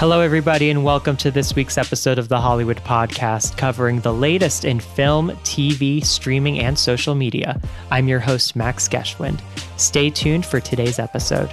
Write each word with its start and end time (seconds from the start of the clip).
Hello, 0.00 0.20
everybody, 0.20 0.70
and 0.70 0.82
welcome 0.82 1.14
to 1.18 1.30
this 1.30 1.54
week's 1.54 1.76
episode 1.76 2.18
of 2.18 2.28
the 2.28 2.40
Hollywood 2.40 2.78
Podcast, 2.78 3.58
covering 3.58 4.00
the 4.00 4.14
latest 4.14 4.64
in 4.64 4.80
film, 4.80 5.32
TV, 5.42 6.02
streaming, 6.02 6.58
and 6.58 6.78
social 6.78 7.14
media. 7.14 7.60
I'm 7.90 8.08
your 8.08 8.18
host, 8.18 8.56
Max 8.56 8.88
Geschwind. 8.88 9.42
Stay 9.78 10.08
tuned 10.08 10.46
for 10.46 10.58
today's 10.58 10.98
episode. 10.98 11.50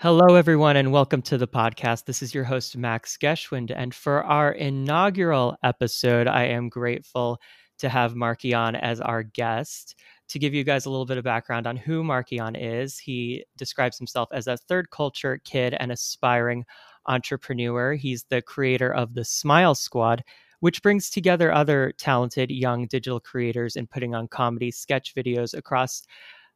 Hello, 0.00 0.36
everyone, 0.36 0.78
and 0.78 0.90
welcome 0.90 1.20
to 1.20 1.36
the 1.36 1.46
podcast. 1.46 2.06
This 2.06 2.22
is 2.22 2.34
your 2.34 2.44
host, 2.44 2.78
Max 2.78 3.18
Geschwind. 3.18 3.70
And 3.76 3.94
for 3.94 4.24
our 4.24 4.52
inaugural 4.52 5.58
episode, 5.62 6.28
I 6.28 6.44
am 6.44 6.70
grateful 6.70 7.38
to 7.80 7.90
have 7.90 8.14
Markian 8.14 8.80
as 8.80 9.02
our 9.02 9.22
guest 9.22 9.96
to 10.34 10.38
give 10.40 10.52
you 10.52 10.64
guys 10.64 10.84
a 10.84 10.90
little 10.90 11.06
bit 11.06 11.16
of 11.16 11.22
background 11.22 11.64
on 11.64 11.76
who 11.76 12.02
Markian 12.02 12.56
is, 12.60 12.98
he 12.98 13.44
describes 13.56 13.96
himself 13.96 14.28
as 14.32 14.48
a 14.48 14.56
third 14.56 14.90
culture 14.90 15.40
kid 15.44 15.76
and 15.78 15.92
aspiring 15.92 16.64
entrepreneur. 17.06 17.94
He's 17.94 18.24
the 18.24 18.42
creator 18.42 18.92
of 18.92 19.14
the 19.14 19.24
Smile 19.24 19.76
Squad, 19.76 20.24
which 20.58 20.82
brings 20.82 21.08
together 21.08 21.52
other 21.52 21.92
talented 21.98 22.50
young 22.50 22.88
digital 22.88 23.20
creators 23.20 23.76
in 23.76 23.86
putting 23.86 24.12
on 24.12 24.26
comedy 24.26 24.72
sketch 24.72 25.14
videos 25.14 25.56
across 25.56 26.02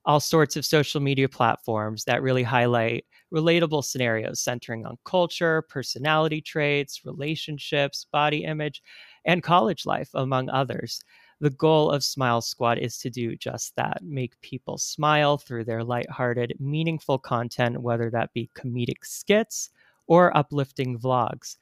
all 0.04 0.18
sorts 0.18 0.56
of 0.56 0.66
social 0.66 1.00
media 1.00 1.28
platforms 1.28 2.02
that 2.02 2.20
really 2.20 2.42
highlight 2.42 3.04
relatable 3.32 3.84
scenarios 3.84 4.40
centering 4.40 4.86
on 4.86 4.98
culture, 5.04 5.62
personality 5.68 6.40
traits, 6.40 7.02
relationships, 7.04 8.06
body 8.10 8.42
image, 8.42 8.82
and 9.24 9.44
college 9.44 9.86
life, 9.86 10.10
among 10.14 10.50
others 10.50 11.00
the 11.40 11.50
goal 11.50 11.90
of 11.90 12.02
Smile 12.02 12.40
Squad 12.40 12.78
is 12.78 12.98
to 12.98 13.10
do 13.10 13.36
just 13.36 13.76
that 13.76 14.02
make 14.02 14.40
people 14.40 14.76
smile 14.76 15.38
through 15.38 15.64
their 15.64 15.84
lighthearted, 15.84 16.54
meaningful 16.58 17.18
content, 17.18 17.80
whether 17.80 18.10
that 18.10 18.32
be 18.32 18.50
comedic 18.56 19.04
skits 19.04 19.70
or 20.08 20.36
uplifting 20.36 20.98
vlogs. 20.98 21.56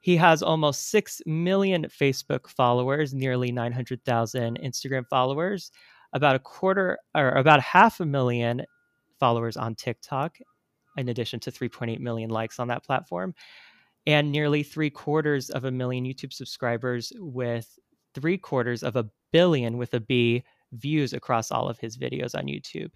He 0.00 0.16
has 0.16 0.42
almost 0.42 0.88
6 0.90 1.22
million 1.26 1.84
Facebook 1.84 2.48
followers, 2.48 3.14
nearly 3.14 3.52
900,000 3.52 4.58
Instagram 4.58 5.06
followers, 5.08 5.70
about 6.12 6.34
a 6.34 6.40
quarter 6.40 6.98
or 7.14 7.30
about 7.30 7.60
half 7.60 8.00
a 8.00 8.06
million 8.06 8.64
followers 9.20 9.56
on 9.56 9.74
TikTok, 9.74 10.38
in 10.96 11.08
addition 11.08 11.38
to 11.40 11.52
3.8 11.52 12.00
million 12.00 12.30
likes 12.30 12.58
on 12.58 12.68
that 12.68 12.84
platform, 12.84 13.34
and 14.06 14.32
nearly 14.32 14.62
three 14.62 14.90
quarters 14.90 15.50
of 15.50 15.64
a 15.64 15.70
million 15.70 16.04
YouTube 16.04 16.32
subscribers 16.32 17.12
with 17.18 17.78
three 18.14 18.38
quarters 18.38 18.82
of 18.82 18.96
a 18.96 19.08
billion 19.32 19.78
with 19.78 19.94
a 19.94 20.00
B 20.00 20.44
views 20.72 21.12
across 21.12 21.50
all 21.50 21.68
of 21.68 21.78
his 21.78 21.96
videos 21.96 22.34
on 22.34 22.46
YouTube. 22.46 22.90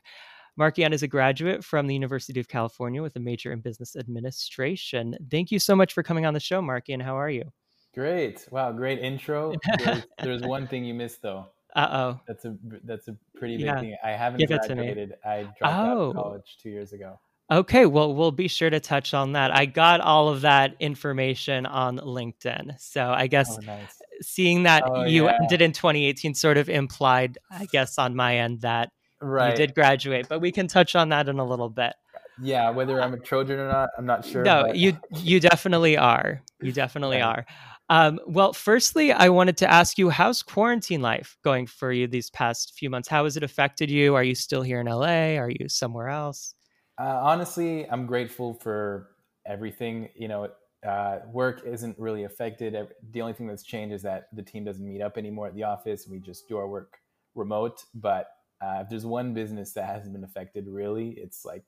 Markian 0.58 0.92
is 0.92 1.02
a 1.02 1.08
graduate 1.08 1.64
from 1.64 1.86
the 1.86 1.94
University 1.94 2.38
of 2.38 2.48
California 2.48 3.02
with 3.02 3.16
a 3.16 3.20
major 3.20 3.52
in 3.52 3.60
business 3.60 3.96
administration. 3.96 5.16
Thank 5.30 5.50
you 5.50 5.58
so 5.58 5.74
much 5.74 5.92
for 5.92 6.02
coming 6.02 6.26
on 6.26 6.34
the 6.34 6.40
show, 6.40 6.62
Markian. 6.62 7.02
How 7.02 7.18
are 7.18 7.30
you? 7.30 7.50
Great. 7.92 8.46
Wow, 8.50 8.72
great 8.72 9.00
intro. 9.00 9.54
There's, 9.78 10.06
there's 10.22 10.42
one 10.42 10.66
thing 10.66 10.84
you 10.84 10.94
missed 10.94 11.22
though. 11.22 11.46
Uh 11.74 11.88
oh. 11.90 12.20
That's 12.28 12.44
a 12.44 12.56
that's 12.84 13.08
a 13.08 13.16
pretty 13.36 13.56
big 13.56 13.66
yeah. 13.66 13.80
thing. 13.80 13.96
I 14.04 14.10
haven't 14.10 14.38
Give 14.38 14.48
graduated. 14.48 15.14
I 15.24 15.42
dropped 15.58 15.62
oh. 15.62 15.68
out 15.68 15.96
of 15.96 15.98
oh. 15.98 16.12
college 16.12 16.58
two 16.62 16.70
years 16.70 16.92
ago. 16.92 17.18
Okay, 17.50 17.84
well, 17.84 18.14
we'll 18.14 18.32
be 18.32 18.48
sure 18.48 18.70
to 18.70 18.80
touch 18.80 19.12
on 19.12 19.32
that. 19.32 19.54
I 19.54 19.66
got 19.66 20.00
all 20.00 20.28
of 20.28 20.40
that 20.42 20.76
information 20.80 21.66
on 21.66 21.98
LinkedIn. 21.98 22.80
So 22.80 23.10
I 23.10 23.26
guess 23.26 23.58
oh, 23.58 23.60
nice. 23.66 24.00
seeing 24.22 24.62
that 24.62 24.82
oh, 24.86 25.04
you 25.04 25.24
yeah. 25.26 25.38
ended 25.40 25.60
in 25.60 25.72
2018 25.72 26.34
sort 26.34 26.56
of 26.56 26.70
implied, 26.70 27.36
I 27.50 27.66
guess, 27.66 27.98
on 27.98 28.16
my 28.16 28.38
end 28.38 28.62
that 28.62 28.92
right. 29.20 29.50
you 29.50 29.56
did 29.56 29.74
graduate, 29.74 30.26
but 30.28 30.40
we 30.40 30.52
can 30.52 30.68
touch 30.68 30.96
on 30.96 31.10
that 31.10 31.28
in 31.28 31.38
a 31.38 31.44
little 31.44 31.68
bit. 31.68 31.92
Yeah, 32.40 32.70
whether 32.70 33.00
I'm 33.00 33.14
a 33.14 33.18
Trojan 33.18 33.60
or 33.60 33.68
not, 33.68 33.90
I'm 33.96 34.06
not 34.06 34.24
sure. 34.24 34.42
No, 34.42 34.64
but... 34.68 34.76
you 34.76 34.98
you 35.10 35.38
definitely 35.38 35.96
are. 35.96 36.42
You 36.60 36.72
definitely 36.82 37.20
are. 37.20 37.46
Um, 37.90 38.18
well, 38.26 38.52
firstly, 38.54 39.12
I 39.12 39.28
wanted 39.28 39.58
to 39.58 39.70
ask 39.70 39.98
you, 39.98 40.08
how's 40.08 40.42
quarantine 40.42 41.02
life 41.02 41.36
going 41.44 41.66
for 41.66 41.92
you 41.92 42.06
these 42.06 42.30
past 42.30 42.72
few 42.76 42.88
months? 42.88 43.08
How 43.08 43.24
has 43.24 43.36
it 43.36 43.42
affected 43.42 43.90
you? 43.90 44.14
Are 44.14 44.24
you 44.24 44.34
still 44.34 44.62
here 44.62 44.80
in 44.80 44.86
LA? 44.86 45.36
Are 45.36 45.50
you 45.50 45.68
somewhere 45.68 46.08
else? 46.08 46.54
Uh, 46.98 47.20
honestly, 47.22 47.88
I'm 47.90 48.06
grateful 48.06 48.54
for 48.54 49.10
everything. 49.46 50.08
You 50.14 50.28
know, 50.28 50.48
uh, 50.86 51.20
work 51.32 51.62
isn't 51.66 51.98
really 51.98 52.24
affected. 52.24 52.76
The 53.10 53.20
only 53.20 53.32
thing 53.32 53.46
that's 53.46 53.64
changed 53.64 53.94
is 53.94 54.02
that 54.02 54.28
the 54.32 54.42
team 54.42 54.64
doesn't 54.64 54.86
meet 54.86 55.02
up 55.02 55.18
anymore 55.18 55.48
at 55.48 55.54
the 55.54 55.64
office. 55.64 56.06
We 56.06 56.20
just 56.20 56.48
do 56.48 56.56
our 56.56 56.68
work 56.68 56.98
remote. 57.34 57.84
But 57.94 58.28
uh, 58.60 58.80
if 58.82 58.88
there's 58.88 59.06
one 59.06 59.34
business 59.34 59.72
that 59.72 59.86
hasn't 59.86 60.12
been 60.12 60.24
affected, 60.24 60.66
really, 60.68 61.10
it's 61.10 61.44
like 61.44 61.64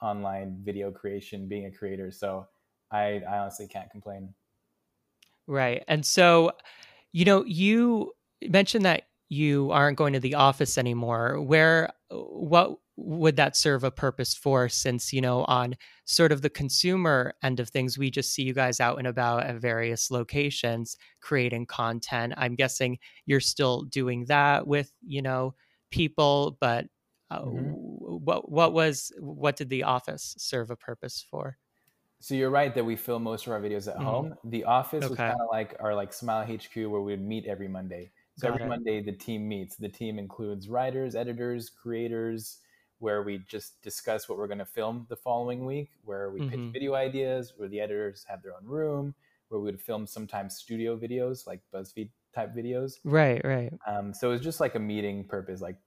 online 0.00 0.58
video 0.62 0.90
creation, 0.90 1.46
being 1.46 1.66
a 1.66 1.70
creator. 1.70 2.10
So 2.10 2.46
I, 2.90 3.22
I 3.28 3.38
honestly 3.38 3.68
can't 3.68 3.90
complain. 3.90 4.34
Right. 5.46 5.84
And 5.88 6.06
so, 6.06 6.52
you 7.12 7.24
know, 7.24 7.44
you 7.44 8.12
mentioned 8.48 8.84
that 8.84 9.02
you 9.28 9.70
aren't 9.72 9.98
going 9.98 10.12
to 10.14 10.20
the 10.20 10.36
office 10.36 10.78
anymore. 10.78 11.40
Where, 11.40 11.90
what, 12.10 12.78
would 13.02 13.36
that 13.36 13.56
serve 13.56 13.82
a 13.82 13.90
purpose 13.90 14.34
for 14.34 14.68
since 14.68 15.12
you 15.12 15.20
know 15.20 15.44
on 15.44 15.76
sort 16.04 16.32
of 16.32 16.42
the 16.42 16.50
consumer 16.50 17.34
end 17.42 17.58
of 17.58 17.68
things 17.68 17.96
we 17.96 18.10
just 18.10 18.32
see 18.32 18.42
you 18.42 18.52
guys 18.52 18.80
out 18.80 18.98
and 18.98 19.06
about 19.06 19.44
at 19.44 19.56
various 19.56 20.10
locations 20.10 20.96
creating 21.20 21.66
content 21.66 22.32
i'm 22.36 22.54
guessing 22.54 22.98
you're 23.26 23.40
still 23.40 23.82
doing 23.82 24.24
that 24.26 24.66
with 24.66 24.92
you 25.06 25.22
know 25.22 25.54
people 25.90 26.56
but 26.60 26.86
uh, 27.30 27.42
mm-hmm. 27.42 27.70
what 27.70 28.50
what 28.50 28.72
was 28.72 29.12
what 29.18 29.56
did 29.56 29.70
the 29.70 29.82
office 29.82 30.34
serve 30.38 30.70
a 30.70 30.76
purpose 30.76 31.24
for 31.30 31.56
so 32.22 32.34
you're 32.34 32.50
right 32.50 32.74
that 32.74 32.84
we 32.84 32.96
film 32.96 33.22
most 33.22 33.46
of 33.46 33.52
our 33.52 33.60
videos 33.60 33.88
at 33.88 33.94
mm-hmm. 33.94 34.04
home 34.04 34.34
the 34.44 34.64
office 34.64 35.04
okay. 35.04 35.10
was 35.10 35.16
kind 35.16 35.40
of 35.40 35.48
like 35.50 35.74
our 35.80 35.94
like 35.94 36.12
smile 36.12 36.44
hq 36.44 36.74
where 36.76 37.00
we 37.00 37.12
would 37.12 37.22
meet 37.22 37.46
every 37.46 37.68
monday 37.68 38.10
so 38.36 38.48
Got 38.48 38.54
every 38.54 38.66
it. 38.66 38.68
monday 38.68 39.02
the 39.02 39.12
team 39.12 39.48
meets 39.48 39.76
the 39.76 39.88
team 39.88 40.18
includes 40.18 40.68
writers 40.68 41.14
editors 41.14 41.70
creators 41.70 42.58
where 43.00 43.22
we 43.22 43.38
just 43.48 43.80
discuss 43.82 44.28
what 44.28 44.38
we're 44.38 44.46
going 44.46 44.58
to 44.58 44.64
film 44.64 45.06
the 45.08 45.16
following 45.16 45.66
week, 45.66 45.90
where 46.04 46.30
we 46.30 46.40
mm-hmm. 46.40 46.50
pitch 46.50 46.72
video 46.72 46.94
ideas, 46.94 47.54
where 47.56 47.68
the 47.68 47.80
editors 47.80 48.24
have 48.28 48.42
their 48.42 48.52
own 48.52 48.64
room, 48.64 49.14
where 49.48 49.58
we 49.60 49.64
would 49.64 49.80
film 49.80 50.06
sometimes 50.06 50.56
studio 50.56 50.96
videos 50.96 51.46
like 51.46 51.60
BuzzFeed 51.74 52.10
type 52.34 52.54
videos. 52.54 52.98
Right, 53.04 53.40
right. 53.44 53.72
Um, 53.86 54.14
so 54.14 54.30
was 54.30 54.40
just 54.40 54.60
like 54.60 54.74
a 54.74 54.78
meeting 54.78 55.24
purpose, 55.24 55.60
like 55.60 55.78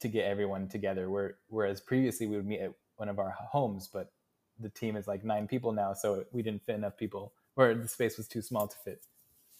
to 0.00 0.08
get 0.08 0.24
everyone 0.24 0.66
together. 0.66 1.10
Where 1.10 1.36
whereas 1.48 1.80
previously 1.80 2.26
we 2.26 2.36
would 2.36 2.46
meet 2.46 2.60
at 2.60 2.72
one 2.96 3.08
of 3.08 3.18
our 3.18 3.30
homes, 3.30 3.88
but 3.92 4.10
the 4.58 4.70
team 4.70 4.96
is 4.96 5.06
like 5.06 5.24
nine 5.24 5.46
people 5.46 5.72
now, 5.72 5.92
so 5.92 6.24
we 6.32 6.42
didn't 6.42 6.64
fit 6.64 6.74
enough 6.74 6.96
people, 6.96 7.32
or 7.56 7.74
the 7.74 7.88
space 7.88 8.16
was 8.16 8.28
too 8.28 8.42
small 8.42 8.66
to 8.66 8.76
fit 8.78 9.02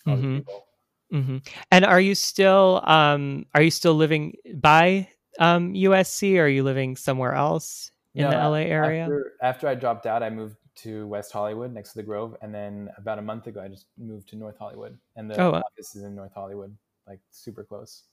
all 0.06 0.16
mm-hmm. 0.16 0.34
the 0.34 0.38
people. 0.40 0.66
Mm-hmm. 1.12 1.36
And 1.72 1.84
are 1.84 2.00
you 2.00 2.14
still 2.14 2.82
um, 2.84 3.46
are 3.54 3.62
you 3.62 3.70
still 3.70 3.94
living 3.94 4.36
by 4.54 5.08
um, 5.38 5.74
USC? 5.74 6.36
Or 6.36 6.44
are 6.44 6.48
you 6.48 6.62
living 6.62 6.96
somewhere 6.96 7.34
else 7.34 7.90
in 8.14 8.24
no, 8.24 8.30
the 8.30 8.36
LA 8.36 8.68
area? 8.68 9.02
After, 9.02 9.32
after 9.42 9.68
I 9.68 9.74
dropped 9.74 10.06
out, 10.06 10.22
I 10.22 10.30
moved 10.30 10.56
to 10.76 11.06
West 11.06 11.32
Hollywood 11.32 11.72
next 11.72 11.90
to 11.90 11.96
the 11.96 12.02
Grove, 12.02 12.36
and 12.42 12.54
then 12.54 12.88
about 12.96 13.18
a 13.18 13.22
month 13.22 13.46
ago, 13.46 13.60
I 13.60 13.68
just 13.68 13.86
moved 13.98 14.28
to 14.30 14.36
North 14.36 14.56
Hollywood, 14.58 14.98
and 15.16 15.30
the 15.30 15.40
oh, 15.40 15.52
office 15.52 15.94
is 15.94 16.04
in 16.04 16.14
North 16.14 16.32
Hollywood, 16.34 16.74
like 17.06 17.20
super 17.30 17.64
close. 17.64 18.04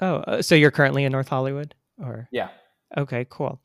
Oh, 0.00 0.16
uh, 0.16 0.42
so 0.42 0.54
you're 0.54 0.70
currently 0.70 1.04
in 1.04 1.12
North 1.12 1.28
Hollywood, 1.28 1.74
or 2.02 2.28
yeah? 2.32 2.48
Okay, 2.96 3.26
cool. 3.28 3.60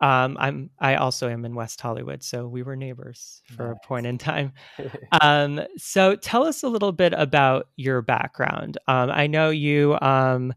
Um, 0.00 0.36
I'm 0.38 0.70
I 0.78 0.96
also 0.96 1.28
am 1.28 1.44
in 1.44 1.54
West 1.54 1.80
Hollywood, 1.80 2.22
so 2.22 2.46
we 2.46 2.62
were 2.62 2.76
neighbors 2.76 3.42
for 3.56 3.68
nice. 3.68 3.76
a 3.82 3.86
point 3.86 4.06
in 4.06 4.18
time. 4.18 4.52
um, 5.20 5.60
so 5.76 6.16
tell 6.16 6.44
us 6.44 6.62
a 6.62 6.68
little 6.68 6.92
bit 6.92 7.14
about 7.16 7.68
your 7.76 8.02
background. 8.02 8.78
Um, 8.88 9.10
I 9.10 9.26
know 9.26 9.50
you 9.50 9.96
um, 10.02 10.52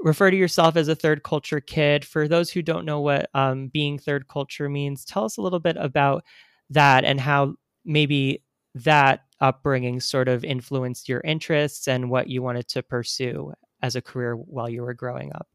refer 0.00 0.30
to 0.30 0.36
yourself 0.36 0.76
as 0.76 0.88
a 0.88 0.94
third 0.94 1.22
culture 1.22 1.60
kid. 1.60 2.04
For 2.04 2.28
those 2.28 2.50
who 2.50 2.62
don't 2.62 2.84
know 2.84 3.00
what 3.00 3.30
um, 3.34 3.68
being 3.68 3.98
third 3.98 4.28
culture 4.28 4.68
means, 4.68 5.04
tell 5.04 5.24
us 5.24 5.36
a 5.36 5.42
little 5.42 5.60
bit 5.60 5.76
about 5.78 6.24
that 6.70 7.04
and 7.04 7.20
how 7.20 7.54
maybe 7.84 8.42
that 8.74 9.20
upbringing 9.40 10.00
sort 10.00 10.28
of 10.28 10.44
influenced 10.44 11.08
your 11.08 11.20
interests 11.20 11.86
and 11.86 12.10
what 12.10 12.28
you 12.28 12.42
wanted 12.42 12.68
to 12.68 12.82
pursue 12.82 13.52
as 13.82 13.96
a 13.96 14.02
career 14.02 14.34
while 14.34 14.68
you 14.68 14.82
were 14.82 14.94
growing 14.94 15.32
up. 15.34 15.46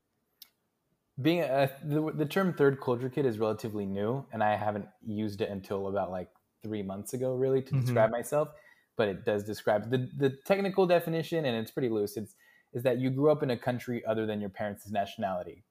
Being 1.21 1.41
a, 1.41 1.69
the, 1.83 2.11
the 2.13 2.25
term 2.25 2.53
third 2.53 2.79
culture 2.79 3.09
kid 3.09 3.25
is 3.25 3.39
relatively 3.39 3.85
new, 3.85 4.25
and 4.31 4.41
I 4.41 4.55
haven't 4.55 4.87
used 5.05 5.41
it 5.41 5.49
until 5.49 5.87
about 5.87 6.11
like 6.11 6.29
three 6.63 6.81
months 6.83 7.13
ago, 7.13 7.35
really, 7.35 7.61
to 7.61 7.71
mm-hmm. 7.71 7.81
describe 7.81 8.11
myself. 8.11 8.49
But 8.95 9.09
it 9.09 9.25
does 9.25 9.43
describe 9.43 9.89
the 9.89 10.09
the 10.17 10.37
technical 10.45 10.85
definition, 10.85 11.45
and 11.45 11.57
it's 11.57 11.71
pretty 11.71 11.89
loose. 11.89 12.15
It's 12.15 12.35
is 12.73 12.83
that 12.83 12.99
you 12.99 13.09
grew 13.09 13.31
up 13.31 13.43
in 13.43 13.49
a 13.51 13.57
country 13.57 14.03
other 14.05 14.25
than 14.25 14.39
your 14.39 14.49
parents' 14.49 14.89
nationality. 14.89 15.63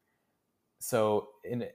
So, 0.80 1.28
in 1.44 1.66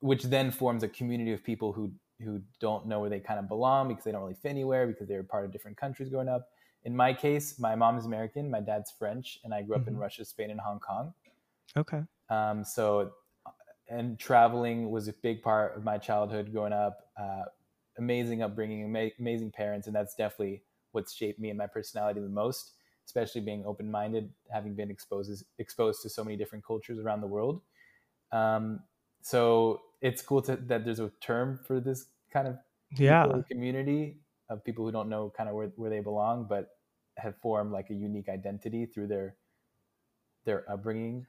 which 0.00 0.24
then 0.24 0.50
forms 0.50 0.82
a 0.82 0.88
community 0.88 1.32
of 1.32 1.44
people 1.44 1.72
who 1.72 1.92
who 2.22 2.40
don't 2.60 2.86
know 2.86 3.00
where 3.00 3.08
they 3.08 3.20
kind 3.20 3.38
of 3.38 3.48
belong 3.48 3.88
because 3.88 4.04
they 4.04 4.12
don't 4.12 4.20
really 4.20 4.34
fit 4.34 4.50
anywhere 4.50 4.86
because 4.86 5.08
they 5.08 5.16
were 5.16 5.22
part 5.22 5.44
of 5.44 5.52
different 5.52 5.76
countries 5.76 6.10
growing 6.10 6.28
up. 6.28 6.48
In 6.84 6.94
my 6.94 7.14
case, 7.14 7.58
my 7.58 7.74
mom 7.74 7.96
is 7.96 8.04
American, 8.04 8.50
my 8.50 8.60
dad's 8.60 8.90
French, 8.90 9.38
and 9.42 9.54
I 9.54 9.62
grew 9.62 9.74
up 9.74 9.82
mm-hmm. 9.82 9.90
in 9.90 9.96
Russia, 9.96 10.24
Spain, 10.24 10.50
and 10.50 10.60
Hong 10.60 10.80
Kong. 10.80 11.14
Okay. 11.76 12.02
Um, 12.28 12.64
so 12.64 13.12
and 13.90 14.18
traveling 14.18 14.90
was 14.90 15.08
a 15.08 15.12
big 15.12 15.42
part 15.42 15.76
of 15.76 15.84
my 15.84 15.98
childhood 15.98 16.52
growing 16.52 16.72
up. 16.72 16.98
Uh, 17.20 17.42
amazing 17.98 18.42
upbringing, 18.42 18.84
ama- 18.84 19.10
amazing 19.18 19.50
parents, 19.50 19.86
and 19.86 19.94
that's 19.94 20.14
definitely 20.14 20.62
what's 20.92 21.12
shaped 21.12 21.40
me 21.40 21.50
and 21.50 21.58
my 21.58 21.66
personality 21.66 22.20
the 22.20 22.28
most. 22.28 22.72
Especially 23.06 23.40
being 23.40 23.64
open-minded, 23.66 24.30
having 24.52 24.74
been 24.74 24.90
exposed 24.90 25.44
exposed 25.58 26.02
to 26.02 26.08
so 26.08 26.22
many 26.22 26.36
different 26.36 26.64
cultures 26.64 26.98
around 26.98 27.20
the 27.20 27.26
world. 27.26 27.60
Um, 28.30 28.80
so 29.22 29.80
it's 30.00 30.22
cool 30.22 30.42
to, 30.42 30.56
that 30.56 30.84
there's 30.84 31.00
a 31.00 31.10
term 31.20 31.58
for 31.66 31.80
this 31.80 32.06
kind 32.32 32.46
of 32.46 32.56
yeah 32.92 33.26
community 33.48 34.18
of 34.48 34.64
people 34.64 34.84
who 34.84 34.92
don't 34.92 35.08
know 35.08 35.32
kind 35.36 35.48
of 35.48 35.54
where, 35.54 35.72
where 35.76 35.90
they 35.90 36.00
belong, 36.00 36.46
but 36.48 36.70
have 37.16 37.36
formed 37.38 37.72
like 37.72 37.90
a 37.90 37.94
unique 37.94 38.28
identity 38.28 38.86
through 38.86 39.06
their 39.08 39.34
their 40.44 40.70
upbringing 40.70 41.26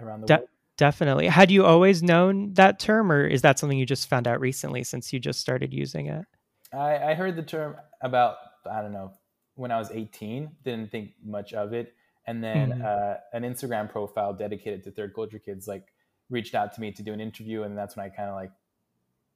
around 0.00 0.20
the 0.20 0.26
De- 0.26 0.36
world. 0.36 0.48
Definitely. 0.76 1.28
Had 1.28 1.52
you 1.52 1.64
always 1.64 2.02
known 2.02 2.52
that 2.54 2.80
term, 2.80 3.12
or 3.12 3.24
is 3.26 3.42
that 3.42 3.58
something 3.58 3.78
you 3.78 3.86
just 3.86 4.08
found 4.08 4.26
out 4.26 4.40
recently 4.40 4.82
since 4.82 5.12
you 5.12 5.20
just 5.20 5.38
started 5.38 5.72
using 5.72 6.06
it? 6.06 6.24
I, 6.72 6.98
I 6.98 7.14
heard 7.14 7.36
the 7.36 7.42
term 7.42 7.76
about 8.00 8.36
I 8.70 8.82
don't 8.82 8.92
know 8.92 9.12
when 9.54 9.70
I 9.70 9.78
was 9.78 9.90
18. 9.90 10.50
Didn't 10.64 10.90
think 10.90 11.12
much 11.24 11.52
of 11.52 11.72
it, 11.72 11.94
and 12.26 12.42
then 12.42 12.70
mm-hmm. 12.70 12.82
uh, 12.84 13.14
an 13.32 13.42
Instagram 13.42 13.90
profile 13.90 14.32
dedicated 14.32 14.82
to 14.84 14.90
third 14.90 15.14
culture 15.14 15.38
kids 15.38 15.68
like 15.68 15.92
reached 16.30 16.54
out 16.54 16.72
to 16.74 16.80
me 16.80 16.92
to 16.92 17.02
do 17.02 17.12
an 17.12 17.20
interview, 17.20 17.62
and 17.62 17.76
that's 17.76 17.96
when 17.96 18.06
I 18.06 18.08
kind 18.08 18.28
of 18.28 18.34
like 18.34 18.50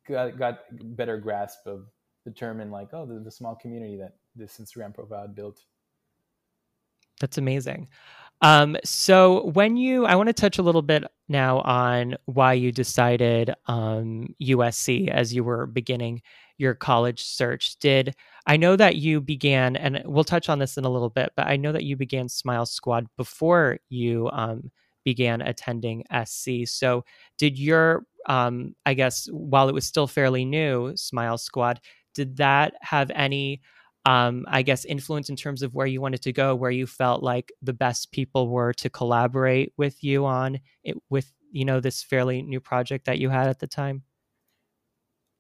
got, 0.09 0.39
got 0.39 0.59
better 0.97 1.19
grasp 1.19 1.67
of 1.67 1.87
the 2.25 2.31
term 2.31 2.61
and 2.61 2.71
like 2.71 2.89
oh 2.93 3.07
the, 3.07 3.21
the 3.21 3.31
small 3.31 3.55
community 3.55 3.97
that 3.97 4.17
this 4.35 4.59
Instagram 4.59 4.95
profile 4.95 5.23
had 5.23 5.35
built. 5.35 5.63
That's 7.21 7.39
amazing. 7.39 7.89
Um, 8.41 8.77
so 8.85 9.47
when 9.47 9.77
you, 9.77 10.07
I 10.07 10.15
want 10.15 10.29
to 10.29 10.33
touch 10.33 10.59
a 10.59 10.63
little 10.63 10.83
bit 10.83 11.05
now 11.29 11.61
on 11.61 12.17
why 12.27 12.53
you 12.53 12.71
decided 12.71 13.53
um, 13.67 14.35
USC 14.41 15.09
as 15.09 15.35
you 15.35 15.43
were 15.43 15.67
beginning 15.67 16.23
your 16.59 16.75
college 16.75 17.23
search. 17.23 17.79
Did 17.79 18.15
I 18.47 18.57
know 18.57 18.77
that 18.77 18.97
you 18.97 19.21
began, 19.21 19.77
and 19.77 20.03
we'll 20.05 20.25
touch 20.25 20.49
on 20.49 20.59
this 20.59 20.77
in 20.77 20.85
a 20.85 20.91
little 20.91 21.11
bit, 21.11 21.33
but 21.37 21.47
I 21.47 21.57
know 21.57 21.73
that 21.73 21.85
you 21.85 21.97
began 21.97 22.29
Smile 22.29 22.67
Squad 22.67 23.07
before 23.17 23.79
you 23.89 24.29
um, 24.33 24.71
began 25.05 25.41
attending 25.41 26.05
SC. 26.25 26.67
So 26.67 27.05
did 27.39 27.59
your, 27.59 28.05
um, 28.27 28.75
I 28.85 28.95
guess, 28.95 29.29
while 29.33 29.69
it 29.69 29.75
was 29.75 29.87
still 29.87 30.07
fairly 30.07 30.45
new, 30.45 30.97
Smile 30.97 31.39
Squad, 31.39 31.81
did 32.15 32.37
that 32.39 32.75
have 32.83 33.11
any 33.15 33.61
um, 34.05 34.47
I 34.49 34.63
guess, 34.63 34.85
influence 34.87 35.29
in 35.29 35.37
terms 35.37 35.63
of 35.63 35.75
where 35.75 35.87
you 35.87 36.01
wanted 36.01 36.23
to 36.23 36.33
go, 36.33 36.55
where 36.55 36.71
you 36.71 36.87
felt 36.87 37.23
like 37.23 37.53
the 37.61 37.75
best 37.75 38.11
people 38.11 38.49
were 38.49 38.73
to 38.75 38.89
collaborate 38.89 39.73
with 39.77 40.03
you 40.03 40.25
on 40.25 40.61
it, 40.83 40.97
with 41.11 41.31
you 41.53 41.65
know 41.67 41.81
this 41.81 42.03
fairly 42.03 42.41
new 42.43 42.61
project 42.61 43.05
that 43.07 43.19
you 43.19 43.29
had 43.29 43.49
at 43.49 43.59
the 43.59 43.67
time? 43.67 44.03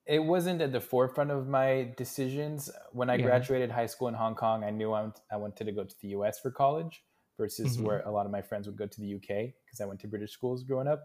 It 0.08 0.24
wasn't 0.24 0.62
at 0.62 0.72
the 0.72 0.80
forefront 0.80 1.30
of 1.30 1.48
my 1.48 1.92
decisions. 1.96 2.70
When 2.92 3.10
I 3.10 3.16
yeah. 3.16 3.26
graduated 3.26 3.70
high 3.70 3.86
school 3.86 4.08
in 4.08 4.14
Hong 4.14 4.34
Kong, 4.34 4.64
I 4.64 4.70
knew 4.70 4.92
I, 4.92 5.10
I 5.30 5.36
wanted 5.36 5.66
to 5.66 5.72
go 5.72 5.84
to 5.84 5.94
the 6.00 6.08
US 6.08 6.40
for 6.40 6.50
college 6.50 7.02
versus 7.36 7.76
mm-hmm. 7.76 7.86
where 7.86 8.00
a 8.00 8.10
lot 8.10 8.24
of 8.26 8.32
my 8.32 8.42
friends 8.42 8.66
would 8.66 8.76
go 8.76 8.86
to 8.86 9.00
the 9.00 9.14
UK 9.14 9.52
because 9.64 9.80
I 9.82 9.84
went 9.84 10.00
to 10.00 10.08
British 10.08 10.32
schools 10.32 10.64
growing 10.64 10.88
up 10.88 11.04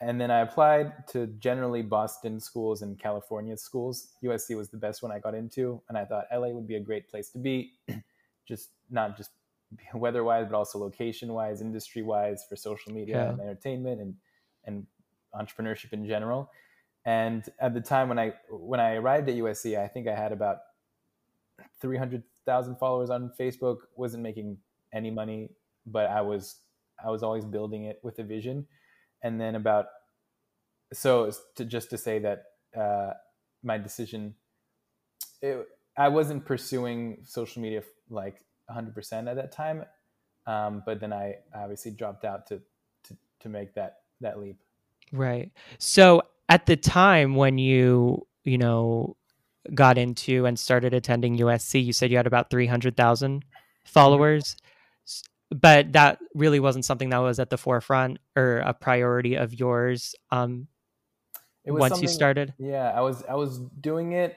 and 0.00 0.20
then 0.20 0.30
I 0.30 0.40
applied 0.40 1.08
to 1.08 1.26
generally 1.38 1.82
Boston 1.82 2.38
schools 2.38 2.82
and 2.82 2.98
California 2.98 3.56
schools. 3.56 4.08
USC 4.22 4.56
was 4.56 4.70
the 4.70 4.76
best 4.76 5.02
one 5.02 5.10
I 5.10 5.18
got 5.18 5.34
into, 5.34 5.82
and 5.88 5.98
I 5.98 6.04
thought 6.04 6.26
LA 6.32 6.48
would 6.48 6.68
be 6.68 6.76
a 6.76 6.80
great 6.80 7.08
place 7.08 7.30
to 7.30 7.38
be, 7.38 7.72
just 8.48 8.70
not 8.90 9.16
just 9.16 9.30
weather 9.94 10.22
wise, 10.22 10.46
but 10.48 10.56
also 10.56 10.78
location 10.78 11.32
wise, 11.32 11.60
industry 11.60 12.02
wise, 12.02 12.44
for 12.48 12.54
social 12.54 12.92
media 12.92 13.16
yeah. 13.16 13.30
and 13.30 13.40
entertainment 13.40 14.00
and 14.00 14.14
and 14.66 14.86
entrepreneurship 15.34 15.92
in 15.92 16.06
general. 16.06 16.50
And 17.08 17.42
at 17.58 17.72
the 17.72 17.80
time 17.80 18.08
when 18.08 18.18
I 18.18 18.34
when 18.50 18.80
I 18.80 18.94
arrived 18.94 19.28
at 19.28 19.36
USC, 19.36 19.78
I 19.78 19.88
think 19.88 20.08
I 20.08 20.14
had 20.14 20.32
about 20.32 20.58
three 21.80 21.96
hundred 21.96 22.22
thousand 22.44 22.76
followers 22.76 23.10
on 23.10 23.32
Facebook. 23.40 23.78
wasn't 23.96 24.22
making 24.22 24.58
any 24.92 25.10
money, 25.10 25.50
but 25.86 26.10
I 26.10 26.20
was 26.20 26.56
I 27.02 27.10
was 27.10 27.22
always 27.22 27.44
building 27.44 27.84
it 27.84 28.00
with 28.02 28.18
a 28.18 28.24
vision 28.24 28.66
and 29.22 29.40
then 29.40 29.54
about 29.54 29.86
so 30.92 31.30
to 31.56 31.64
just 31.64 31.90
to 31.90 31.98
say 31.98 32.18
that 32.18 32.44
uh, 32.76 33.12
my 33.62 33.78
decision 33.78 34.34
it, 35.42 35.66
i 35.96 36.08
wasn't 36.08 36.44
pursuing 36.44 37.18
social 37.24 37.62
media 37.62 37.82
like 38.10 38.44
100% 38.70 39.28
at 39.28 39.36
that 39.36 39.52
time 39.52 39.84
um, 40.46 40.82
but 40.86 41.00
then 41.00 41.12
i 41.12 41.34
obviously 41.54 41.90
dropped 41.90 42.24
out 42.24 42.46
to, 42.46 42.60
to 43.04 43.16
to 43.40 43.48
make 43.48 43.74
that 43.74 43.98
that 44.20 44.38
leap 44.38 44.58
right 45.12 45.50
so 45.78 46.22
at 46.48 46.66
the 46.66 46.76
time 46.76 47.34
when 47.34 47.58
you 47.58 48.26
you 48.44 48.58
know 48.58 49.16
got 49.74 49.98
into 49.98 50.46
and 50.46 50.58
started 50.58 50.94
attending 50.94 51.36
usc 51.38 51.84
you 51.84 51.92
said 51.92 52.10
you 52.10 52.16
had 52.16 52.26
about 52.26 52.50
300000 52.50 53.44
followers. 53.88 54.56
But 55.50 55.92
that 55.94 56.18
really 56.34 56.60
wasn't 56.60 56.84
something 56.84 57.08
that 57.08 57.18
was 57.18 57.38
at 57.38 57.48
the 57.48 57.56
forefront 57.56 58.18
or 58.36 58.58
a 58.58 58.74
priority 58.74 59.34
of 59.34 59.54
yours 59.54 60.14
um, 60.30 60.68
once 61.64 62.02
you 62.02 62.08
started? 62.08 62.52
Yeah 62.58 62.92
i 62.94 63.00
was 63.00 63.24
i 63.28 63.34
was 63.34 63.58
doing 63.80 64.12
it 64.12 64.36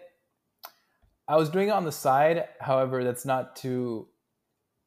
i 1.27 1.35
was 1.35 1.49
doing 1.49 1.67
it 1.67 1.71
on 1.71 1.83
the 1.83 1.91
side 1.91 2.45
however 2.59 3.03
that's 3.03 3.25
not 3.25 3.55
too 3.55 4.07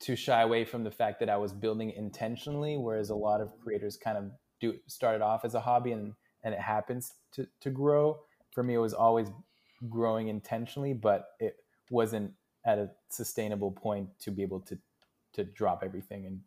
too 0.01 0.17
shy 0.17 0.43
away 0.43 0.65
from 0.65 0.83
the 0.85 0.91
fact 0.91 1.21
that 1.21 1.31
i 1.31 1.37
was 1.37 1.53
building 1.53 1.91
intentionally 1.91 2.77
whereas 2.77 3.11
a 3.11 3.15
lot 3.15 3.41
of 3.41 3.49
creators 3.63 3.97
kind 3.97 4.19
of 4.19 4.25
do 4.61 4.75
started 4.87 5.23
off 5.23 5.45
as 5.45 5.55
a 5.55 5.61
hobby 5.61 5.93
and 5.93 6.13
and 6.45 6.55
it 6.55 6.61
happens 6.61 7.15
to 7.33 7.47
to 7.61 7.71
grow 7.71 8.19
for 8.53 8.63
me 8.63 8.75
it 8.75 8.79
was 8.79 8.95
always 8.95 9.29
growing 9.89 10.29
intentionally 10.29 10.93
but 10.93 11.31
it 11.41 11.57
wasn't 11.91 12.33
at 12.65 12.79
a 12.79 12.91
sustainable 13.11 13.71
point 13.71 14.09
to 14.21 14.31
be 14.31 14.43
able 14.43 14.61
to 14.61 14.79
to 15.35 15.45
drop 15.45 15.83
everything 15.85 16.27
and 16.27 16.41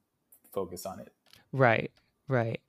focus 0.52 0.86
on 0.86 1.00
it. 1.00 1.14
Right, 1.52 1.92
right. 2.28 2.60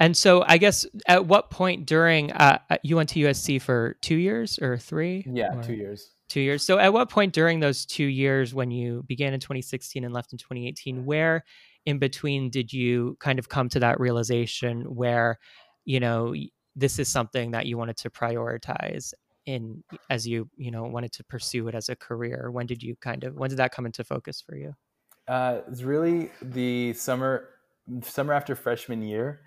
And 0.00 0.16
so 0.16 0.44
I 0.46 0.58
guess 0.58 0.86
at 1.06 1.26
what 1.26 1.50
point 1.50 1.86
during 1.86 2.32
uh, 2.32 2.58
you 2.82 2.96
went 2.96 3.10
to 3.10 3.20
USC 3.20 3.60
for 3.60 3.96
two 4.00 4.16
years 4.16 4.58
or 4.58 4.76
three? 4.78 5.24
Yeah, 5.28 5.56
or 5.56 5.62
two 5.62 5.74
years. 5.74 6.10
Two 6.28 6.40
years. 6.40 6.64
So 6.64 6.78
at 6.78 6.92
what 6.92 7.10
point 7.10 7.32
during 7.32 7.60
those 7.60 7.84
two 7.84 8.06
years 8.06 8.54
when 8.54 8.70
you 8.70 9.04
began 9.06 9.34
in 9.34 9.40
2016 9.40 10.04
and 10.04 10.12
left 10.12 10.32
in 10.32 10.38
2018, 10.38 11.04
where 11.04 11.44
in 11.86 11.98
between 11.98 12.50
did 12.50 12.72
you 12.72 13.16
kind 13.20 13.38
of 13.38 13.48
come 13.48 13.68
to 13.68 13.80
that 13.80 14.00
realization 14.00 14.82
where, 14.82 15.38
you 15.84 16.00
know, 16.00 16.34
this 16.76 16.98
is 16.98 17.08
something 17.08 17.52
that 17.52 17.66
you 17.66 17.78
wanted 17.78 17.96
to 17.98 18.10
prioritize 18.10 19.14
in 19.46 19.82
as 20.10 20.26
you, 20.26 20.48
you 20.56 20.70
know, 20.70 20.84
wanted 20.84 21.12
to 21.12 21.24
pursue 21.24 21.68
it 21.68 21.74
as 21.74 21.88
a 21.88 21.96
career? 21.96 22.50
When 22.50 22.66
did 22.66 22.82
you 22.82 22.96
kind 22.96 23.24
of 23.24 23.34
when 23.34 23.50
did 23.50 23.58
that 23.58 23.72
come 23.72 23.86
into 23.86 24.04
focus 24.04 24.40
for 24.40 24.56
you? 24.56 24.74
Uh, 25.28 25.60
it's 25.70 25.82
really 25.82 26.30
the 26.42 26.92
summer 26.94 27.48
summer 28.02 28.32
after 28.32 28.54
freshman 28.54 29.02
year. 29.02 29.40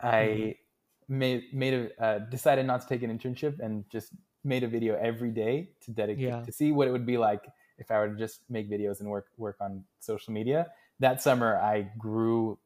I 0.00 0.14
mm-hmm. 0.14 1.18
made 1.18 1.44
made 1.52 1.74
a 1.74 2.04
uh, 2.04 2.18
decided 2.18 2.66
not 2.66 2.82
to 2.82 2.88
take 2.88 3.02
an 3.02 3.16
internship 3.16 3.60
and 3.60 3.84
just 3.90 4.12
made 4.44 4.64
a 4.64 4.68
video 4.68 4.96
every 4.96 5.30
day 5.30 5.70
to 5.82 5.92
dedicate 5.92 6.24
yeah. 6.24 6.42
to 6.42 6.52
see 6.52 6.72
what 6.72 6.88
it 6.88 6.90
would 6.90 7.06
be 7.06 7.16
like 7.16 7.44
if 7.78 7.90
I 7.90 7.98
were 7.98 8.08
to 8.08 8.16
just 8.16 8.40
make 8.48 8.70
videos 8.70 9.00
and 9.00 9.08
work 9.08 9.26
work 9.36 9.56
on 9.60 9.84
social 10.00 10.32
media. 10.32 10.68
That 11.00 11.22
summer, 11.22 11.56
I 11.56 11.90
grew 11.98 12.58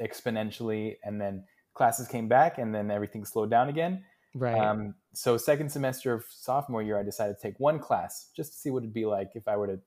exponentially, 0.00 0.96
and 1.02 1.20
then 1.20 1.44
classes 1.74 2.08
came 2.08 2.28
back, 2.28 2.58
and 2.58 2.74
then 2.74 2.90
everything 2.90 3.24
slowed 3.24 3.50
down 3.50 3.68
again. 3.68 4.04
Right. 4.34 4.58
Um, 4.58 4.94
so 5.12 5.36
second 5.36 5.70
semester 5.70 6.12
of 6.12 6.24
sophomore 6.28 6.82
year, 6.82 6.98
I 6.98 7.02
decided 7.02 7.36
to 7.36 7.42
take 7.42 7.58
one 7.60 7.78
class 7.78 8.30
just 8.34 8.52
to 8.52 8.58
see 8.58 8.70
what 8.70 8.82
it'd 8.82 8.92
be 8.92 9.06
like 9.06 9.30
if 9.34 9.46
I 9.46 9.56
were 9.56 9.68
to 9.68 9.78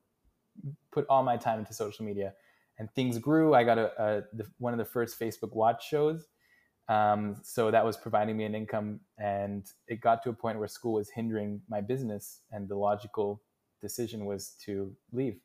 put 0.91 1.05
all 1.09 1.23
my 1.23 1.37
time 1.37 1.59
into 1.59 1.73
social 1.73 2.05
media. 2.05 2.33
And 2.79 2.89
things 2.93 3.17
grew. 3.17 3.53
I 3.53 3.63
got 3.63 3.77
a, 3.77 3.91
a 4.01 4.21
the, 4.33 4.45
one 4.59 4.73
of 4.73 4.79
the 4.79 4.85
first 4.85 5.19
facebook 5.19 5.53
watch 5.53 5.87
shows. 5.87 6.27
Um, 6.87 7.35
so 7.43 7.69
that 7.71 7.83
was 7.83 7.97
providing 7.97 8.37
me 8.37 8.45
an 8.45 8.55
income 8.55 9.01
and 9.17 9.65
it 9.87 9.99
got 9.99 10.23
to 10.23 10.29
a 10.29 10.33
point 10.33 10.57
where 10.57 10.69
school 10.69 10.93
was 10.93 11.09
hindering 11.09 11.61
my 11.67 11.81
business 11.81 12.41
and 12.51 12.69
the 12.69 12.77
logical 12.77 13.41
decision 13.81 14.25
was 14.25 14.55
to 14.65 14.95
leave. 15.11 15.37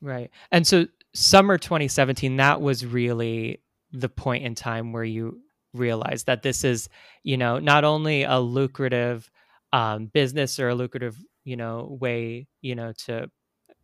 Right. 0.00 0.30
And 0.50 0.66
so 0.66 0.86
summer 1.12 1.58
2017 1.58 2.36
that 2.36 2.62
was 2.62 2.86
really 2.86 3.60
the 3.92 4.08
point 4.08 4.44
in 4.44 4.54
time 4.54 4.92
where 4.92 5.04
you 5.04 5.40
realized 5.78 6.26
that 6.26 6.42
this 6.42 6.64
is 6.64 6.88
you 7.22 7.36
know 7.36 7.58
not 7.58 7.84
only 7.84 8.24
a 8.24 8.38
lucrative 8.38 9.30
um, 9.72 10.06
business 10.06 10.58
or 10.58 10.68
a 10.68 10.74
lucrative 10.74 11.16
you 11.44 11.56
know 11.56 11.96
way 12.00 12.46
you 12.60 12.74
know 12.74 12.92
to 12.92 13.30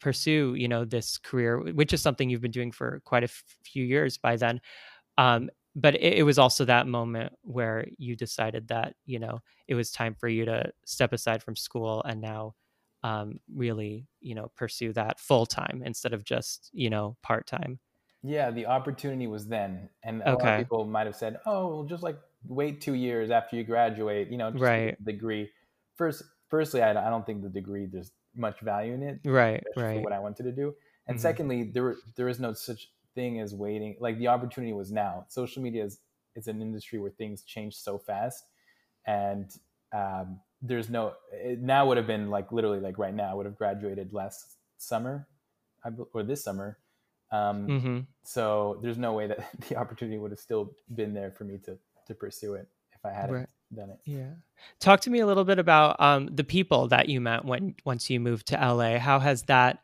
pursue 0.00 0.54
you 0.56 0.68
know 0.68 0.84
this 0.84 1.18
career 1.18 1.58
which 1.60 1.92
is 1.92 2.02
something 2.02 2.28
you've 2.28 2.40
been 2.40 2.50
doing 2.50 2.72
for 2.72 3.00
quite 3.04 3.22
a 3.22 3.30
f- 3.30 3.44
few 3.64 3.84
years 3.84 4.18
by 4.18 4.36
then 4.36 4.60
um, 5.18 5.48
but 5.74 5.94
it, 5.94 6.18
it, 6.18 6.22
was 6.22 6.38
also 6.38 6.64
that 6.64 6.86
moment 6.86 7.32
where 7.42 7.86
you 7.98 8.16
decided 8.16 8.68
that 8.68 8.94
you 9.06 9.18
know 9.18 9.40
it 9.68 9.74
was 9.74 9.90
time 9.90 10.14
for 10.18 10.28
you 10.28 10.44
to 10.44 10.70
step 10.84 11.12
aside 11.12 11.42
from 11.42 11.56
school 11.56 12.02
and 12.04 12.20
now 12.20 12.54
um, 13.04 13.38
really 13.54 14.06
you 14.20 14.34
know 14.34 14.50
pursue 14.56 14.92
that 14.92 15.20
full 15.20 15.46
time 15.46 15.82
instead 15.84 16.12
of 16.12 16.24
just 16.24 16.70
you 16.72 16.90
know 16.90 17.16
part 17.22 17.46
time 17.46 17.78
yeah 18.22 18.50
the 18.50 18.66
opportunity 18.66 19.26
was 19.26 19.46
then 19.46 19.88
and 20.04 20.22
a 20.22 20.30
okay. 20.30 20.44
lot 20.44 20.52
of 20.54 20.64
people 20.64 20.84
might 20.84 21.06
have 21.06 21.16
said 21.16 21.38
oh 21.46 21.68
well, 21.68 21.84
just 21.84 22.02
like 22.02 22.18
wait 22.46 22.80
two 22.80 22.94
years 22.94 23.30
after 23.30 23.56
you 23.56 23.64
graduate 23.64 24.28
you 24.30 24.36
know 24.36 24.50
right. 24.52 25.02
degree. 25.04 25.48
First 25.96 26.22
firstly 26.48 26.82
I, 26.82 26.90
I 26.90 27.10
don't 27.10 27.24
think 27.26 27.42
the 27.42 27.48
degree 27.48 27.86
there's 27.86 28.12
much 28.34 28.60
value 28.60 28.94
in 28.94 29.02
it 29.02 29.20
right 29.24 29.62
right. 29.76 30.02
what 30.02 30.12
i 30.12 30.18
wanted 30.18 30.44
to 30.44 30.52
do. 30.52 30.74
And 31.06 31.18
Mhm. 31.18 31.20
secondly 31.20 31.64
there 31.64 31.96
there 32.16 32.28
is 32.28 32.40
no 32.40 32.52
such 32.52 32.90
thing 33.14 33.40
as 33.40 33.54
waiting 33.54 33.96
like 34.00 34.18
the 34.18 34.28
opportunity 34.28 34.72
was 34.72 34.90
now. 34.90 35.26
Social 35.28 35.62
media 35.62 35.84
is 35.84 36.00
it's 36.34 36.46
an 36.46 36.62
industry 36.62 36.98
where 36.98 37.10
things 37.10 37.42
change 37.42 37.74
so 37.74 37.98
fast 37.98 38.44
and 39.06 39.50
um, 39.92 40.40
there's 40.62 40.88
no 40.88 41.14
it 41.32 41.60
now 41.60 41.86
would 41.86 41.96
have 41.96 42.06
been 42.06 42.30
like 42.30 42.52
literally 42.52 42.80
like 42.80 42.96
right 42.98 43.14
now 43.14 43.30
i 43.30 43.34
would 43.34 43.46
have 43.46 43.56
graduated 43.56 44.12
last 44.12 44.56
summer 44.78 45.26
I 45.84 45.90
or 46.14 46.22
this 46.22 46.44
summer 46.44 46.78
um, 47.32 47.66
hmm 47.66 47.98
so 48.24 48.78
there's 48.82 48.98
no 48.98 49.12
way 49.14 49.26
that 49.26 49.48
the 49.68 49.76
opportunity 49.76 50.16
would 50.18 50.30
have 50.30 50.38
still 50.40 50.72
been 50.94 51.12
there 51.12 51.32
for 51.32 51.44
me 51.44 51.58
to 51.58 51.76
to 52.06 52.14
pursue 52.14 52.54
it 52.54 52.68
if 52.92 53.04
i 53.04 53.10
hadn't 53.10 53.32
Right. 53.32 53.48
done 53.74 53.90
it 53.90 53.98
Yeah. 54.04 54.34
Talk 54.80 55.00
to 55.02 55.10
me 55.10 55.20
a 55.20 55.26
little 55.26 55.44
bit 55.44 55.58
about 55.58 56.00
um, 56.00 56.28
the 56.32 56.44
people 56.44 56.88
that 56.88 57.08
you 57.08 57.20
met 57.20 57.44
when 57.44 57.74
once 57.84 58.08
you 58.10 58.20
moved 58.20 58.46
to 58.48 58.56
LA. 58.56 58.98
How 58.98 59.18
has 59.18 59.42
that, 59.44 59.78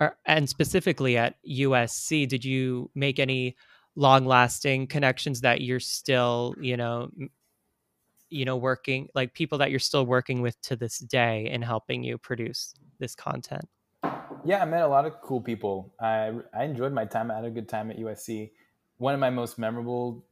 or, 0.00 0.16
and 0.26 0.48
specifically 0.48 1.16
at 1.16 1.36
USC, 1.48 2.26
did 2.28 2.44
you 2.44 2.90
make 2.94 3.18
any 3.18 3.56
long-lasting 3.96 4.86
connections 4.88 5.40
that 5.42 5.60
you're 5.62 5.80
still, 5.80 6.54
you 6.60 6.76
know, 6.76 7.10
you 8.28 8.44
know, 8.44 8.56
working 8.56 9.08
like 9.14 9.34
people 9.34 9.58
that 9.58 9.70
you're 9.70 9.80
still 9.80 10.06
working 10.06 10.40
with 10.40 10.60
to 10.62 10.76
this 10.76 10.98
day 10.98 11.48
in 11.50 11.62
helping 11.62 12.04
you 12.04 12.16
produce 12.18 12.74
this 12.98 13.14
content? 13.14 13.68
Yeah, 14.44 14.62
I 14.62 14.64
met 14.64 14.82
a 14.82 14.88
lot 14.88 15.06
of 15.06 15.20
cool 15.20 15.40
people. 15.40 15.94
I 16.00 16.32
I 16.54 16.64
enjoyed 16.64 16.92
my 16.92 17.04
time. 17.04 17.30
I 17.30 17.36
had 17.36 17.44
a 17.44 17.50
good 17.50 17.68
time 17.68 17.90
at 17.90 17.98
USC. 17.98 18.52
One 18.98 19.14
of 19.14 19.20
my 19.20 19.30
most 19.30 19.58
memorable 19.58 20.24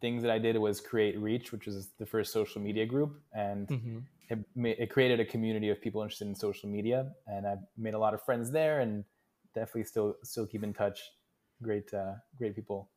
things 0.00 0.22
that 0.22 0.30
I 0.30 0.38
did 0.38 0.56
was 0.56 0.80
create 0.80 1.18
Reach, 1.18 1.52
which 1.52 1.66
was 1.66 1.90
the 1.98 2.06
first 2.06 2.32
social 2.32 2.60
media 2.60 2.86
group, 2.86 3.20
and 3.32 3.68
hmm 3.68 3.98
it, 4.28 4.38
it 4.56 4.90
created 4.90 5.20
a 5.20 5.24
community 5.24 5.70
of 5.70 5.80
people 5.80 6.02
interested 6.02 6.28
in 6.28 6.34
social 6.34 6.68
media. 6.68 7.12
And 7.26 7.46
I 7.46 7.56
made 7.76 7.94
a 7.94 7.98
lot 7.98 8.14
of 8.14 8.22
friends 8.22 8.50
there, 8.50 8.80
and 8.80 9.04
definitely 9.54 9.84
still 9.84 10.16
still 10.22 10.46
keep 10.46 10.62
in 10.64 10.72
touch. 10.72 11.00
Great, 11.62 11.92
uh, 11.92 12.14
great 12.38 12.54
people. 12.56 12.90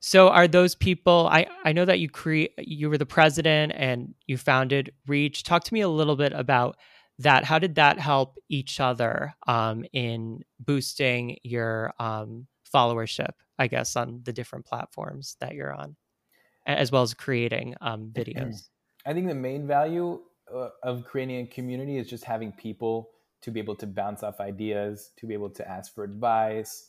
So 0.00 0.28
are 0.28 0.48
those 0.48 0.74
people 0.74 1.28
I 1.30 1.46
I 1.64 1.72
know 1.72 1.84
that 1.84 2.00
you 2.00 2.08
create 2.08 2.52
you 2.58 2.90
were 2.90 2.98
the 2.98 3.06
president 3.06 3.72
and 3.76 4.14
you 4.26 4.36
founded 4.36 4.92
Reach. 5.06 5.42
Talk 5.42 5.64
to 5.64 5.74
me 5.74 5.80
a 5.80 5.88
little 5.88 6.16
bit 6.16 6.32
about 6.32 6.76
that. 7.22 7.44
How 7.44 7.58
did 7.58 7.74
that 7.76 7.98
help 7.98 8.38
each 8.48 8.80
other 8.80 9.34
um, 9.46 9.84
in 9.92 10.44
boosting 10.60 11.38
your 11.42 11.92
um, 11.98 12.46
followership, 12.72 13.32
I 13.58 13.66
guess, 13.66 13.96
on 13.96 14.20
the 14.24 14.32
different 14.32 14.64
platforms 14.64 15.36
that 15.40 15.54
you're 15.54 15.72
on, 15.72 15.96
as 16.66 16.92
well 16.92 17.02
as 17.02 17.14
creating 17.14 17.74
um, 17.80 18.10
videos? 18.12 18.68
I 19.04 19.12
think 19.12 19.28
the 19.28 19.34
main 19.34 19.66
value 19.66 20.20
uh, 20.54 20.68
of 20.82 21.04
creating 21.04 21.40
a 21.40 21.46
community 21.46 21.98
is 21.98 22.08
just 22.08 22.24
having 22.24 22.52
people 22.52 23.10
to 23.42 23.50
be 23.50 23.58
able 23.58 23.74
to 23.76 23.86
bounce 23.86 24.22
off 24.22 24.40
ideas, 24.40 25.10
to 25.16 25.26
be 25.26 25.34
able 25.34 25.50
to 25.50 25.68
ask 25.68 25.94
for 25.94 26.04
advice, 26.04 26.88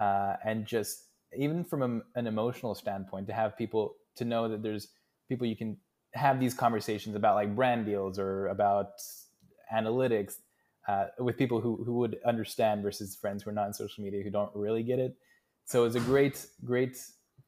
uh, 0.00 0.34
and 0.44 0.66
just 0.66 1.06
even 1.36 1.64
from 1.64 1.82
a, 1.82 2.18
an 2.18 2.26
emotional 2.26 2.74
standpoint, 2.74 3.26
to 3.26 3.32
have 3.32 3.56
people 3.56 3.94
to 4.16 4.24
know 4.24 4.48
that 4.48 4.62
there's 4.62 4.88
people 5.28 5.46
you 5.46 5.56
can 5.56 5.76
have 6.12 6.38
these 6.38 6.54
conversations 6.54 7.16
about 7.16 7.34
like 7.34 7.56
brand 7.56 7.86
deals 7.86 8.18
or 8.18 8.48
about 8.48 8.92
analytics 9.72 10.36
uh, 10.88 11.06
with 11.18 11.36
people 11.36 11.60
who, 11.60 11.82
who 11.84 11.94
would 11.94 12.18
understand 12.26 12.82
versus 12.82 13.16
friends 13.16 13.42
who 13.42 13.50
are 13.50 13.54
not 13.54 13.66
in 13.66 13.72
social 13.72 14.04
media 14.04 14.22
who 14.22 14.30
don't 14.30 14.54
really 14.54 14.82
get 14.82 14.98
it. 14.98 15.16
So 15.64 15.84
it's 15.84 15.96
a 15.96 16.00
great, 16.00 16.46
great 16.64 16.98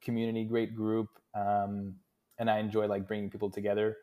community, 0.00 0.44
great 0.44 0.74
group. 0.74 1.08
Um, 1.34 1.96
and 2.38 2.50
I 2.50 2.58
enjoy 2.58 2.86
like 2.86 3.06
bringing 3.06 3.30
people 3.30 3.50
together. 3.50 3.96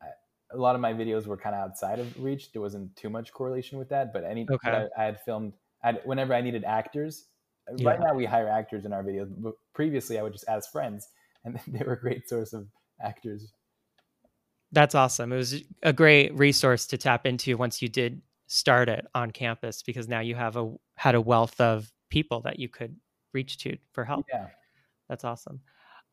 I- 0.00 0.14
A 0.52 0.56
lot 0.56 0.74
of 0.74 0.80
my 0.80 0.92
videos 0.94 1.26
were 1.26 1.36
kind 1.36 1.54
of 1.54 1.60
outside 1.62 1.98
of 1.98 2.22
reach. 2.22 2.52
There 2.52 2.62
wasn't 2.62 2.94
too 2.96 3.10
much 3.10 3.32
correlation 3.32 3.78
with 3.78 3.88
that, 3.90 4.12
but 4.12 4.24
any 4.24 4.46
Okay. 4.50 4.70
I, 4.70 4.88
I 4.96 5.04
had 5.04 5.20
filmed 5.22 5.54
I'd, 5.82 6.00
whenever 6.04 6.34
I 6.34 6.40
needed 6.40 6.64
actors. 6.64 7.26
Yeah. 7.76 7.90
Right 7.90 8.00
now 8.00 8.14
we 8.14 8.24
hire 8.24 8.48
actors 8.48 8.84
in 8.86 8.92
our 8.92 9.04
videos, 9.04 9.32
but 9.36 9.54
previously 9.72 10.18
I 10.18 10.22
would 10.22 10.32
just 10.32 10.48
ask 10.48 10.70
friends, 10.72 11.08
and 11.44 11.60
they 11.68 11.84
were 11.84 11.92
a 11.94 12.00
great 12.00 12.28
source 12.28 12.52
of 12.52 12.68
actors. 13.00 13.52
That's 14.72 14.94
awesome. 14.94 15.32
It 15.32 15.36
was 15.36 15.62
a 15.82 15.92
great 15.92 16.34
resource 16.34 16.86
to 16.88 16.98
tap 16.98 17.26
into 17.26 17.56
once 17.56 17.82
you 17.82 17.88
did 17.88 18.22
start 18.46 18.88
it 18.88 19.06
on 19.14 19.30
campus 19.30 19.82
because 19.82 20.08
now 20.08 20.20
you 20.20 20.34
have 20.34 20.56
a 20.56 20.74
had 20.96 21.14
a 21.14 21.20
wealth 21.20 21.60
of 21.60 21.90
people 22.10 22.40
that 22.42 22.58
you 22.58 22.68
could 22.68 22.96
reach 23.32 23.58
to 23.58 23.76
for 23.92 24.04
help. 24.04 24.26
Yeah. 24.32 24.48
That's 25.08 25.24
awesome. 25.24 25.60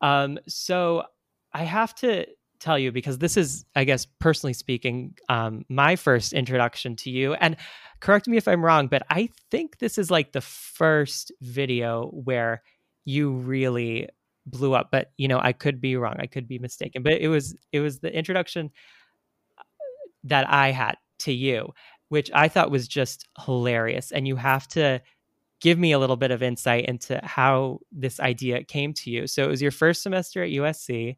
Um, 0.00 0.38
so 0.46 1.04
I 1.52 1.64
have 1.64 1.94
to 1.96 2.26
tell 2.58 2.78
you 2.78 2.92
because 2.92 3.18
this 3.18 3.36
is, 3.36 3.64
I 3.74 3.84
guess, 3.84 4.06
personally 4.06 4.52
speaking, 4.52 5.14
um, 5.28 5.64
my 5.68 5.96
first 5.96 6.32
introduction 6.32 6.96
to 6.96 7.10
you. 7.10 7.34
And 7.34 7.56
correct 8.00 8.28
me 8.28 8.36
if 8.36 8.46
I'm 8.46 8.64
wrong, 8.64 8.86
but 8.86 9.02
I 9.10 9.30
think 9.50 9.78
this 9.78 9.98
is 9.98 10.10
like 10.10 10.32
the 10.32 10.40
first 10.40 11.32
video 11.40 12.08
where 12.08 12.62
you 13.04 13.32
really 13.32 14.08
blew 14.46 14.74
up. 14.74 14.88
But 14.90 15.12
you 15.16 15.28
know, 15.28 15.40
I 15.40 15.52
could 15.52 15.80
be 15.80 15.96
wrong. 15.96 16.16
I 16.18 16.26
could 16.26 16.48
be 16.48 16.58
mistaken. 16.58 17.02
But 17.02 17.14
it 17.14 17.28
was 17.28 17.56
it 17.72 17.80
was 17.80 18.00
the 18.00 18.14
introduction 18.14 18.70
uh, 19.58 19.62
that 20.24 20.48
I 20.48 20.70
had 20.70 20.96
to 21.20 21.32
you, 21.32 21.72
which 22.08 22.30
I 22.34 22.48
thought 22.48 22.70
was 22.70 22.88
just 22.88 23.28
hilarious. 23.44 24.12
And 24.12 24.26
you 24.26 24.36
have 24.36 24.66
to 24.68 25.00
give 25.60 25.78
me 25.78 25.92
a 25.92 25.98
little 25.98 26.16
bit 26.16 26.30
of 26.30 26.42
insight 26.42 26.86
into 26.86 27.20
how 27.22 27.80
this 27.92 28.18
idea 28.18 28.64
came 28.64 28.94
to 28.94 29.10
you. 29.10 29.26
So 29.26 29.44
it 29.44 29.48
was 29.48 29.60
your 29.60 29.70
first 29.70 30.02
semester 30.02 30.42
at 30.42 30.50
USC 30.50 31.16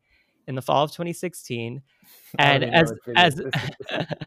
in 0.49 0.55
the 0.57 0.63
fall 0.63 0.85
of 0.85 0.91
2016 0.91 1.83
and 2.39 2.63
don't 2.63 2.75
even 2.75 2.85
know 3.07 3.13
as 3.17 3.41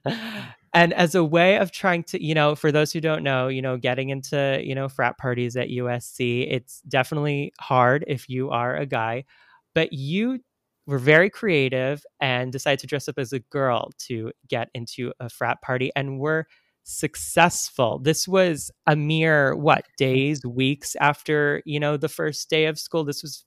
as. 0.05 0.43
and 0.75 0.93
as 0.93 1.15
a 1.15 1.23
way 1.25 1.57
of 1.57 1.71
trying 1.71 2.03
to 2.05 2.23
you 2.23 2.35
know 2.35 2.55
for 2.55 2.71
those 2.71 2.93
who 2.93 3.01
don't 3.01 3.23
know 3.23 3.47
you 3.49 3.61
know 3.63 3.77
getting 3.77 4.09
into 4.11 4.61
you 4.63 4.75
know 4.75 4.89
frat 4.89 5.17
parties 5.17 5.57
at 5.57 5.69
USC 5.71 6.43
it's 6.43 6.81
definitely 6.83 7.53
hard 7.61 8.05
if 8.07 8.29
you 8.29 8.51
are 8.51 8.75
a 8.77 8.85
guy 8.87 9.25
but 9.75 9.93
you 9.93 10.39
were 10.87 10.99
very 10.99 11.29
creative 11.31 12.05
and 12.21 12.51
decided 12.51 12.79
to 12.79 12.87
dress 12.87 13.09
up 13.09 13.17
as 13.19 13.33
a 13.33 13.39
girl 13.39 13.91
to 13.99 14.31
get 14.49 14.69
into 14.75 15.13
a 15.19 15.29
frat 15.29 15.61
party 15.63 15.91
and 15.95 16.19
were 16.19 16.47
successful. 16.83 17.99
This 17.99 18.27
was 18.27 18.71
a 18.87 18.95
mere 18.95 19.55
what 19.55 19.85
days 19.97 20.45
weeks 20.45 20.95
after 21.01 21.63
you 21.65 21.79
know 21.79 21.97
the 21.97 22.09
first 22.09 22.49
day 22.49 22.65
of 22.65 22.77
school? 22.79 23.03
This 23.03 23.23
was 23.23 23.45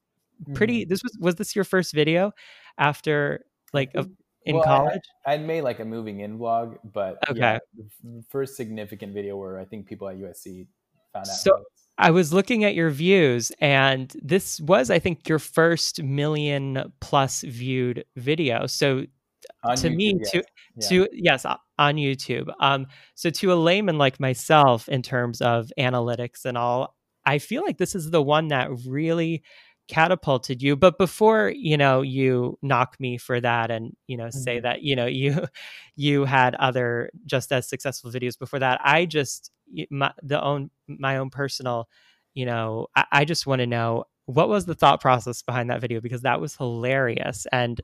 pretty 0.54 0.84
Mhm. 0.84 0.88
this 0.90 1.02
was 1.04 1.16
was 1.20 1.34
this 1.36 1.56
your 1.56 1.64
first 1.64 1.92
video 1.94 2.32
after 2.78 3.44
like 3.74 3.92
of, 3.96 4.08
in 4.48 4.56
Well, 4.56 4.64
college 4.64 5.02
I'd 5.26 5.44
made 5.46 5.62
like 5.62 5.78
a 5.80 5.84
moving 5.84 6.20
in 6.20 6.38
vlog, 6.38 6.78
but 6.84 7.18
Okay. 7.30 7.38
yeah, 7.38 7.58
the 7.76 8.24
first 8.30 8.56
significant 8.56 9.12
video 9.14 9.36
where 9.36 9.58
I 9.58 9.64
think 9.64 9.86
people 9.86 10.08
at 10.08 10.16
USC 10.16 10.66
found 11.12 11.26
out. 11.28 11.36
So- 11.36 11.64
I 12.00 12.12
was 12.12 12.32
looking 12.32 12.62
at 12.62 12.76
your 12.76 12.90
views, 12.90 13.50
and 13.60 14.14
this 14.22 14.60
was, 14.60 14.88
I 14.88 15.00
think, 15.00 15.28
your 15.28 15.40
first 15.40 16.00
million 16.00 16.92
plus 17.00 17.42
viewed 17.42 18.04
video. 18.14 18.66
So 18.68 19.04
On 19.64 19.74
to 19.76 19.90
me, 19.90 20.14
YouTube, 20.14 20.30
to 20.30 20.42
yes. 20.76 20.92
Yeah. 20.92 21.04
to 21.04 21.08
yes, 21.12 21.44
on 21.78 21.96
YouTube. 21.96 22.52
Um, 22.60 22.86
so 23.16 23.30
to 23.30 23.52
a 23.52 23.54
layman 23.56 23.98
like 23.98 24.20
myself, 24.20 24.88
in 24.88 25.02
terms 25.02 25.40
of 25.40 25.72
analytics 25.76 26.44
and 26.44 26.56
all, 26.56 26.94
I 27.26 27.38
feel 27.38 27.62
like 27.64 27.78
this 27.78 27.96
is 27.96 28.10
the 28.12 28.22
one 28.22 28.48
that 28.48 28.70
really 28.86 29.42
catapulted 29.88 30.62
you. 30.62 30.76
But 30.76 30.98
before 30.98 31.50
you 31.54 31.76
know, 31.76 32.02
you 32.02 32.58
knock 32.62 32.96
me 33.00 33.18
for 33.18 33.40
that, 33.40 33.70
and 33.70 33.96
you 34.06 34.16
know, 34.16 34.30
say 34.30 34.58
Mhm. 34.58 34.62
that 34.62 34.82
you 34.82 34.96
know 34.96 35.06
you 35.06 35.46
you 35.96 36.24
had 36.24 36.54
other 36.56 37.10
just 37.26 37.52
as 37.52 37.68
successful 37.68 38.10
videos 38.10 38.38
before 38.38 38.60
that. 38.60 38.80
I 38.84 39.06
just 39.06 39.50
my 39.90 40.12
the 40.22 40.42
own 40.42 40.70
my 40.88 41.18
own 41.18 41.30
personal, 41.30 41.88
you 42.34 42.46
know, 42.46 42.88
I, 42.96 43.04
I 43.12 43.24
just 43.24 43.46
want 43.46 43.60
to 43.60 43.66
know 43.66 44.04
what 44.26 44.48
was 44.48 44.66
the 44.66 44.74
thought 44.74 45.00
process 45.00 45.42
behind 45.42 45.70
that 45.70 45.80
video 45.80 46.00
because 46.00 46.22
that 46.22 46.40
was 46.40 46.54
hilarious 46.56 47.46
and 47.52 47.80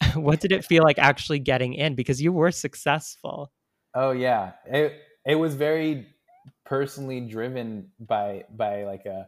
what 0.14 0.40
did 0.40 0.52
it 0.52 0.64
feel 0.64 0.82
like 0.84 0.98
actually 0.98 1.38
getting 1.40 1.74
in 1.74 1.94
because 1.94 2.22
you 2.22 2.32
were 2.32 2.52
successful 2.52 3.52
Oh 3.94 4.12
yeah, 4.12 4.52
it 4.66 5.02
it 5.26 5.34
was 5.34 5.54
very 5.54 6.06
personally 6.64 7.20
driven 7.20 7.90
by 7.98 8.44
by 8.56 8.84
like 8.84 9.06
a, 9.06 9.26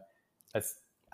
a 0.55 0.63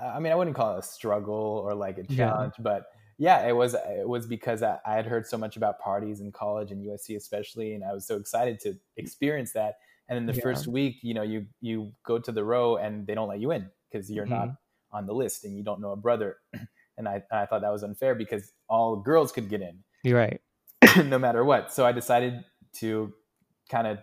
I 0.02 0.20
mean 0.20 0.32
I 0.32 0.36
wouldn't 0.36 0.56
call 0.56 0.76
it 0.76 0.80
a 0.80 0.84
struggle 0.84 1.36
or 1.36 1.74
like 1.74 1.98
a 1.98 2.06
Yeah. 2.10 2.18
challenge, 2.18 2.54
but 2.60 2.86
yeah, 3.18 3.48
it 3.48 3.52
was 3.52 3.74
it 3.74 4.08
was 4.08 4.28
because 4.28 4.64
I, 4.64 4.80
I 4.86 4.94
had 4.94 5.06
heard 5.06 5.26
so 5.28 5.38
much 5.38 5.58
about 5.58 5.80
parties 5.80 6.22
in 6.22 6.32
college 6.32 6.72
and 6.72 6.86
USC 6.86 7.16
especially, 7.18 7.74
and 7.74 7.84
I 7.84 7.94
was 7.94 8.08
so 8.08 8.16
excited 8.16 8.60
to 8.62 8.76
experience 8.98 9.52
that. 9.54 9.76
And 10.08 10.18
in 10.18 10.26
the 10.26 10.34
Yeah. 10.34 10.42
first 10.42 10.68
week, 10.68 10.98
you 11.04 11.14
know, 11.14 11.22
you 11.22 11.46
you 11.62 11.92
go 12.04 12.18
to 12.20 12.32
the 12.32 12.44
row 12.44 12.78
and 12.78 13.06
they 13.06 13.16
don't 13.16 13.28
let 13.28 13.40
you 13.40 13.52
in 13.52 13.70
because 13.92 14.10
you're 14.10 14.26
not 14.26 14.48
mm-hmm. 14.48 14.98
on 14.98 15.06
the 15.06 15.14
list 15.14 15.44
and 15.44 15.56
you 15.58 15.64
don't 15.64 15.82
know 15.82 15.92
a 15.92 15.98
brother. 15.98 16.38
And 16.98 17.08
I 17.08 17.24
I 17.32 17.46
thought 17.46 17.62
that 17.62 17.72
was 17.72 17.84
unfair 17.84 18.14
because 18.14 18.52
all 18.68 18.98
girls 18.98 19.32
could 19.32 19.48
get 19.48 19.62
in 19.62 19.84
you're 20.04 20.18
right 20.18 20.42
no 21.06 21.18
matter 21.18 21.46
what. 21.46 21.72
So 21.74 21.86
I 21.86 21.94
decided 21.94 22.44
to 22.80 23.14
kind 23.70 23.88
of 23.88 24.00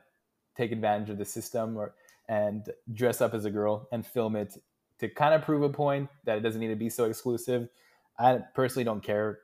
take 0.57 0.73
advantage 0.73 1.11
of 1.11 1.19
the 1.19 1.25
system 1.27 1.77
or 1.77 1.95
and 2.29 2.65
dress 2.93 3.21
up 3.21 3.35
as 3.35 3.45
a 3.45 3.51
girl 3.51 3.87
and 3.93 4.07
film 4.07 4.35
it 4.35 4.57
to 4.99 5.09
kind 5.09 5.35
of 5.35 5.43
prove 5.43 5.63
a 5.63 5.69
point 5.71 6.09
that 6.25 6.39
it 6.39 6.41
doesn't 6.41 6.61
need 6.61 6.69
to 6.69 6.77
be 6.77 6.89
so 6.91 7.05
exclusive. 7.05 7.69
I 8.19 8.39
personally 8.55 8.85
don't 8.85 9.03
care 9.03 9.41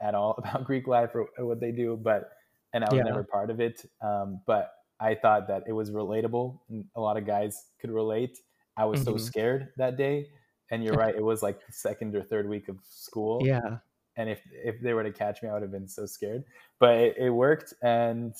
at 0.00 0.14
all 0.14 0.32
about 0.38 0.64
Greek 0.64 0.86
life 0.86 1.14
or, 1.14 1.28
or 1.38 1.46
what 1.46 1.60
they 1.60 1.72
do, 1.72 1.96
but 1.96 2.30
and 2.72 2.84
I 2.84 2.90
was 2.90 3.02
Yeah. 3.02 3.04
never 3.04 3.24
part 3.24 3.50
of 3.50 3.60
it. 3.60 3.84
Um, 4.00 4.42
but 4.46 4.72
I 5.00 5.14
thought 5.14 5.48
that 5.48 5.64
it 5.66 5.72
was 5.72 5.90
relatable, 5.90 6.60
and 6.68 6.86
a 6.94 7.00
lot 7.00 7.16
of 7.16 7.26
guys 7.26 7.70
could 7.80 7.90
relate. 7.90 8.38
I 8.76 8.84
was 8.86 9.02
so 9.02 9.16
Mhm. 9.16 9.16
scared 9.16 9.72
that 9.76 9.96
day, 9.96 10.30
and 10.70 10.82
you're 10.82 10.96
right. 10.96 11.14
It 11.14 11.24
was 11.24 11.42
like 11.42 11.64
the 11.66 11.72
second 11.72 12.14
or 12.16 12.22
third 12.22 12.48
week 12.48 12.68
of 12.68 12.78
school, 12.84 13.56
Yeah. 13.56 13.80
and 14.16 14.28
if 14.30 14.42
if 14.52 14.80
they 14.80 14.94
were 14.94 15.02
to 15.04 15.12
catch 15.12 15.42
me, 15.42 15.48
I 15.48 15.52
would 15.54 15.62
have 15.62 15.72
been 15.72 15.88
so 15.88 16.06
scared. 16.06 16.44
But 16.78 16.96
it, 16.98 17.16
it 17.18 17.30
worked, 17.30 17.74
and 17.82 18.34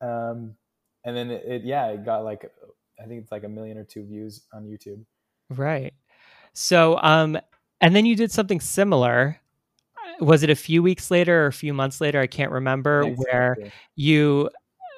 um, 0.00 0.56
and 1.04 1.16
then 1.16 1.30
it, 1.30 1.44
it 1.44 1.64
yeah, 1.64 1.88
it 1.88 2.04
got 2.04 2.24
like 2.24 2.44
I 3.00 3.06
think 3.06 3.22
it's 3.22 3.32
like 3.32 3.44
a 3.44 3.48
million 3.48 3.78
or 3.78 3.84
two 3.84 4.04
views 4.06 4.46
on 4.52 4.64
YouTube. 4.66 5.04
Right. 5.50 5.94
So, 6.56 6.98
um, 7.02 7.38
and 7.82 7.94
then 7.94 8.06
you 8.06 8.16
did 8.16 8.32
something 8.32 8.60
similar. 8.60 9.38
Was 10.20 10.42
it 10.42 10.48
a 10.48 10.56
few 10.56 10.82
weeks 10.82 11.10
later 11.10 11.44
or 11.44 11.46
a 11.48 11.52
few 11.52 11.74
months 11.74 12.00
later? 12.00 12.18
I 12.18 12.26
can't 12.26 12.50
remember. 12.50 13.02
Next 13.04 13.18
where 13.18 13.56
you 13.94 14.48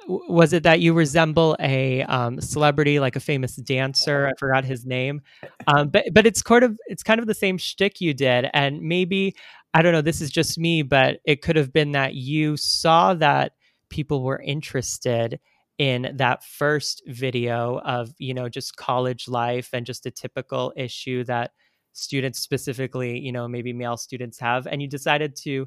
was 0.07 0.53
it 0.53 0.63
that 0.63 0.81
you 0.81 0.95
resemble 0.95 1.57
a 1.61 2.03
um, 2.05 2.41
celebrity, 2.41 3.01
like 3.01 3.17
a 3.17 3.21
famous 3.21 3.57
dancer? 3.57 4.29
I 4.29 4.33
forgot 4.39 4.65
his 4.65 4.87
name, 4.87 5.21
um, 5.67 5.89
but 5.89 6.05
but 6.13 6.27
it's 6.27 6.43
kind 6.43 6.63
of 6.63 6.79
it's 6.87 7.03
kind 7.03 7.19
of 7.19 7.27
the 7.27 7.35
same 7.35 7.59
shtick 7.59 8.01
you 8.01 8.15
did, 8.15 8.49
and 8.55 8.81
maybe 8.81 9.35
I 9.75 9.83
don't 9.83 9.93
know. 9.93 10.01
This 10.01 10.21
is 10.21 10.31
just 10.31 10.59
me, 10.59 10.83
but 10.83 11.19
it 11.25 11.43
could 11.43 11.57
have 11.57 11.73
been 11.73 11.91
that 11.93 12.15
you 12.15 12.57
saw 12.57 13.15
that 13.15 13.53
people 13.91 14.23
were 14.23 14.41
interested 14.41 15.41
in 15.79 16.13
that 16.17 16.45
first 16.45 17.03
video 17.07 17.79
of 17.81 18.13
you 18.19 18.35
know 18.35 18.49
just 18.49 18.77
college 18.77 19.29
life 19.29 19.71
and 19.73 19.87
just 19.87 20.07
a 20.07 20.11
typical 20.11 20.73
issue 20.77 21.25
that 21.25 21.53
students 21.93 22.41
specifically 22.41 23.19
you 23.19 23.33
know 23.33 23.49
maybe 23.49 23.73
male 23.73 23.97
students 23.97 24.39
have 24.39 24.67
and 24.67 24.83
you 24.83 24.89
decided 24.89 25.35
to 25.37 25.67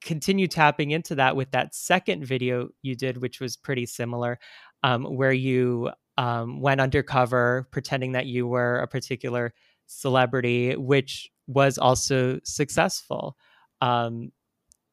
continue 0.00 0.46
tapping 0.46 0.92
into 0.92 1.14
that 1.14 1.34
with 1.34 1.50
that 1.50 1.74
second 1.74 2.24
video 2.24 2.68
you 2.82 2.94
did 2.94 3.16
which 3.16 3.40
was 3.40 3.56
pretty 3.56 3.86
similar 3.86 4.38
um, 4.82 5.04
where 5.04 5.32
you 5.32 5.90
um, 6.18 6.60
went 6.60 6.80
undercover 6.80 7.66
pretending 7.70 8.12
that 8.12 8.26
you 8.26 8.46
were 8.46 8.78
a 8.78 8.86
particular 8.86 9.52
celebrity 9.86 10.76
which 10.76 11.30
was 11.48 11.78
also 11.78 12.38
successful. 12.44 13.36
Um, 13.80 14.30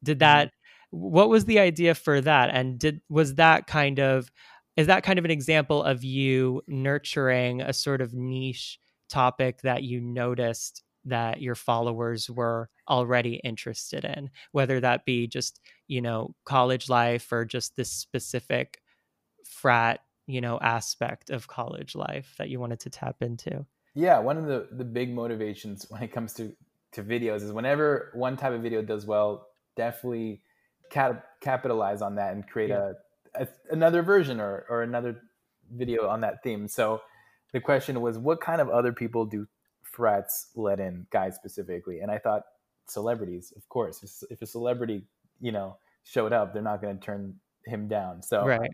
did 0.01 0.19
that 0.19 0.51
what 0.95 1.29
was 1.29 1.45
the 1.45 1.59
idea 1.59 1.93
for 1.93 2.21
that? 2.21 2.49
And 2.51 2.79
did 2.79 3.01
was 3.09 3.35
that 3.35 3.67
kind 3.67 3.99
of 3.99 4.31
is 4.77 4.87
that 4.87 5.03
kind 5.03 5.19
of 5.19 5.25
an 5.25 5.31
example 5.31 5.83
of 5.83 6.03
you 6.03 6.61
nurturing 6.67 7.61
a 7.61 7.73
sort 7.73 8.01
of 8.01 8.13
niche 8.13 8.79
topic 9.09 9.61
that 9.61 9.83
you 9.83 10.01
noticed 10.01 10.83
that 11.05 11.41
your 11.41 11.55
followers 11.55 12.29
were 12.29 12.69
already 12.89 13.35
interested 13.43 14.05
in? 14.05 14.29
Whether 14.51 14.79
that 14.79 15.05
be 15.05 15.27
just 15.27 15.59
you 15.87 16.01
know 16.01 16.33
college 16.45 16.89
life 16.89 17.31
or 17.31 17.45
just 17.45 17.75
this 17.75 17.91
specific 17.91 18.81
frat 19.45 19.99
you 20.27 20.41
know 20.41 20.59
aspect 20.59 21.29
of 21.29 21.47
college 21.47 21.95
life 21.95 22.33
that 22.37 22.49
you 22.49 22.59
wanted 22.59 22.79
to 22.81 22.89
tap 22.89 23.17
into? 23.21 23.65
Yeah, 23.95 24.19
one 24.19 24.37
of 24.37 24.45
the 24.45 24.69
the 24.71 24.85
big 24.85 25.13
motivations 25.13 25.85
when 25.89 26.03
it 26.03 26.13
comes 26.13 26.33
to 26.35 26.53
to 26.93 27.03
videos 27.03 27.43
is 27.43 27.51
whenever 27.51 28.11
one 28.13 28.37
type 28.37 28.53
of 28.53 28.61
video 28.61 28.81
does 28.81 29.05
well, 29.05 29.47
definitely 29.75 30.41
cap- 30.89 31.25
capitalize 31.41 32.01
on 32.01 32.15
that 32.15 32.33
and 32.33 32.47
create 32.47 32.69
Yeah. 32.69 32.93
a, 33.35 33.43
a 33.43 33.47
another 33.69 34.01
version 34.01 34.39
or 34.39 34.65
or 34.69 34.81
another 34.81 35.21
video 35.71 36.07
on 36.07 36.21
that 36.21 36.43
theme. 36.43 36.67
So 36.67 37.01
the 37.53 37.59
question 37.59 38.01
was, 38.01 38.17
what 38.17 38.41
kind 38.41 38.61
of 38.61 38.69
other 38.69 38.93
people 38.93 39.25
do 39.25 39.47
frats 39.83 40.51
let 40.55 40.79
in, 40.79 41.07
guys 41.09 41.35
specifically? 41.35 41.99
And 41.99 42.11
I 42.11 42.17
thought 42.17 42.43
celebrities, 42.87 43.53
of 43.55 43.67
course. 43.69 44.03
If, 44.03 44.31
if 44.31 44.41
a 44.41 44.45
celebrity, 44.45 45.03
you 45.39 45.51
know, 45.51 45.77
showed 46.03 46.33
up, 46.33 46.53
they're 46.53 46.61
not 46.61 46.81
going 46.81 46.99
to 46.99 47.05
turn 47.05 47.39
him 47.65 47.87
down. 47.87 48.21
So 48.21 48.45
right 48.45 48.71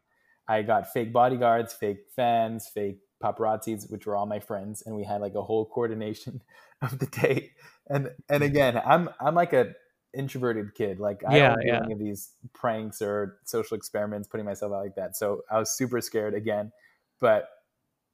I 0.47 0.63
got 0.63 0.91
fake 0.91 1.13
bodyguards, 1.13 1.73
fake 1.73 1.99
fans, 2.15 2.67
fake 2.67 2.99
paparazzis, 3.23 3.89
which 3.89 4.05
were 4.05 4.15
all 4.15 4.25
my 4.25 4.39
friends, 4.39 4.83
and 4.85 4.95
we 4.95 5.03
had 5.03 5.21
like 5.21 5.35
a 5.35 5.41
whole 5.41 5.65
coordination 5.65 6.41
of 6.81 6.99
the 6.99 7.07
day. 7.07 7.51
And 7.87 8.09
and 8.29 8.43
mm. 8.43 8.47
again, 8.47 8.81
I'm 8.85 9.09
I'm 9.19 9.35
like 9.35 9.53
a 9.53 9.73
introverted 10.13 10.73
kid. 10.75 10.99
Like 10.99 11.23
I 11.27 11.37
Yeah, 11.37 11.41
don't 11.41 11.61
do 11.61 11.71
yeah. 11.71 11.81
any 11.83 11.93
of 11.93 11.99
these 11.99 12.33
pranks 12.53 13.01
or 13.01 13.39
social 13.45 13.77
experiments, 13.77 14.27
putting 14.27 14.45
myself 14.45 14.73
out 14.73 14.83
like 14.83 14.95
that. 14.95 15.15
So 15.15 15.43
I 15.51 15.59
was 15.59 15.71
super 15.71 16.01
scared 16.01 16.33
again, 16.33 16.71
but 17.19 17.49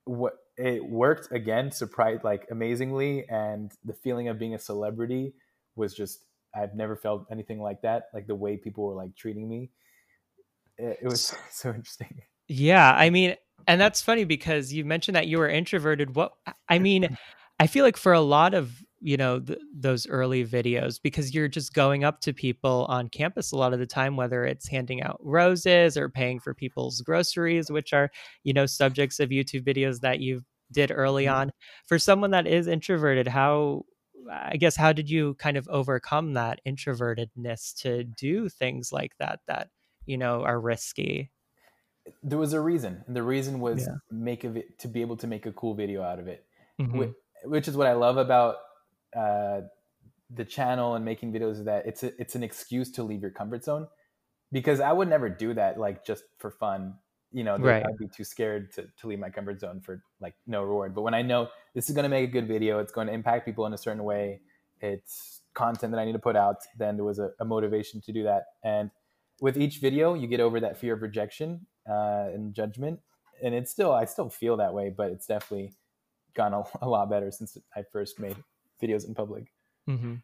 what 0.05 0.35
it 0.57 0.85
worked 0.85 1.31
again, 1.31 1.71
surprised 1.71 2.23
like 2.23 2.47
amazingly, 2.51 3.27
and 3.29 3.71
the 3.85 3.93
feeling 3.93 4.27
of 4.27 4.39
being 4.39 4.55
a 4.55 4.59
celebrity 4.59 5.33
was 5.75 5.93
just 5.93 6.25
I've 6.55 6.75
never 6.75 6.95
felt 6.95 7.27
anything 7.31 7.61
like 7.61 7.81
that. 7.81 8.05
Like 8.13 8.27
the 8.27 8.35
way 8.35 8.57
people 8.57 8.85
were 8.85 8.95
like 8.95 9.15
treating 9.15 9.47
me, 9.49 9.71
it, 10.77 10.99
it 11.01 11.07
was 11.07 11.35
so 11.51 11.69
interesting. 11.69 12.21
Yeah, 12.47 12.93
I 12.93 13.09
mean, 13.09 13.35
and 13.67 13.79
that's 13.79 14.01
funny 14.01 14.23
because 14.23 14.71
you 14.71 14.85
mentioned 14.85 15.15
that 15.15 15.27
you 15.27 15.37
were 15.37 15.49
introverted. 15.49 16.15
What 16.15 16.33
I 16.69 16.79
mean, 16.79 17.09
I 17.59 17.67
feel 17.67 17.83
like 17.83 17.97
for 17.97 18.13
a 18.13 18.21
lot 18.21 18.53
of 18.53 18.83
you 18.99 19.17
know 19.17 19.39
th- 19.39 19.59
those 19.73 20.07
early 20.07 20.45
videos, 20.45 20.99
because 21.01 21.33
you're 21.33 21.47
just 21.47 21.73
going 21.73 22.03
up 22.03 22.19
to 22.21 22.33
people 22.33 22.85
on 22.89 23.09
campus 23.09 23.51
a 23.51 23.57
lot 23.57 23.73
of 23.73 23.79
the 23.79 23.85
time, 23.85 24.15
whether 24.15 24.45
it's 24.45 24.67
handing 24.67 25.01
out 25.03 25.19
roses 25.21 25.97
or 25.97 26.09
paying 26.09 26.39
for 26.39 26.53
people's 26.53 27.01
groceries, 27.01 27.69
which 27.71 27.93
are 27.93 28.09
you 28.43 28.53
know 28.53 28.65
subjects 28.65 29.19
of 29.19 29.29
YouTube 29.29 29.63
videos 29.65 29.99
that 30.01 30.19
you 30.19 30.41
did 30.71 30.91
early 30.93 31.25
Mhm. 31.25 31.33
on. 31.33 31.51
For 31.85 31.97
someone 31.99 32.31
that 32.31 32.47
is 32.47 32.67
introverted, 32.67 33.27
how 33.27 33.85
I 34.31 34.57
guess 34.57 34.75
how 34.75 34.91
did 34.91 35.09
you 35.09 35.35
kind 35.35 35.55
of 35.57 35.67
overcome 35.69 36.33
that 36.33 36.59
introvertedness 36.67 37.73
to 37.83 38.03
do 38.03 38.49
things 38.49 38.91
like 38.91 39.11
that 39.19 39.39
that 39.47 39.69
you 40.05 40.17
know 40.17 40.43
are 40.43 40.59
risky? 40.59 41.31
there 42.23 42.37
was 42.39 42.53
a 42.53 42.59
reason 42.61 43.03
and 43.05 43.15
the 43.17 43.21
reason 43.23 43.59
was 43.59 43.81
Yeah. 43.85 43.95
make 44.09 44.45
of 44.45 44.55
it 44.55 44.79
to 44.79 44.87
be 44.87 45.01
able 45.01 45.17
to 45.17 45.27
make 45.27 45.45
a 45.45 45.51
cool 45.51 45.73
video 45.73 46.01
out 46.01 46.19
of 46.19 46.27
it 46.29 46.45
Mhm. 46.79 46.91
Whi- 46.97 47.13
which 47.43 47.67
is 47.67 47.75
what 47.75 47.85
i 47.85 47.91
love 47.91 48.15
about 48.15 48.55
uh, 49.17 49.61
the 50.29 50.45
channel 50.45 50.95
and 50.95 51.05
making 51.05 51.31
videos 51.31 51.63
that 51.63 51.85
it's 51.85 52.03
a, 52.03 52.21
it's 52.21 52.35
an 52.35 52.43
excuse 52.43 52.91
to 52.91 53.03
leave 53.03 53.21
your 53.21 53.31
comfort 53.31 53.63
zone. 53.63 53.87
Because 54.51 54.79
i 54.79 54.91
would 54.91 55.09
never 55.09 55.29
do 55.29 55.53
that 55.53 55.79
like 55.79 56.05
just 56.05 56.23
for 56.37 56.51
fun. 56.51 56.95
You 57.33 57.43
know 57.43 57.57
Right. 57.57 57.83
i'd 57.85 57.97
be 57.97 58.07
too 58.07 58.23
scared 58.23 58.71
to, 58.73 58.87
to 58.99 59.07
leave 59.07 59.19
my 59.19 59.29
comfort 59.29 59.59
zone 59.59 59.81
for 59.81 60.01
like 60.21 60.35
no 60.45 60.63
reward. 60.63 60.95
But 60.95 61.01
when 61.01 61.13
i 61.13 61.21
know 61.21 61.49
this 61.73 61.89
is 61.89 61.95
going 61.95 62.03
to 62.03 62.09
make 62.09 62.29
a 62.29 62.31
good 62.31 62.47
video 62.47 62.79
it's 62.79 62.91
going 62.91 63.07
to 63.07 63.13
impact 63.13 63.45
people 63.45 63.65
in 63.65 63.73
a 63.73 63.77
certain 63.77 64.03
way 64.03 64.41
it's 64.79 65.41
content 65.53 65.91
that 65.91 65.99
i 65.99 66.05
need 66.05 66.13
to 66.13 66.19
put 66.19 66.35
out 66.35 66.57
then 66.77 66.95
there 66.97 67.03
was 67.03 67.19
a, 67.19 67.31
a 67.39 67.45
motivation 67.45 67.99
to 68.01 68.11
do 68.13 68.23
that. 68.23 68.43
And 68.63 68.91
with 69.41 69.57
each 69.57 69.79
video 69.79 70.13
you 70.13 70.27
get 70.27 70.39
over 70.39 70.59
that 70.61 70.77
fear 70.77 70.93
of 70.93 71.01
rejection 71.01 71.67
uh, 71.89 72.27
and 72.33 72.53
judgment. 72.53 72.99
And 73.43 73.53
it's 73.53 73.71
still 73.71 73.91
i 73.91 74.05
still 74.05 74.29
feel 74.29 74.57
that 74.57 74.73
way 74.73 74.93
but 74.95 75.11
it's 75.11 75.27
definitely 75.27 75.73
gone 76.33 76.53
a, 76.53 76.63
a 76.81 76.87
lot 76.87 77.09
better 77.09 77.31
since 77.31 77.57
i 77.75 77.83
first 77.91 78.19
made 78.19 78.37
videos 78.81 79.07
in 79.07 79.13
public. 79.13 79.51
Hmm 79.85 80.15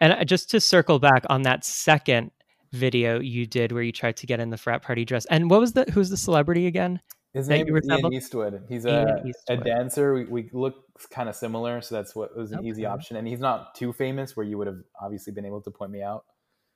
And 0.00 0.12
uh, 0.12 0.24
just 0.24 0.50
to 0.50 0.60
circle 0.60 0.98
back 0.98 1.24
on 1.28 1.42
that 1.42 1.64
second 1.64 2.30
video 2.72 3.18
you 3.18 3.46
did 3.46 3.72
where 3.72 3.82
you 3.82 3.92
tried 3.92 4.16
to 4.18 4.26
get 4.26 4.38
in 4.38 4.50
the 4.50 4.56
frat 4.56 4.82
party 4.82 5.04
dress, 5.04 5.26
and 5.26 5.50
what 5.50 5.60
was 5.60 5.72
the 5.72 5.84
who's 5.92 6.10
the 6.10 6.16
celebrity 6.16 6.66
again? 6.66 7.00
his 7.32 7.48
name 7.48 7.66
is 7.76 7.88
ian 7.88 8.12
eastwood. 8.12 8.64
He's 8.68 8.84
a, 8.84 9.22
a 9.48 9.56
dancer. 9.56 10.14
We, 10.14 10.24
we 10.24 10.50
look 10.52 10.74
kind 11.10 11.28
of 11.28 11.36
similar 11.36 11.80
so 11.80 11.94
that's 11.94 12.14
what 12.14 12.36
was 12.36 12.52
an 12.52 12.64
easy 12.64 12.84
option. 12.86 13.16
And 13.16 13.26
he's 13.26 13.40
not 13.40 13.74
too 13.74 13.92
famous 13.92 14.36
where 14.36 14.44
you 14.44 14.58
would 14.58 14.66
have 14.66 14.80
obviously 15.00 15.32
been 15.32 15.46
able 15.46 15.62
to 15.62 15.70
point 15.70 15.92
me 15.92 16.02
out. 16.02 16.24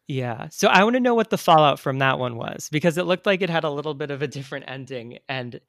Yeah. 0.06 0.48
So 0.50 0.68
I 0.68 0.84
want 0.84 0.94
to 0.94 1.00
know 1.00 1.14
what 1.14 1.30
the 1.30 1.38
fallout 1.38 1.80
from 1.80 1.98
that 1.98 2.18
one 2.18 2.36
was 2.36 2.68
because 2.70 2.98
it 2.98 3.04
looked 3.04 3.26
like 3.26 3.42
it 3.42 3.50
had 3.50 3.64
a 3.64 3.70
little 3.70 3.94
bit 3.94 4.10
of 4.10 4.22
a 4.22 4.28
different 4.28 4.66
ending, 4.68 5.18
and 5.28 5.60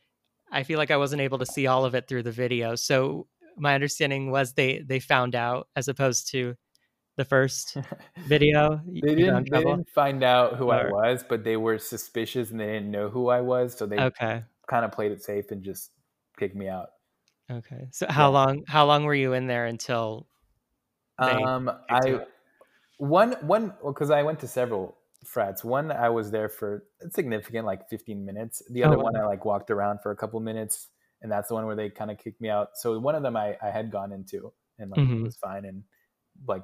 I 0.51 0.63
feel 0.63 0.77
like 0.77 0.91
I 0.91 0.97
wasn't 0.97 1.21
able 1.21 1.39
to 1.39 1.45
see 1.45 1.67
all 1.67 1.85
of 1.85 1.95
it 1.95 2.07
through 2.07 2.23
the 2.23 2.31
video. 2.31 2.75
So 2.75 3.27
my 3.57 3.75
understanding 3.75 4.31
was 4.31 4.53
they 4.53 4.79
they 4.79 4.99
found 4.99 5.35
out 5.35 5.67
as 5.75 5.87
opposed 5.87 6.29
to 6.31 6.55
the 7.17 7.25
first 7.25 7.77
video. 8.25 8.81
they 9.01 9.15
you 9.15 9.25
got 9.25 9.43
in 9.43 9.43
didn't 9.43 9.51
they 9.51 9.63
didn't 9.63 9.89
find 9.89 10.23
out 10.23 10.55
who 10.57 10.69
i 10.69 10.81
was 10.81 11.23
but 11.27 11.43
they 11.43 11.57
were 11.57 11.77
suspicious 11.77 12.51
and 12.51 12.59
they 12.59 12.65
didn't 12.67 12.91
know 12.91 13.09
who 13.09 13.29
i 13.29 13.41
was 13.41 13.77
so 13.77 13.85
they 13.85 13.99
Okay. 13.99 14.45
kind 14.67 14.85
of 14.85 14.91
played 14.91 15.11
it 15.11 15.23
safe 15.23 15.51
and 15.51 15.63
just 15.63 15.91
kicked 16.37 16.55
me 16.55 16.67
out 16.67 16.89
Okay. 17.49 17.87
So 17.91 18.07
how 18.09 18.29
Yeah. 18.29 18.31
long 18.31 18.63
how 18.67 18.85
long 18.85 19.03
were 19.03 19.13
you 19.15 19.33
in 19.33 19.47
there 19.47 19.65
until 19.65 20.27
um 21.17 21.69
i 21.89 21.99
out? 22.07 22.27
one 22.97 23.33
one 23.47 23.73
because 23.85 24.11
i 24.11 24.23
went 24.23 24.39
to 24.39 24.47
several 24.47 24.97
frats 25.25 25.63
one 25.63 25.91
i 25.91 26.09
was 26.09 26.31
there 26.31 26.49
for 26.49 26.85
a 27.03 27.09
significant 27.11 27.65
like 27.65 27.89
15 27.89 28.25
minutes 28.25 28.61
the 28.71 28.83
Oh, 28.83 28.93
other 28.93 28.97
wow. 28.97 29.03
one 29.03 29.15
i 29.17 29.25
like 29.25 29.45
walked 29.45 29.71
around 29.71 29.99
for 30.01 30.11
a 30.11 30.17
couple 30.17 30.39
minutes 30.39 30.89
and 31.25 31.31
that's 31.31 31.47
the 31.47 31.55
one 31.55 31.65
where 31.65 31.75
they 31.75 31.89
kind 31.89 32.11
of 32.11 32.19
kicked 32.19 32.39
me 32.39 32.49
out 32.49 32.69
so 32.75 32.99
one 32.99 33.15
of 33.15 33.23
them 33.23 33.35
i, 33.35 33.57
I 33.61 33.71
had 33.71 33.89
gone 33.91 34.11
into 34.11 34.53
and 34.77 34.91
like 34.91 34.99
Mhm. 34.99 35.21
it 35.21 35.23
was 35.23 35.35
fine 35.37 35.65
and 35.65 35.81
like 36.47 36.61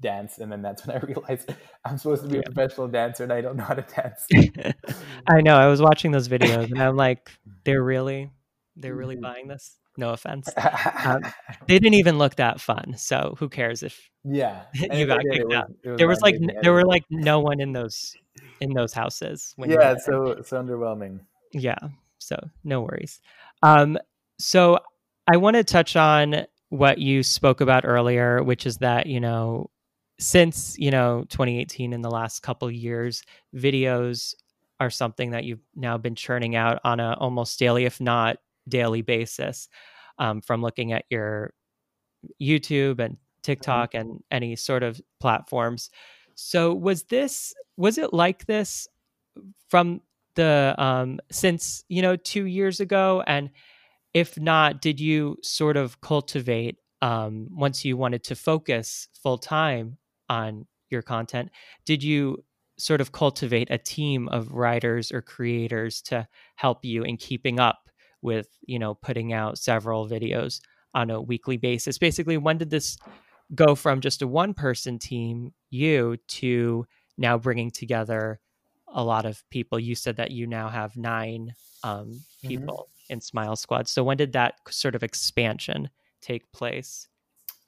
dance 0.00 0.38
and 0.38 0.50
then 0.50 0.62
that's 0.62 0.80
when 0.86 0.96
i 0.96 1.00
realized 1.00 1.52
i'm 1.84 1.98
supposed 1.98 2.22
to 2.22 2.28
be 2.28 2.36
Yeah. 2.36 2.42
a 2.46 2.50
professional 2.52 2.88
dancer 2.88 3.24
and 3.24 3.32
i 3.32 3.40
don't 3.40 3.56
know 3.56 3.64
how 3.64 3.74
to 3.74 3.82
dance 3.82 4.26
I 5.28 5.42
know. 5.42 5.56
I 5.56 5.66
was 5.66 5.82
watching 5.82 6.10
those 6.12 6.26
videos 6.28 6.70
and 6.70 6.80
I'm 6.82 6.96
like, 6.96 7.30
they're 7.64 7.82
really, 7.82 8.30
they're 8.76 8.94
really 8.94 9.16
Mhm. 9.16 9.20
buying 9.20 9.48
this. 9.48 9.76
No 9.98 10.10
offense. 10.10 10.48
Um, 11.04 11.20
they 11.66 11.78
didn't 11.78 11.94
even 11.94 12.16
look 12.16 12.36
that 12.36 12.60
fun. 12.62 12.94
So 12.96 13.34
who 13.38 13.48
cares 13.50 13.82
if 13.82 14.08
yeah 14.24 14.62
you 14.72 15.06
got 15.06 15.20
did, 15.20 15.32
kicked 15.32 15.46
was, 15.48 15.56
out? 15.56 15.68
was 15.84 15.98
There 15.98 16.08
was 16.08 16.20
like 16.22 16.38
big 16.40 16.50
n- 16.50 16.56
there 16.62 16.72
were 16.72 16.84
like 16.84 17.04
no 17.10 17.40
one 17.40 17.60
in 17.60 17.72
those 17.72 18.16
in 18.60 18.72
those 18.72 18.92
houses. 18.94 19.52
When 19.56 19.68
yeah, 19.70 19.96
so 19.98 20.40
so 20.42 20.62
underwhelming. 20.62 21.20
Yeah. 21.52 21.78
So 22.18 22.36
no 22.64 22.80
worries. 22.82 23.20
Um, 23.62 23.98
so 24.38 24.78
I 25.26 25.36
want 25.36 25.56
to 25.56 25.64
touch 25.64 25.96
on 25.96 26.46
what 26.70 26.98
you 26.98 27.22
spoke 27.22 27.60
about 27.60 27.84
earlier, 27.84 28.42
which 28.42 28.66
is 28.66 28.78
that, 28.78 29.06
you 29.06 29.20
know, 29.20 29.70
since, 30.20 30.76
you 30.78 30.90
know, 30.90 31.24
2018 31.28 31.92
in 31.92 32.02
the 32.02 32.10
last 32.10 32.40
couple 32.40 32.70
years, 32.70 33.22
videos 33.54 34.34
are 34.80 34.90
something 34.90 35.30
that 35.30 35.44
you've 35.44 35.64
now 35.74 35.98
been 35.98 36.14
churning 36.14 36.56
out 36.56 36.80
on 36.84 37.00
a 37.00 37.14
almost 37.14 37.58
daily, 37.58 37.84
if 37.84 38.00
not 38.00 38.36
daily 38.68 39.02
basis, 39.02 39.68
um, 40.18 40.40
from 40.40 40.62
looking 40.62 40.92
at 40.92 41.04
your 41.10 41.52
YouTube 42.40 43.00
and 43.00 43.16
TikTok 43.42 43.92
mm-hmm. 43.92 44.10
and 44.10 44.24
any 44.30 44.56
sort 44.56 44.82
of 44.82 45.00
platforms. 45.20 45.90
So 46.34 46.74
was 46.74 47.04
this 47.04 47.54
was 47.76 47.98
it 47.98 48.12
like 48.12 48.46
this 48.46 48.88
from 49.68 50.00
the 50.38 50.74
um 50.78 51.18
since 51.30 51.84
you 51.88 52.00
know 52.00 52.16
2 52.16 52.46
years 52.46 52.80
ago? 52.80 53.22
And 53.26 53.50
if 54.14 54.38
not 54.40 54.80
did 54.80 55.00
you 55.00 55.36
sort 55.42 55.76
of 55.76 56.00
cultivate 56.00 56.76
um 57.02 57.48
once 57.50 57.84
you 57.84 57.96
wanted 57.96 58.24
to 58.24 58.34
focus 58.34 59.08
full 59.22 59.38
time 59.38 59.98
on 60.28 60.66
your 60.90 61.02
content 61.02 61.50
did 61.84 62.02
you 62.02 62.42
sort 62.78 63.00
of 63.00 63.12
cultivate 63.12 63.68
a 63.70 63.78
team 63.78 64.28
of 64.28 64.52
writers 64.52 65.12
or 65.12 65.20
creators 65.20 66.00
to 66.02 66.26
help 66.56 66.84
you 66.84 67.02
in 67.02 67.16
keeping 67.16 67.60
up 67.60 67.90
with 68.22 68.48
you 68.66 68.78
know 68.78 68.94
putting 68.94 69.32
out 69.32 69.58
several 69.58 70.08
videos 70.08 70.60
on 70.94 71.10
a 71.10 71.20
weekly 71.20 71.56
basis? 71.56 71.98
Basically 71.98 72.38
when 72.38 72.58
did 72.58 72.70
this 72.70 72.96
go 73.54 73.74
from 73.74 74.00
just 74.00 74.22
a 74.22 74.26
one 74.26 74.54
person 74.54 74.98
team 74.98 75.52
you 75.70 76.16
to 76.28 76.86
now 77.16 77.36
bringing 77.38 77.70
together 77.70 78.40
a 78.92 79.04
lot 79.04 79.26
of 79.26 79.42
people. 79.50 79.78
You 79.78 79.94
said 79.94 80.16
that 80.16 80.30
you 80.30 80.46
now 80.46 80.68
have 80.68 80.96
nine 80.96 81.54
um, 81.84 82.12
mm-hmm. 82.12 82.48
people 82.48 82.88
mm-hmm. 82.90 83.12
in 83.14 83.20
Smile 83.20 83.56
Squad. 83.56 83.88
So 83.88 84.02
when 84.04 84.16
did 84.16 84.32
that 84.32 84.54
sort 84.68 84.94
of 84.94 85.02
expansion 85.02 85.90
take 86.20 86.50
place? 86.52 87.08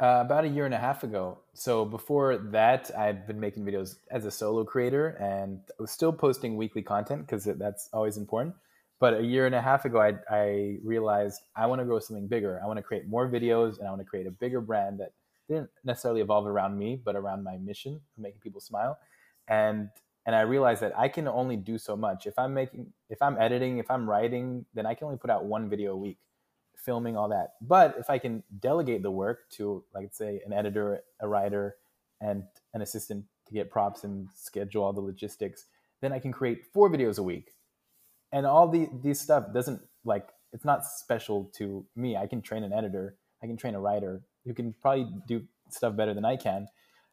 Uh, 0.01 0.23
about 0.25 0.45
a 0.45 0.49
year 0.49 0.65
and 0.65 0.73
a 0.73 0.79
half 0.79 1.05
ago. 1.05 1.39
So 1.53 1.85
before 1.85 2.39
that, 2.39 2.91
I'd 2.97 3.27
been 3.27 3.39
making 3.39 3.67
videos 3.67 3.97
as 4.11 4.25
a 4.25 4.31
solo 4.31 4.65
creator, 4.65 5.09
and 5.21 5.61
I 5.79 5.83
was 5.83 5.91
still 5.91 6.11
posting 6.13 6.57
weekly 6.57 6.81
content 6.81 7.27
because 7.27 7.45
that's 7.45 7.91
always 7.93 8.17
important. 8.17 8.55
But 8.99 9.15
a 9.15 9.23
year 9.23 9.45
and 9.45 9.55
a 9.55 9.61
half 9.61 9.85
ago, 9.85 10.01
I, 10.01 10.15
I 10.31 10.79
realized 10.83 11.43
I 11.55 11.67
want 11.67 11.81
to 11.81 11.85
grow 11.85 11.99
something 11.99 12.29
bigger. 12.29 12.61
I 12.63 12.67
want 12.67 12.79
to 12.79 12.83
create 12.83 13.09
more 13.09 13.29
videos, 13.29 13.79
and 13.79 13.87
I 13.87 13.91
want 13.91 14.01
to 14.01 14.07
create 14.07 14.27
a 14.27 14.31
bigger 14.31 14.63
brand 14.63 15.01
that 15.01 15.13
didn't 15.49 15.69
necessarily 15.85 16.23
evolve 16.23 16.47
around 16.47 16.79
me, 16.79 16.99
but 17.05 17.15
around 17.15 17.45
my 17.45 17.59
mission 17.59 17.95
of 17.95 18.23
making 18.23 18.41
people 18.41 18.63
smile. 18.63 18.99
And 19.49 19.91
and 20.27 20.35
I 20.37 20.43
realized 20.43 20.83
that 20.83 20.99
I 20.99 21.09
can 21.09 21.27
only 21.27 21.57
do 21.57 21.79
so 21.79 21.97
much. 21.97 22.27
If 22.27 22.39
I'm 22.39 22.55
making, 22.55 22.93
if 23.09 23.21
I'm 23.23 23.39
editing, 23.39 23.79
if 23.79 23.91
I'm 23.91 24.09
writing, 24.09 24.67
then 24.75 24.87
I 24.87 24.95
can 24.95 25.07
only 25.07 25.19
put 25.19 25.31
out 25.31 25.45
one 25.45 25.71
video 25.71 25.93
a 25.93 25.97
week, 25.97 26.19
filming 26.77 27.17
all 27.17 27.29
that. 27.29 27.55
But 27.61 27.97
if 27.99 28.11
I 28.11 28.19
can 28.19 28.43
delegate 28.59 29.03
the 29.03 29.11
work 29.11 29.49
to, 29.53 29.85
like, 29.95 30.13
say, 30.13 30.41
an 30.45 30.53
editor, 30.53 31.01
a 31.21 31.29
writer, 31.29 31.77
and 32.21 32.45
an 32.75 32.83
assistant 32.83 33.25
to 33.47 33.55
get 33.55 33.71
props 33.71 34.05
and 34.05 34.29
schedule 34.35 34.85
all 34.85 34.93
the 34.93 35.01
logistics, 35.01 35.67
then 36.01 36.13
I 36.13 36.19
can 36.19 36.33
create 36.33 36.67
four 36.73 36.91
videos 36.91 37.19
a 37.19 37.23
week. 37.23 37.53
And 38.33 38.47
all 38.47 38.69
the 38.69 38.89
these 39.03 39.21
stuff 39.21 39.53
doesn't 39.53 39.81
like 40.05 40.29
it's 40.53 40.65
not 40.65 40.85
special 40.85 41.51
to 41.57 41.85
me. 41.97 42.17
I 42.17 42.27
can 42.27 42.43
train 42.43 42.63
an 42.63 42.73
editor, 42.73 43.17
I 43.43 43.47
can 43.47 43.57
train 43.57 43.75
a 43.75 43.81
writer 43.81 44.23
who 44.45 44.55
can 44.55 44.75
probably 44.81 45.09
do 45.27 45.43
stuff 45.69 45.97
better 45.97 46.15
than 46.15 46.25
I 46.25 46.37
can. 46.37 46.69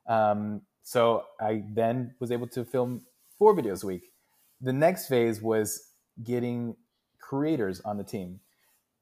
Um, 0.08 0.62
so 0.88 1.26
I 1.42 1.64
then 1.74 2.16
was 2.22 2.32
able 2.32 2.48
to 2.48 2.64
film 2.64 3.02
four 3.38 3.54
videos 3.54 3.84
a 3.84 3.88
week. 3.88 4.04
The 4.62 4.72
next 4.72 5.10
phase 5.10 5.42
was 5.42 5.86
getting 6.24 6.78
creators 7.20 7.82
on 7.82 7.98
the 7.98 8.06
team. 8.06 8.40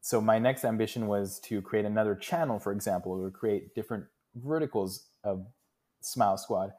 So 0.02 0.20
my 0.20 0.40
next 0.40 0.66
ambition 0.66 1.06
was 1.06 1.40
to 1.42 1.62
create 1.62 1.86
another 1.86 2.16
channel, 2.16 2.58
for 2.58 2.72
example, 2.72 3.12
or 3.12 3.30
create 3.30 3.76
different 3.76 4.06
verticals 4.34 5.10
of 5.24 5.46
Smile 6.02 6.40
Squad. 6.40 6.72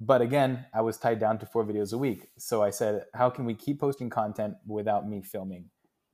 But 0.00 0.22
again, 0.22 0.66
I 0.74 0.80
was 0.80 0.98
tied 0.98 1.20
down 1.20 1.38
to 1.38 1.46
four 1.46 1.64
videos 1.64 1.92
a 1.92 1.98
week. 1.98 2.26
So 2.36 2.60
I 2.60 2.70
said, 2.70 3.04
how 3.14 3.30
can 3.30 3.44
we 3.44 3.54
keep 3.54 3.78
posting 3.78 4.10
content 4.10 4.56
without 4.66 5.08
me 5.08 5.22
filming? 5.22 5.66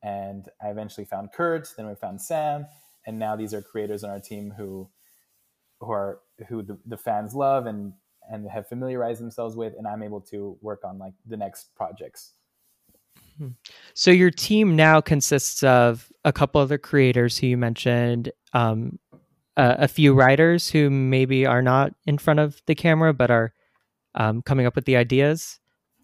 And 0.03 0.51
I 0.63 0.69
eventually 0.69 1.07
found 1.07 1.33
Kurt, 1.33 1.73
then 1.79 1.89
we 1.89 1.95
found 1.95 2.21
Sam, 2.21 2.67
and 3.07 3.19
now 3.19 3.37
these 3.37 3.55
are 3.55 3.63
creators 3.63 4.05
on 4.05 4.11
our 4.11 4.21
team 4.21 4.53
who 4.59 4.91
who 5.81 5.91
are 5.91 6.21
who 6.49 6.63
the, 6.63 6.79
the 6.87 6.99
fans 6.99 7.35
love 7.35 7.65
and 7.67 7.95
and 8.31 8.49
have 8.49 8.67
familiarized 8.69 9.21
themselves 9.21 9.57
with 9.57 9.75
and 9.79 9.87
i'm 9.87 10.03
able 10.03 10.21
to 10.21 10.57
work 10.61 10.81
on 10.85 10.99
like 10.99 11.13
the 11.27 11.37
next 11.37 11.75
projects 11.75 12.33
hmm. 13.39 13.49
so 13.95 14.11
your 14.11 14.31
team 14.31 14.77
now 14.77 15.01
consists 15.01 15.63
of 15.63 16.11
a 16.25 16.33
couple 16.33 16.61
other 16.61 16.79
creators 16.79 17.39
who 17.39 17.47
you 17.47 17.57
mentioned 17.57 18.31
um, 18.53 18.99
a, 19.57 19.77
a, 19.81 19.89
few 19.89 20.15
writers 20.15 20.71
who 20.71 20.89
maybe 20.89 21.45
are 21.45 21.63
not 21.63 21.93
in 22.07 22.19
front 22.19 22.41
of 22.41 22.61
the 22.67 22.75
camera 22.75 23.13
but 23.13 23.31
are 23.31 23.53
um, 24.15 24.43
coming 24.43 24.67
up 24.67 24.77
with 24.77 24.85
the 24.85 24.97
ideas 24.97 25.59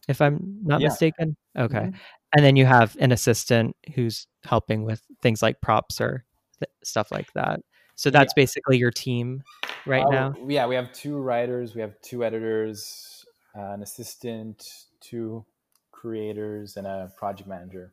if 0.08 0.20
i'm 0.20 0.58
not 0.62 0.80
yeah. 0.80 0.88
mistaken 0.88 1.36
okay 1.56 1.78
mm-hmm. 1.78 1.96
and 2.34 2.44
then 2.44 2.56
you 2.56 2.66
have 2.66 2.96
an 3.00 3.12
assistant 3.12 3.74
who's 3.94 4.26
helping 4.44 4.84
with 4.84 5.02
things 5.22 5.42
like 5.42 5.60
props 5.60 6.00
or 6.00 6.24
th- 6.58 6.70
stuff 6.82 7.10
like 7.10 7.32
that 7.34 7.60
so 8.00 8.08
that's 8.08 8.32
yeah. 8.34 8.42
basically 8.42 8.78
your 8.78 8.90
team 8.90 9.42
right 9.84 10.06
uh, 10.06 10.08
now. 10.08 10.34
Yeah, 10.48 10.66
we 10.66 10.74
have 10.74 10.90
two 10.90 11.18
writers, 11.18 11.74
we 11.74 11.82
have 11.82 12.00
two 12.00 12.24
editors, 12.24 13.26
uh, 13.54 13.72
an 13.72 13.82
assistant, 13.82 14.86
two 15.02 15.44
creators, 15.92 16.78
and 16.78 16.86
a 16.86 17.12
project 17.18 17.46
manager. 17.46 17.92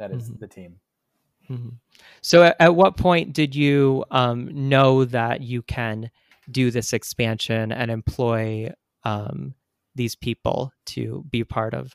That 0.00 0.10
is 0.10 0.24
mm-hmm. 0.24 0.40
the 0.40 0.48
team. 0.48 0.80
Mm-hmm. 1.48 1.68
So, 2.22 2.42
at, 2.42 2.56
at, 2.58 2.74
what 2.74 2.96
point 2.96 3.34
did 3.34 3.54
you 3.54 4.04
um, 4.10 4.68
know 4.68 5.04
that 5.04 5.42
you 5.42 5.62
can 5.62 6.10
do 6.50 6.72
this 6.72 6.92
expansion 6.92 7.70
and 7.70 7.88
employ 7.88 8.72
um, 9.04 9.54
these 9.94 10.16
people 10.16 10.72
to 10.86 11.24
be 11.30 11.44
part 11.44 11.72
of 11.72 11.94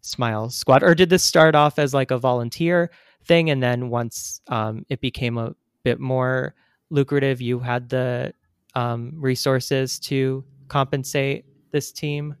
Smile 0.00 0.50
Squad, 0.50 0.82
or 0.82 0.96
did 0.96 1.10
this 1.10 1.22
start 1.22 1.54
off 1.54 1.78
as 1.78 1.94
like 1.94 2.10
a 2.10 2.18
volunteer 2.18 2.90
thing, 3.22 3.50
and 3.50 3.62
then 3.62 3.88
once 3.88 4.40
um, 4.48 4.84
it 4.88 5.00
became 5.00 5.38
a 5.38 5.54
bit 5.84 6.00
more 6.00 6.56
lucrative, 6.90 7.40
you 7.40 7.58
had 7.58 7.88
the 7.88 8.32
um, 8.74 9.12
resources 9.16 9.98
to 10.00 10.44
compensate 10.68 11.44
this 11.70 11.92
team? 11.92 12.36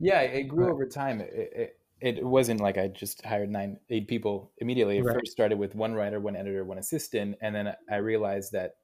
Yeah, 0.00 0.20
it 0.20 0.44
grew 0.44 0.70
over 0.70 0.86
time. 0.86 1.20
It, 1.20 1.76
it, 2.00 2.18
it, 2.18 2.24
wasn't 2.24 2.60
like 2.60 2.78
I 2.78 2.88
just 2.88 3.24
hired 3.24 3.50
nine, 3.50 3.78
eight 3.90 4.06
people 4.06 4.52
immediately. 4.58 4.98
It 4.98 5.04
right. 5.04 5.14
first 5.14 5.32
started 5.32 5.58
with 5.58 5.74
one 5.74 5.94
writer, 5.94 6.20
one 6.20 6.36
editor, 6.36 6.64
one 6.64 6.78
assistant, 6.78 7.36
and 7.40 7.54
then 7.54 7.74
I 7.90 7.96
realized 7.96 8.52
that 8.52 8.76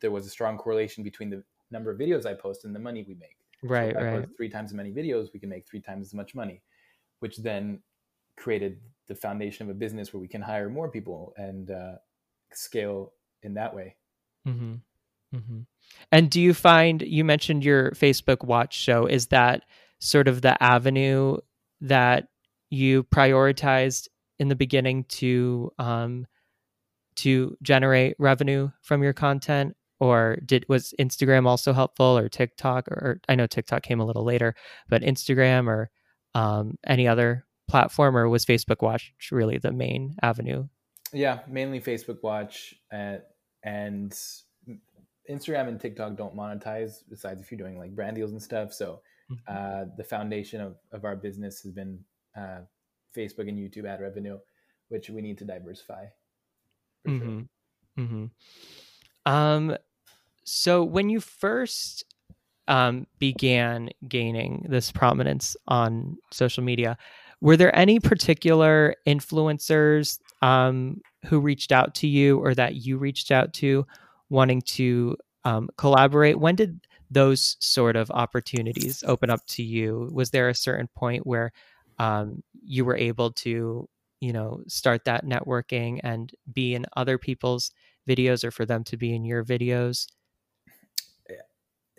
there 0.00 0.12
was 0.12 0.26
a 0.26 0.30
strong 0.30 0.56
correlation 0.56 1.02
between 1.02 1.30
the 1.30 1.42
number 1.72 1.90
of 1.90 1.98
videos 1.98 2.26
I 2.26 2.34
post 2.34 2.64
and 2.64 2.74
the 2.74 2.78
money 2.78 3.04
we 3.06 3.14
make. 3.14 3.36
Right, 3.62 3.94
so 3.94 4.00
right. 4.00 4.28
three 4.36 4.48
times 4.48 4.70
as 4.70 4.74
many 4.74 4.92
videos, 4.92 5.28
we 5.34 5.40
can 5.40 5.48
make 5.48 5.68
three 5.68 5.80
times 5.80 6.06
as 6.06 6.14
much 6.14 6.34
money, 6.34 6.62
which 7.18 7.38
then 7.38 7.80
created 8.36 8.78
the 9.08 9.14
foundation 9.14 9.68
of 9.68 9.74
a 9.74 9.78
business 9.78 10.14
where 10.14 10.20
we 10.20 10.28
can 10.28 10.40
hire 10.40 10.70
more 10.70 10.88
people 10.88 11.34
and 11.36 11.70
uh, 11.70 11.92
scale 12.52 13.12
in 13.42 13.54
that 13.54 13.74
way. 13.74 13.96
Mm-hmm. 14.46 14.74
Mm-hmm. 15.36 15.60
And 16.12 16.30
do 16.30 16.40
you 16.40 16.54
find 16.54 17.02
you 17.02 17.24
mentioned 17.24 17.64
your 17.64 17.92
Facebook 17.92 18.44
Watch 18.44 18.76
show? 18.76 19.06
Is 19.06 19.28
that 19.28 19.62
sort 20.00 20.28
of 20.28 20.42
the 20.42 20.60
avenue 20.62 21.36
that 21.82 22.28
you 22.70 23.04
prioritized 23.04 24.08
in 24.38 24.48
the 24.48 24.56
beginning 24.56 25.04
to 25.04 25.70
um, 25.78 26.26
to 27.16 27.56
generate 27.62 28.16
revenue 28.18 28.70
from 28.82 29.02
your 29.02 29.12
content, 29.12 29.76
or 29.98 30.38
did 30.46 30.64
was 30.68 30.94
Instagram 30.98 31.46
also 31.46 31.72
helpful, 31.72 32.16
or 32.16 32.28
TikTok, 32.28 32.88
or, 32.88 32.94
or 32.94 33.20
I 33.28 33.34
know 33.34 33.46
TikTok 33.46 33.82
came 33.82 34.00
a 34.00 34.06
little 34.06 34.24
later, 34.24 34.54
but 34.88 35.02
Instagram 35.02 35.68
or 35.68 35.90
um, 36.34 36.76
any 36.86 37.06
other 37.06 37.44
platform, 37.68 38.16
or 38.16 38.28
was 38.28 38.46
Facebook 38.46 38.82
Watch 38.82 39.12
really 39.30 39.58
the 39.58 39.72
main 39.72 40.16
avenue? 40.22 40.68
Yeah, 41.12 41.40
mainly 41.48 41.80
Facebook 41.80 42.22
Watch, 42.22 42.74
and 42.90 43.20
and 43.62 44.12
Instagram 45.30 45.68
and 45.68 45.80
TikTok 45.80 46.16
don't 46.16 46.36
monetize 46.36 47.02
besides 47.08 47.40
if 47.40 47.50
you're 47.50 47.58
doing 47.58 47.78
like 47.78 47.94
brand 47.94 48.16
deals 48.16 48.32
and 48.32 48.42
stuff. 48.42 48.72
So 48.72 49.00
mm-hmm. 49.30 49.34
uh, 49.48 49.84
the 49.96 50.04
foundation 50.04 50.60
of, 50.60 50.76
of 50.92 51.04
our 51.04 51.16
business 51.16 51.62
has 51.62 51.72
been 51.72 52.00
uh, 52.36 52.60
Facebook 53.16 53.48
and 53.48 53.58
YouTube 53.58 53.86
ad 53.86 54.00
revenue, 54.00 54.38
which 54.88 55.10
we 55.10 55.20
need 55.20 55.38
to 55.38 55.44
diversify. 55.44 56.06
Mm-hmm. 57.06 57.38
Sure. 57.38 57.46
Mm-hmm. 57.98 58.24
Um, 59.30 59.76
so 60.44 60.82
when 60.82 61.10
you 61.10 61.20
first 61.20 62.04
um, 62.68 63.06
began 63.18 63.90
gaining 64.08 64.66
this 64.68 64.90
prominence 64.90 65.56
on 65.68 66.16
social 66.30 66.64
media, 66.64 66.96
were 67.40 67.56
there 67.56 67.74
any 67.76 68.00
particular 68.00 68.94
influencers 69.06 70.18
um, 70.42 71.00
who 71.26 71.40
reached 71.40 71.72
out 71.72 71.94
to 71.96 72.06
you 72.06 72.38
or 72.38 72.54
that 72.54 72.76
you 72.76 72.98
reached 72.98 73.30
out 73.30 73.52
to 73.54 73.86
wanting 74.28 74.62
to 74.62 75.16
um, 75.44 75.68
collaborate? 75.76 76.38
When 76.38 76.56
did 76.56 76.80
those 77.10 77.56
sort 77.60 77.96
of 77.96 78.10
opportunities 78.10 79.02
open 79.06 79.30
up 79.30 79.44
to 79.46 79.62
you? 79.62 80.08
Was 80.12 80.30
there 80.30 80.48
a 80.48 80.54
certain 80.54 80.88
point 80.94 81.26
where 81.26 81.52
um, 81.98 82.42
you 82.62 82.84
were 82.84 82.96
able 82.96 83.32
to, 83.32 83.88
you 84.20 84.32
know, 84.32 84.62
start 84.68 85.04
that 85.04 85.24
networking 85.24 86.00
and 86.04 86.32
be 86.52 86.74
in 86.74 86.86
other 86.96 87.18
people's 87.18 87.72
videos 88.08 88.44
or 88.44 88.50
for 88.50 88.64
them 88.64 88.84
to 88.84 88.96
be 88.96 89.14
in 89.14 89.24
your 89.24 89.44
videos? 89.44 90.06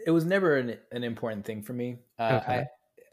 It 0.03 0.11
was 0.11 0.25
never 0.25 0.57
an, 0.57 0.77
an 0.91 1.03
important 1.03 1.45
thing 1.45 1.61
for 1.61 1.73
me. 1.73 1.97
Uh, 2.17 2.39
okay. 2.41 2.53
I, 2.53 2.67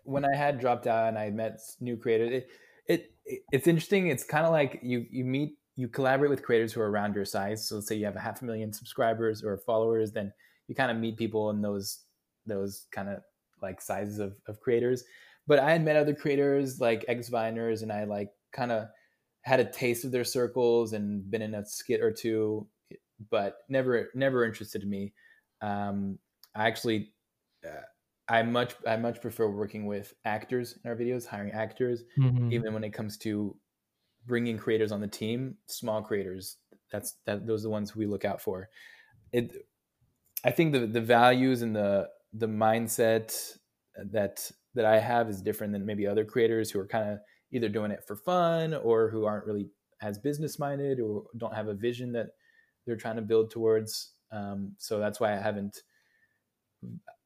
when 0.05 0.25
I 0.25 0.35
had 0.35 0.59
dropped 0.59 0.87
out 0.87 1.09
and 1.09 1.19
I 1.19 1.29
met 1.29 1.61
new 1.81 1.99
creators, 1.99 2.33
it, 2.33 2.49
it, 2.87 3.13
it 3.27 3.43
it's 3.53 3.67
interesting. 3.67 4.07
It's 4.07 4.25
kind 4.25 4.47
of 4.47 4.53
like 4.53 4.81
you 4.83 5.05
you 5.11 5.25
meet 5.25 5.58
you 5.79 5.87
collaborate 5.87 6.29
with 6.29 6.43
creators 6.43 6.73
who 6.73 6.81
are 6.81 6.91
around 6.91 7.15
your 7.15 7.25
size. 7.25 7.69
So 7.69 7.77
let's 7.77 7.87
say 7.87 7.95
you 7.95 8.05
have 8.05 8.17
a 8.17 8.21
half 8.21 8.43
a 8.43 8.45
million 8.45 8.73
subscribers 8.73 9.45
or 9.45 9.57
followers, 9.59 10.11
then 10.11 10.33
you 10.67 10.75
kind 10.75 10.91
of 10.91 10.97
meet 10.97 11.17
people 11.17 11.51
in 11.51 11.63
those 11.63 12.01
those 12.47 12.87
kind 12.91 13.09
of 13.09 13.21
like 13.63 13.81
sizes 13.81 14.19
of, 14.19 14.37
of 14.49 14.59
creators. 14.59 15.05
But 15.47 15.61
I 15.61 15.71
had 15.71 15.85
met 15.85 15.95
other 15.95 16.15
creators 16.15 16.81
like 16.81 17.05
ex 17.07 17.31
Viners, 17.31 17.83
and 17.83 17.93
I 17.93 18.05
like 18.05 18.31
kind 18.53 18.73
of 18.73 18.89
had 19.43 19.61
a 19.61 19.71
taste 19.71 20.05
of 20.05 20.11
their 20.11 20.25
circles 20.25 20.95
and 20.95 21.31
been 21.31 21.43
in 21.43 21.55
a 21.55 21.65
skit 21.65 22.01
or 22.01 22.11
two, 22.11 22.67
but 23.31 23.59
never 23.69 24.11
never 24.17 24.45
interested 24.45 24.83
in 24.83 24.91
me. 24.91 25.13
Um, 25.63 26.19
I 26.57 26.67
actually. 26.67 27.13
Uh, 27.65 27.83
I 28.31 28.43
much 28.43 28.75
I 28.87 28.97
much 28.97 29.23
prefer 29.23 29.49
working 29.49 29.87
with 29.87 30.13
actors 30.27 30.79
in 30.85 30.91
our 30.91 30.95
videos, 30.95 31.27
hiring 31.27 31.53
actors, 31.53 32.03
mm-hmm. 32.19 32.53
even 32.53 32.75
when 32.75 32.85
it 32.85 32.93
comes 32.93 33.17
to 33.19 33.57
bringing 34.29 34.59
creators 34.59 34.93
on 34.93 35.01
the 35.01 35.09
team, 35.09 35.57
small 35.67 36.03
creators. 36.03 36.59
That's 36.93 37.17
that 37.27 37.47
those 37.47 37.63
are 37.63 37.69
the 37.69 37.71
ones 37.71 37.97
we 37.97 38.07
look 38.07 38.25
out 38.25 38.41
for. 38.41 38.69
It, 39.33 39.67
I 40.45 40.53
think 40.53 40.73
the 40.73 40.87
the 40.87 41.01
values 41.01 41.63
and 41.63 41.75
the 41.75 42.09
the 42.33 42.47
mindset 42.47 43.57
that 44.13 44.51
that 44.75 44.85
I 44.85 45.01
have 45.01 45.29
is 45.29 45.43
different 45.43 45.73
than 45.73 45.85
maybe 45.85 46.07
other 46.07 46.25
creators 46.25 46.71
who 46.71 46.79
are 46.79 46.87
kind 46.87 47.11
of 47.11 47.19
either 47.51 47.69
doing 47.69 47.91
it 47.91 48.05
for 48.07 48.15
fun 48.15 48.75
or 48.75 49.09
who 49.09 49.25
aren't 49.25 49.47
really 49.47 49.71
as 50.01 50.19
business 50.19 50.59
minded 50.59 51.01
or 51.01 51.25
don't 51.37 51.55
have 51.55 51.67
a 51.67 51.75
vision 51.75 52.13
that 52.13 52.29
they're 52.87 52.97
trying 52.97 53.17
to 53.17 53.23
build 53.23 53.51
towards. 53.51 54.13
Um, 54.31 54.75
so 54.79 55.01
that's 55.01 55.19
why 55.19 55.33
I 55.33 55.41
haven't 55.41 55.83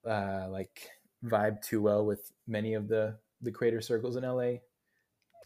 uh, 0.09 0.47
like 0.49 0.88
vibe 1.25 1.61
too 1.62 1.83
well 1.83 2.07
with 2.07 2.33
many 2.47 2.75
of 2.75 2.88
the 2.88 3.19
the 3.43 3.51
creator 3.51 3.81
circles 3.81 4.17
in 4.17 4.23
LA. 4.23 4.55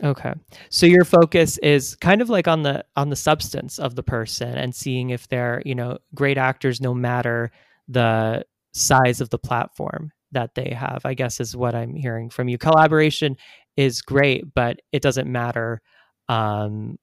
Okay. 0.03 0.35
So 0.69 0.85
your 0.87 1.05
focus 1.05 1.57
is 1.59 1.97
kind 1.97 2.21
of 2.21 2.29
like 2.29 2.47
on 2.49 2.63
the 2.63 2.85
on 2.97 3.09
the 3.09 3.17
substance 3.17 3.79
of 3.79 3.95
the 3.95 4.03
person 4.03 4.55
and 4.55 4.75
seeing 4.75 5.11
if 5.11 5.27
they're, 5.29 5.63
you 5.65 5.75
know, 5.75 5.99
great 6.15 6.37
actors 6.37 6.81
no 6.81 6.93
matter 6.95 7.51
the 7.89 8.45
size 8.75 9.21
of 9.23 9.31
the 9.31 9.39
platform 9.39 10.13
that 10.33 10.55
they 10.55 10.71
have. 10.71 11.01
I 11.07 11.15
guess 11.15 11.41
is 11.41 11.57
what 11.57 11.75
I'm 11.75 11.95
hearing 11.95 12.29
from 12.29 12.49
you. 12.49 12.59
Collaboration 12.59 13.37
is 13.77 14.03
great, 14.03 14.45
but 14.55 14.81
it 14.93 15.01
doesn't 15.03 15.31
matter 15.31 15.81
um 16.29 16.99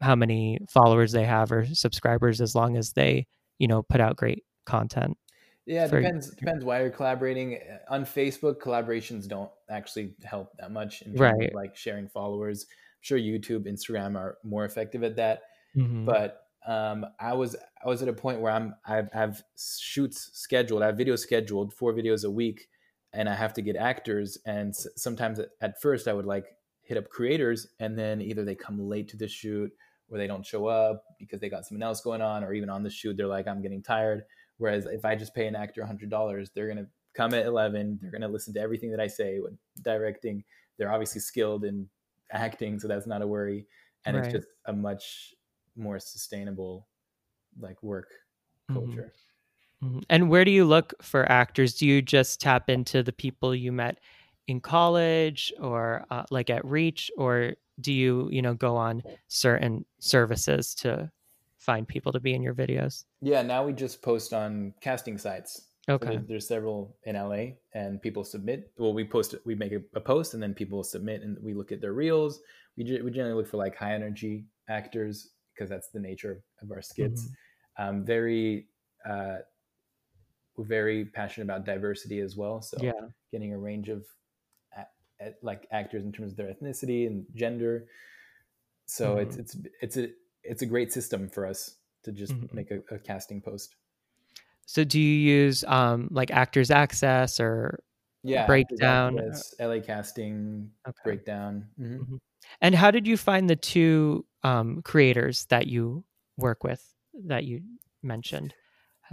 how 0.00 0.14
many 0.14 0.58
followers 0.70 1.12
they 1.12 1.24
have 1.24 1.50
or 1.52 1.66
subscribers 1.74 2.40
as 2.40 2.54
long 2.54 2.76
as 2.76 2.92
they, 2.92 3.26
you 3.58 3.66
know, 3.68 3.82
put 3.82 4.00
out 4.00 4.16
great 4.16 4.44
content. 4.64 5.18
Yeah, 5.68 5.84
it 5.84 5.90
depends 5.90 6.30
depends 6.30 6.64
why 6.64 6.80
you're 6.80 6.90
collaborating. 6.90 7.60
On 7.90 8.04
Facebook, 8.04 8.56
collaborations 8.56 9.28
don't 9.28 9.50
actually 9.68 10.14
help 10.24 10.56
that 10.58 10.72
much 10.72 11.02
in 11.02 11.08
terms 11.08 11.20
right. 11.20 11.48
of 11.50 11.54
like 11.54 11.76
sharing 11.76 12.08
followers. 12.08 12.64
I'm 12.70 13.02
sure 13.02 13.18
YouTube, 13.18 13.68
Instagram 13.68 14.16
are 14.16 14.38
more 14.42 14.64
effective 14.64 15.04
at 15.04 15.16
that. 15.16 15.42
Mm-hmm. 15.76 16.06
But 16.06 16.46
um, 16.66 17.04
I 17.20 17.34
was 17.34 17.54
I 17.84 17.88
was 17.88 18.02
at 18.02 18.08
a 18.08 18.14
point 18.14 18.40
where 18.40 18.50
I'm 18.50 18.74
I've, 18.86 19.08
I've 19.14 19.42
shoots 19.78 20.30
scheduled, 20.32 20.82
I 20.82 20.86
have 20.86 20.96
videos 20.96 21.18
scheduled, 21.18 21.74
four 21.74 21.92
videos 21.92 22.24
a 22.24 22.30
week, 22.30 22.68
and 23.12 23.28
I 23.28 23.34
have 23.34 23.52
to 23.54 23.62
get 23.62 23.76
actors. 23.76 24.38
And 24.46 24.74
sometimes 24.74 25.38
at 25.60 25.82
first 25.82 26.08
I 26.08 26.14
would 26.14 26.26
like 26.26 26.46
hit 26.80 26.96
up 26.96 27.10
creators, 27.10 27.66
and 27.78 27.98
then 27.98 28.22
either 28.22 28.42
they 28.42 28.54
come 28.54 28.80
late 28.80 29.08
to 29.08 29.18
the 29.18 29.28
shoot 29.28 29.70
or 30.10 30.16
they 30.16 30.26
don't 30.26 30.46
show 30.46 30.64
up 30.64 31.04
because 31.18 31.40
they 31.40 31.50
got 31.50 31.66
something 31.66 31.82
else 31.82 32.00
going 32.00 32.22
on, 32.22 32.42
or 32.42 32.54
even 32.54 32.70
on 32.70 32.82
the 32.82 32.90
shoot 32.90 33.18
they're 33.18 33.26
like 33.26 33.46
I'm 33.46 33.60
getting 33.60 33.82
tired 33.82 34.22
Whereas 34.58 34.86
if 34.86 35.04
I 35.04 35.14
just 35.14 35.34
pay 35.34 35.46
an 35.46 35.56
actor 35.56 35.82
$100, 35.82 36.50
they're 36.54 36.66
going 36.66 36.78
to 36.78 36.86
come 37.14 37.34
at 37.34 37.46
11. 37.46 37.98
They're 38.02 38.10
going 38.10 38.22
to 38.22 38.28
listen 38.28 38.52
to 38.54 38.60
everything 38.60 38.90
that 38.90 39.00
I 39.00 39.06
say 39.06 39.38
when 39.40 39.56
directing. 39.82 40.44
They're 40.76 40.92
obviously 40.92 41.20
skilled 41.20 41.64
in 41.64 41.88
acting, 42.32 42.78
so 42.78 42.88
that's 42.88 43.06
not 43.06 43.22
a 43.22 43.26
worry. 43.26 43.66
And 44.04 44.16
right. 44.16 44.24
it's 44.24 44.34
just 44.34 44.48
a 44.66 44.72
much 44.72 45.34
more 45.76 45.98
sustainable 45.98 46.86
like 47.58 47.82
work 47.82 48.10
mm-hmm. 48.70 48.80
culture. 48.80 49.12
Mm-hmm. 49.82 50.00
And 50.10 50.28
where 50.28 50.44
do 50.44 50.50
you 50.50 50.64
look 50.64 50.94
for 51.02 51.30
actors? 51.30 51.74
Do 51.74 51.86
you 51.86 52.02
just 52.02 52.40
tap 52.40 52.68
into 52.68 53.02
the 53.02 53.12
people 53.12 53.54
you 53.54 53.72
met 53.72 53.98
in 54.48 54.60
college 54.60 55.52
or 55.60 56.04
uh, 56.10 56.24
like 56.30 56.50
at 56.50 56.64
Reach, 56.64 57.10
or 57.16 57.52
do 57.80 57.92
you, 57.92 58.28
you 58.32 58.42
know, 58.42 58.54
go 58.54 58.76
on 58.76 59.02
certain 59.28 59.84
services 60.00 60.74
to 60.76 61.10
find 61.58 61.86
people 61.86 62.12
to 62.12 62.20
be 62.20 62.34
in 62.34 62.42
your 62.42 62.54
videos? 62.54 63.04
Yeah, 63.20 63.42
now 63.42 63.64
we 63.64 63.72
just 63.72 64.02
post 64.02 64.32
on 64.32 64.74
casting 64.80 65.18
sites. 65.18 65.66
Okay. 65.88 66.16
So 66.16 66.22
there's, 66.28 66.46
several 66.46 66.96
in 67.04 67.16
LA, 67.16 67.54
and 67.74 68.00
people 68.02 68.22
submit. 68.22 68.70
Well, 68.76 68.92
we 68.92 69.04
post, 69.04 69.34
we 69.46 69.54
make 69.54 69.72
a, 69.72 69.80
a, 69.94 70.00
post, 70.00 70.34
and 70.34 70.42
then 70.42 70.52
people 70.52 70.84
submit, 70.84 71.22
and 71.22 71.38
we 71.42 71.54
look 71.54 71.72
at 71.72 71.80
their 71.80 71.94
reels. 71.94 72.40
We 72.76 72.84
we 73.02 73.10
generally 73.10 73.34
look 73.34 73.48
for 73.48 73.56
like 73.56 73.74
high 73.74 73.94
energy 73.94 74.44
actors 74.68 75.30
because 75.54 75.70
that's 75.70 75.88
the 75.88 76.00
nature 76.00 76.42
of 76.62 76.70
our 76.70 76.82
skits. 76.82 77.22
Mm-hmm. 77.22 77.88
Um, 77.88 78.04
very, 78.04 78.66
uh, 79.08 79.38
very 80.58 81.06
passionate 81.06 81.44
about 81.46 81.64
diversity 81.64 82.20
as 82.20 82.36
well. 82.36 82.60
So 82.60 82.76
yeah. 82.82 82.92
getting 83.32 83.54
a 83.54 83.58
range 83.58 83.88
of 83.88 84.04
like 85.42 85.66
actors 85.70 86.04
in 86.04 86.12
terms 86.12 86.32
of 86.32 86.36
their 86.36 86.52
ethnicity 86.52 87.06
and 87.06 87.24
gender. 87.34 87.86
So 88.86 89.16
mm-hmm. 89.16 89.20
it's 89.20 89.36
it's 89.36 89.56
it's 89.82 89.96
a 89.96 90.08
it's 90.42 90.62
a 90.62 90.66
great 90.66 90.92
system 90.92 91.28
for 91.28 91.46
us 91.46 91.76
to 92.04 92.12
just 92.12 92.32
mm-hmm. 92.32 92.56
make 92.56 92.70
a, 92.70 92.80
a, 92.94 92.98
casting 92.98 93.40
post. 93.40 93.74
So 94.66 94.84
do 94.84 95.00
you 95.00 95.14
use 95.14 95.64
um, 95.64 96.08
like 96.10 96.30
Actors 96.30 96.70
Access 96.70 97.40
or 97.40 97.82
yeah 98.22 98.46
breakdown? 98.46 99.18
Access, 99.18 99.54
LA 99.60 99.80
Casting 99.80 100.70
okay. 100.86 101.00
breakdown. 101.04 101.66
Mm-hmm. 101.80 102.02
Mm-hmm. 102.02 102.16
And 102.60 102.74
how 102.74 102.90
did 102.90 103.06
you 103.06 103.16
find 103.16 103.48
the 103.48 103.56
two 103.56 104.24
um, 104.42 104.82
creators 104.82 105.46
that 105.46 105.66
you 105.66 106.04
work 106.36 106.64
with 106.64 106.84
that 107.26 107.44
you 107.44 107.62
mentioned? 108.02 108.54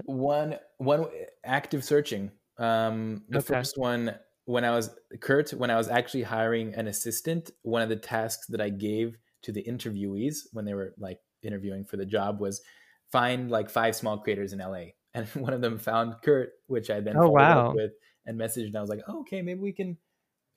One 0.05 0.57
one 0.77 1.07
active 1.43 1.83
searching. 1.83 2.31
Um, 2.57 3.23
the 3.29 3.39
okay. 3.39 3.47
first 3.55 3.77
one 3.77 4.15
when 4.45 4.63
I 4.63 4.71
was 4.71 4.95
Kurt, 5.19 5.51
when 5.51 5.71
I 5.71 5.75
was 5.75 5.89
actually 5.89 6.23
hiring 6.23 6.73
an 6.75 6.88
assistant, 6.88 7.51
one 7.63 7.81
of 7.81 7.89
the 7.89 7.95
tasks 7.95 8.47
that 8.47 8.61
I 8.61 8.69
gave 8.69 9.17
to 9.45 9.51
the 9.51 9.63
interviewees 9.63 10.47
when 10.51 10.65
they 10.65 10.73
were 10.73 10.93
like 10.97 11.19
interviewing 11.43 11.86
for 11.86 11.97
the 11.97 12.05
job 12.05 12.39
was 12.39 12.62
find 13.12 13.51
like 13.51 13.69
five 13.69 13.95
small 13.95 14.17
creators 14.17 14.53
in 14.53 14.60
LA. 14.60 14.86
And 15.15 15.25
one 15.29 15.53
of 15.53 15.62
them 15.62 15.79
found 15.79 16.15
Kurt, 16.21 16.49
which 16.67 16.89
I 16.89 16.99
then 16.99 17.15
oh, 17.15 17.29
wow. 17.29 17.73
with 17.73 17.93
and 18.25 18.38
messaged. 18.38 18.65
And 18.65 18.75
I 18.75 18.81
was 18.81 18.89
like, 18.89 18.99
oh, 19.08 19.21
okay, 19.21 19.41
maybe 19.41 19.62
we 19.62 19.71
can, 19.71 19.97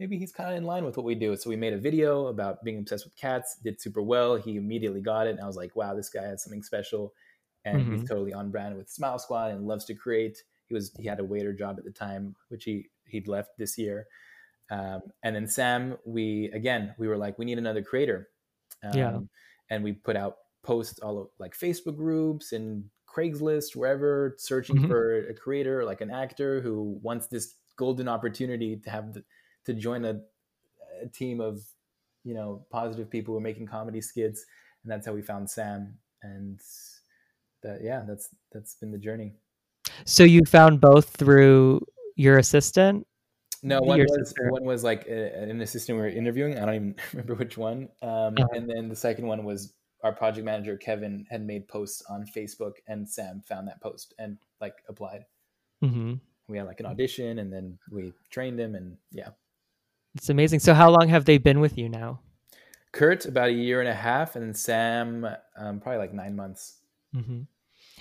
maybe 0.01 0.19
he's 0.19 0.33
kind 0.33 0.51
of 0.51 0.57
in 0.57 0.65
line 0.65 0.85
with 0.85 0.97
what 0.97 1.07
we 1.07 1.15
do. 1.15 1.37
So 1.37 1.49
we 1.49 1.55
made 1.55 1.75
a 1.75 1.79
video 1.79 2.27
about 2.27 2.65
being 2.65 2.77
obsessed 2.77 3.05
with 3.05 3.15
cats, 3.15 3.57
did 3.63 3.81
super 3.81 4.03
well. 4.03 4.35
He 4.35 4.57
immediately 4.57 5.01
got 5.01 5.29
it. 5.29 5.31
And 5.31 5.41
I 5.41 5.47
was 5.47 5.55
like, 5.55 5.77
wow, 5.77 5.95
this 5.95 6.09
guy 6.09 6.25
has 6.25 6.43
something 6.43 6.65
special. 6.65 7.15
And 7.65 7.83
mm-hmm. 7.83 7.99
he's 7.99 8.09
totally 8.09 8.33
on 8.33 8.51
brand 8.51 8.77
with 8.77 8.91
Smile 8.91 9.21
Squad 9.21 9.53
and 9.53 9.65
loves 9.65 9.85
to 9.85 9.95
create. 9.95 10.43
He 10.67 10.75
was, 10.75 10.91
he 10.99 11.07
had 11.07 11.21
a 11.21 11.25
waiter 11.25 11.53
job 11.53 11.77
at 11.79 11.85
the 11.85 11.93
time, 11.93 12.35
which 12.49 12.65
he, 12.65 12.87
he'd 13.07 13.29
left 13.29 13.51
this 13.59 13.79
year. 13.79 14.09
Um, 14.73 15.03
and 15.23 15.37
then 15.37 15.47
Sam, 15.47 15.99
we, 16.05 16.51
again, 16.53 16.97
we 16.99 17.07
were 17.07 17.17
like, 17.17 17.39
we 17.39 17.45
need 17.45 17.59
another 17.59 17.83
creator. 17.83 18.29
Um, 18.85 18.99
yeah. 18.99 19.19
And 19.71 19.85
we 19.85 19.93
put 19.93 20.17
out 20.17 20.37
posts 20.63 20.99
all 21.01 21.19
of 21.19 21.29
like 21.39 21.57
Facebook 21.57 21.97
groups 21.97 22.53
and 22.53 22.85
Craigslist, 23.09 23.75
wherever, 23.75 24.35
searching 24.39 24.77
mm-hmm. 24.77 24.89
for 24.89 25.29
a 25.29 25.35
creator, 25.35 25.85
like 25.85 26.01
an 26.01 26.11
actor 26.11 26.61
who 26.61 26.99
wants 27.03 27.27
this 27.27 27.55
golden 27.77 28.09
opportunity 28.09 28.77
to 28.77 28.91
have 28.91 29.15
the, 29.15 29.25
to 29.65 29.73
join 29.73 30.05
a, 30.05 30.21
a 31.03 31.09
team 31.09 31.41
of, 31.41 31.61
you 32.23 32.35
know, 32.35 32.67
positive 32.71 33.11
people 33.11 33.33
who 33.33 33.39
are 33.39 33.43
making 33.43 33.67
comedy 33.67 34.01
skits. 34.01 34.45
And 34.83 34.93
that's 34.93 35.07
how 35.07 35.15
we 35.15 35.23
found 35.23 35.49
Sam. 35.49 35.99
And 36.23 36.61
that, 37.63 37.81
yeah, 37.83 38.03
that's, 38.07 38.29
that's 38.53 38.75
been 38.75 38.93
the 38.93 38.99
journey. 38.99 39.33
So 40.05 40.23
you 40.23 40.45
found 40.45 40.81
both 40.81 41.09
through 41.09 41.81
your 42.15 42.39
assistant 42.39 43.07
no, 43.63 43.81
one 43.81 44.01
was 44.01 44.35
one 44.51 44.65
was 44.65 44.85
like 44.85 45.07
an 45.09 45.61
assistant 45.61 45.97
we 45.97 46.03
were 46.03 46.09
interviewing. 46.09 46.59
I 46.59 46.65
don't 46.65 46.75
even 46.75 46.95
remember 47.13 47.35
which 47.35 47.57
one. 47.57 47.89
Um, 48.03 48.11
uh-huh. 48.37 48.47
And 48.55 48.69
then 48.69 48.89
the 48.89 48.97
second 48.97 49.27
one 49.27 49.45
was 49.45 49.73
our 50.05 50.13
project 50.13 50.45
manager 50.45 50.77
Kevin 50.77 51.27
had 51.31 51.45
made 51.45 51.69
posts 51.69 52.03
on 52.09 52.25
Facebook, 52.25 52.75
and 52.87 53.09
Sam 53.09 53.43
found 53.47 53.69
that 53.69 53.81
post 53.81 54.15
and 54.19 54.39
like 54.61 54.77
applied. 54.89 55.25
Mm-hmm. 55.83 56.15
We 56.49 56.59
had 56.59 56.67
like 56.67 56.81
an 56.81 56.87
audition, 56.87 57.39
and 57.39 57.53
then 57.53 57.79
we 57.91 58.13
trained 58.31 58.59
him, 58.59 58.75
and 58.75 58.97
yeah, 59.11 59.31
it's 60.15 60.31
amazing. 60.31 60.61
So, 60.61 60.75
how 60.75 60.91
long 60.91 61.09
have 61.09 61.25
they 61.25 61.39
been 61.39 61.61
with 61.61 61.77
you 61.77 61.89
now? 61.89 62.21
Kurt 62.93 63.27
about 63.27 63.51
a 63.51 63.53
year 63.53 63.81
and 63.81 63.89
a 63.89 63.95
half, 63.95 64.37
and 64.37 64.57
Sam 64.57 65.27
um, 65.57 65.81
probably 65.81 65.99
like 65.99 66.15
nine 66.15 66.37
months. 66.37 66.79
Mm-hmm. 67.15 67.43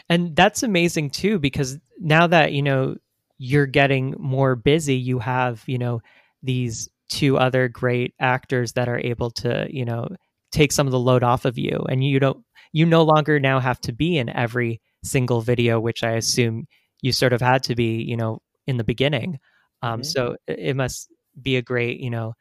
And 0.09 0.35
that's 0.35 0.63
amazing 0.63 1.09
too, 1.09 1.39
because 1.39 1.79
now 1.99 2.27
that 2.27 2.53
you 2.53 2.61
know 2.61 2.97
you're 3.37 3.67
getting 3.67 4.15
more 4.17 4.55
busy, 4.55 4.95
you 4.95 5.19
have 5.19 5.63
you 5.67 5.77
know 5.77 6.01
these 6.43 6.89
two 7.09 7.37
other 7.37 7.67
great 7.67 8.13
actors 8.19 8.73
that 8.73 8.89
are 8.89 8.99
able 8.99 9.31
to 9.31 9.67
you 9.69 9.85
know 9.85 10.07
take 10.51 10.71
some 10.71 10.87
of 10.87 10.91
the 10.91 10.99
load 10.99 11.23
off 11.23 11.45
of 11.45 11.57
you, 11.57 11.85
and 11.89 12.03
you 12.03 12.19
don't 12.19 12.43
you 12.73 12.85
no 12.85 13.03
longer 13.03 13.39
now 13.39 13.59
have 13.59 13.79
to 13.81 13.93
be 13.93 14.17
in 14.17 14.29
every 14.29 14.81
single 15.03 15.41
video, 15.41 15.79
which 15.79 16.03
I 16.03 16.11
assume 16.11 16.67
you 17.01 17.11
sort 17.11 17.33
of 17.33 17.41
had 17.41 17.63
to 17.63 17.75
be, 17.75 18.01
you 18.01 18.17
know, 18.17 18.39
in 18.65 18.77
the 18.77 18.83
beginning. 18.83 19.39
Um, 19.81 20.01
mm-hmm. 20.01 20.03
So 20.03 20.37
it 20.47 20.75
must 20.75 21.11
be 21.41 21.57
a 21.57 21.61
great, 21.61 21.99
you 21.99 22.09
know, 22.09 22.33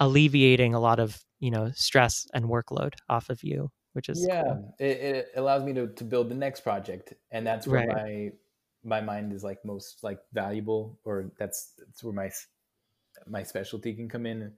alleviating 0.00 0.74
a 0.74 0.80
lot 0.80 1.00
of, 1.00 1.18
you 1.40 1.50
know, 1.50 1.70
stress 1.74 2.26
and 2.34 2.46
workload 2.46 2.94
off 3.08 3.30
of 3.30 3.42
you, 3.42 3.70
which 3.92 4.08
is 4.08 4.24
yeah, 4.28 4.42
cool. 4.42 4.74
it, 4.78 4.84
it, 4.84 5.28
allows 5.36 5.62
me 5.64 5.72
to 5.74 5.88
to 5.88 6.04
build 6.04 6.28
the 6.28 6.34
next 6.34 6.60
project, 6.60 7.14
and 7.30 7.46
that's 7.46 7.66
where 7.66 7.86
right. 7.86 7.96
my 7.96 8.32
my 8.84 9.00
mind 9.00 9.32
is 9.32 9.42
like 9.42 9.64
most 9.64 10.02
like 10.02 10.20
valuable, 10.32 10.98
or 11.04 11.32
that's 11.38 11.72
that's 11.78 12.04
where 12.04 12.12
my 12.12 12.30
my 13.26 13.42
specialty 13.42 13.94
can 13.94 14.08
come 14.08 14.26
in. 14.26 14.52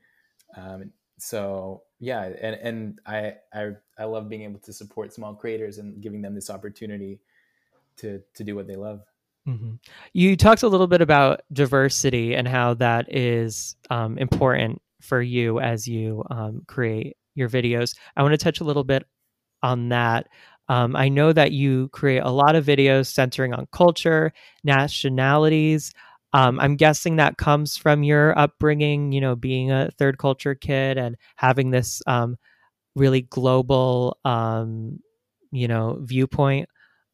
Um, 0.57 0.93
so 1.19 1.83
yeah, 1.99 2.23
and 2.23 2.57
and 2.57 3.01
I 3.07 3.35
I 3.53 3.71
I 3.99 4.05
love 4.05 4.29
being 4.29 4.43
able 4.43 4.61
to 4.61 4.73
support 4.73 5.13
small 5.13 5.35
creators 5.35 5.79
and 5.79 6.01
giving 6.01 6.23
them 6.23 6.35
this 6.35 6.51
opportunity 6.51 7.21
to 7.99 8.21
to 8.35 8.45
do 8.45 8.55
what 8.55 8.67
they 8.67 8.77
love. 8.77 9.03
Mm-hmm. 9.47 9.75
You 10.13 10.37
talked 10.37 10.65
a 10.65 10.69
little 10.69 10.89
bit 10.89 11.01
about 11.01 11.43
diversity 11.53 12.35
and 12.35 12.49
how 12.49 12.75
that 12.75 13.15
is 13.15 13.77
um, 13.91 14.19
important 14.19 14.83
for 15.01 15.23
you 15.23 15.61
as 15.61 15.87
you 15.87 16.25
um, 16.31 16.63
create 16.67 17.17
your 17.35 17.49
videos. 17.49 17.95
I 18.17 18.23
want 18.23 18.33
to 18.33 18.39
touch 18.39 18.61
a 18.61 18.65
little 18.65 18.83
bit 18.83 19.05
on 19.63 19.91
that. 19.91 20.29
Um, 20.69 20.97
I 20.97 21.09
know 21.09 21.33
that 21.33 21.53
you 21.53 21.89
create 21.91 22.23
a 22.23 22.31
lot 22.31 22.57
of 22.57 22.65
videos 22.67 23.07
centering 23.07 23.55
on 23.55 23.69
culture, 23.73 24.33
nationalities. 24.65 25.93
Um, 26.33 26.59
I'm 26.61 26.77
guessing 26.77 27.17
that 27.17 27.39
comes 27.39 27.77
from 27.77 28.03
your 28.03 28.39
upbringing, 28.39 29.13
you 29.13 29.21
know, 29.21 29.37
being 29.37 29.71
a 29.71 29.91
third 29.99 30.19
culture 30.19 30.55
kid 30.55 30.99
and 30.99 31.17
having 31.37 31.71
this 31.71 32.03
um, 32.07 32.37
really 32.95 33.23
global, 33.23 34.19
um, 34.25 34.99
you 35.53 35.69
know, 35.69 35.99
viewpoint 36.03 36.69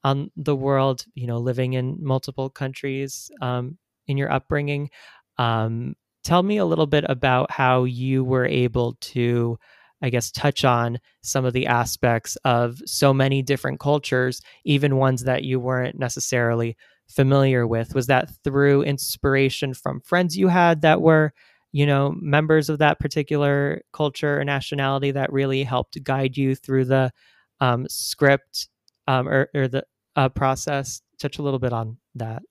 on 0.04 0.30
the 0.36 0.56
world, 0.56 1.04
you 1.14 1.26
know, 1.26 1.38
living 1.38 1.74
in 1.74 1.98
multiple 2.00 2.50
countries 2.50 3.30
um, 3.40 3.78
in 4.06 4.16
your 4.16 4.32
upbringing. 4.32 4.90
Um, 5.38 5.94
tell 6.24 6.42
me 6.42 6.56
a 6.58 6.64
little 6.64 6.86
bit 6.86 7.04
about 7.08 7.50
how 7.50 7.84
you 7.84 8.24
were 8.24 8.46
able 8.46 8.96
to, 9.00 9.58
I 10.02 10.10
guess, 10.10 10.30
touch 10.30 10.64
on 10.64 10.98
some 11.22 11.44
of 11.44 11.52
the 11.52 11.66
aspects 11.66 12.36
of 12.44 12.80
so 12.84 13.14
many 13.14 13.40
different 13.40 13.78
cultures, 13.78 14.42
even 14.64 14.96
ones 14.96 15.24
that 15.24 15.44
you 15.44 15.60
weren't 15.60 15.98
necessarily 15.98 16.76
familiar 17.08 17.66
with. 17.66 17.94
Was 17.94 18.08
that 18.08 18.30
through 18.42 18.82
inspiration 18.82 19.74
from 19.74 20.00
friends 20.00 20.36
you 20.36 20.48
had 20.48 20.82
that 20.82 21.00
were, 21.00 21.32
you 21.70 21.86
know, 21.86 22.14
members 22.20 22.68
of 22.68 22.78
that 22.78 22.98
particular 22.98 23.82
culture 23.92 24.40
or 24.40 24.44
nationality 24.44 25.12
that 25.12 25.32
really 25.32 25.62
helped 25.62 26.02
guide 26.02 26.36
you 26.36 26.54
through 26.54 26.86
the 26.86 27.12
um, 27.60 27.86
script 27.88 28.68
um, 29.06 29.28
or, 29.28 29.48
or 29.54 29.68
the 29.68 29.84
uh, 30.16 30.28
process? 30.28 31.00
Touch 31.18 31.38
a 31.38 31.42
little 31.42 31.60
bit 31.60 31.72
on 31.72 31.98
that. 32.16 32.42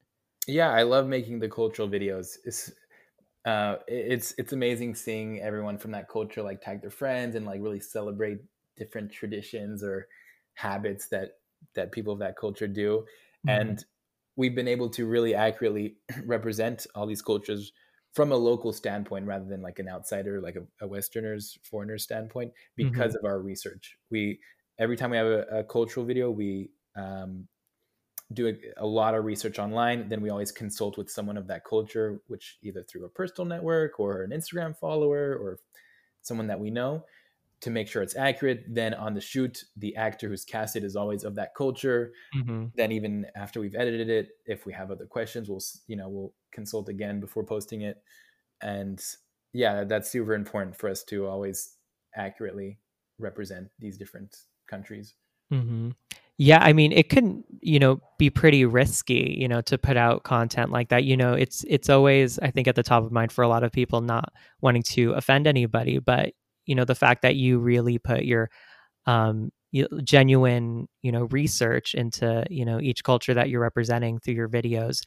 Yeah, 0.48 0.72
I 0.72 0.84
love 0.84 1.06
making 1.08 1.40
the 1.40 1.50
cultural 1.50 1.88
videos. 1.88 2.38
Uh, 3.46 3.78
it's 3.88 4.34
it's 4.38 4.54
amazing 4.54 4.94
seeing 4.96 5.42
everyone 5.42 5.78
from 5.78 5.92
that 5.92 6.10
culture 6.10 6.44
like 6.44 6.62
tag 6.62 6.82
their 6.82 6.92
friends 6.92 7.36
and 7.36 7.46
like 7.46 7.62
really 7.62 7.80
celebrate 7.80 8.38
different 8.78 9.12
traditions 9.12 9.84
or 9.84 10.08
habits 10.54 11.08
that 11.08 11.32
that 11.76 11.92
people 11.92 12.14
of 12.14 12.20
that 12.20 12.38
culture 12.38 12.68
do, 12.68 13.06
mm-hmm. 13.48 13.50
and 13.50 13.86
we've 14.36 14.56
been 14.56 14.68
able 14.68 14.90
to 14.90 15.06
really 15.06 15.36
accurately 15.36 15.96
represent 16.26 16.86
all 16.96 17.06
these 17.06 17.22
cultures 17.22 17.72
from 18.14 18.32
a 18.32 18.36
local 18.36 18.74
standpoint 18.74 19.26
rather 19.26 19.46
than 19.46 19.62
like 19.62 19.80
an 19.80 19.88
outsider 19.88 20.42
like 20.42 20.56
a, 20.56 20.86
a 20.86 20.88
westerner's 20.88 21.58
foreigner 21.64 21.98
standpoint 21.98 22.52
because 22.76 23.16
mm-hmm. 23.16 23.26
of 23.26 23.32
our 23.32 23.40
research 23.40 23.98
we 24.10 24.38
every 24.80 24.98
time 24.98 25.12
we 25.12 25.18
have 25.18 25.28
a, 25.28 25.44
a 25.60 25.64
cultural 25.64 26.06
video 26.06 26.30
we 26.30 26.70
um, 26.98 27.48
do 28.34 28.48
a, 28.48 28.84
a, 28.84 28.86
lot 28.86 29.16
of 29.16 29.26
research 29.26 29.60
online. 29.60 30.10
Then 30.10 30.22
we 30.22 30.30
always 30.30 30.52
consult 30.52 30.98
with 30.98 31.10
someone 31.10 31.38
of 31.38 31.48
that 31.48 31.66
culture, 31.66 32.22
which 32.28 32.58
either 32.62 32.84
through 32.84 33.06
a 33.06 33.10
personal 33.10 33.48
network 33.48 34.00
or 34.00 34.24
an 34.24 34.32
Instagram 34.32 34.78
follower 34.78 35.36
or 35.36 35.60
someone 36.22 36.48
that 36.48 36.60
we 36.60 36.70
know 36.70 37.04
to 37.62 37.70
make 37.70 37.88
sure 37.88 38.02
it's 38.02 38.16
accurate. 38.16 38.66
Then 38.68 38.94
on 38.94 39.14
the 39.14 39.22
shoot, 39.22 39.64
the 39.78 39.96
actor 39.96 40.28
who's 40.28 40.44
casted 40.44 40.84
is 40.84 40.96
always 40.96 41.24
of 41.24 41.36
that 41.36 41.56
culture. 41.56 42.12
Mm-hmm. 42.36 42.66
Then 42.76 42.92
even 42.92 43.26
after 43.36 43.60
we've 43.60 43.76
edited 43.76 44.10
it, 44.10 44.30
if 44.46 44.66
we 44.66 44.74
have 44.74 44.92
other 44.92 45.06
questions, 45.06 45.50
we'll 45.50 45.62
you 45.88 45.96
know 45.96 46.10
we'll 46.10 46.34
consult 46.52 46.90
again 46.90 47.20
before 47.20 47.44
posting 47.44 47.82
it. 47.82 48.02
And 48.62 49.02
yeah, 49.54 49.84
that's 49.84 50.12
super 50.12 50.34
important 50.34 50.76
for 50.76 50.90
us 50.90 51.04
to 51.06 51.28
always 51.28 51.76
accurately 52.16 52.80
represent 53.20 53.70
these 53.80 53.98
different 53.98 54.36
countries. 54.68 55.16
Mm-hmm. 55.52 55.92
Yeah, 56.44 56.58
I 56.60 56.74
mean, 56.74 56.92
it 56.92 57.08
can, 57.08 57.44
you 57.62 57.78
know, 57.78 58.02
be 58.18 58.32
pretty 58.32 58.66
risky, 58.66 59.38
you 59.40 59.48
know, 59.48 59.62
to 59.62 59.78
put 59.78 59.96
out 59.96 60.24
content 60.24 60.72
like 60.72 60.90
that. 60.90 61.04
You 61.04 61.16
know, 61.16 61.34
it's 61.34 61.64
it's 61.68 61.88
always, 61.88 62.40
I 62.40 62.50
think, 62.50 62.68
at 62.68 62.74
the 62.74 62.82
top 62.82 63.04
of 63.04 63.12
mind 63.12 63.32
for 63.32 63.44
a 63.44 63.48
lot 63.48 63.64
of 63.64 63.72
people, 63.72 64.02
not 64.02 64.34
wanting 64.60 64.82
to 64.94 65.12
offend 65.12 65.46
anybody, 65.46 66.00
but 66.00 66.34
you 66.66 66.74
know, 66.74 66.84
the 66.84 66.96
fact 66.96 67.22
that 67.22 67.36
you 67.36 67.60
really 67.60 68.00
put 68.00 68.24
your 68.24 68.50
um, 69.06 69.52
genuine, 70.04 70.88
you 71.04 71.12
know, 71.12 71.26
research 71.26 71.94
into, 71.94 72.44
you 72.50 72.66
know, 72.66 72.82
each 72.82 73.04
culture 73.04 73.36
that 73.36 73.50
you're 73.52 73.62
representing 73.62 74.18
through 74.18 74.34
your 74.34 74.50
videos 74.50 75.04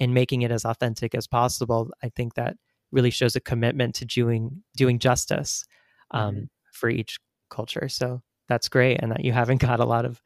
and 0.00 0.14
making 0.14 0.40
it 0.40 0.50
as 0.50 0.64
authentic 0.64 1.14
as 1.14 1.26
possible. 1.26 1.90
I 2.02 2.08
think 2.16 2.32
that 2.36 2.56
really 2.92 3.10
shows 3.10 3.36
a 3.36 3.40
commitment 3.40 3.94
to 3.96 4.06
doing 4.06 4.62
doing 4.74 4.98
justice 4.98 5.66
um, 6.12 6.34
mm-hmm. 6.34 6.44
for 6.72 6.88
each 6.88 7.18
culture. 7.50 7.90
So 7.90 8.22
that's 8.48 8.70
great, 8.70 9.00
and 9.02 9.12
that 9.12 9.22
you 9.22 9.32
haven't 9.34 9.60
got 9.68 9.80
a 9.80 9.84
lot 9.84 10.06
of 10.06 10.22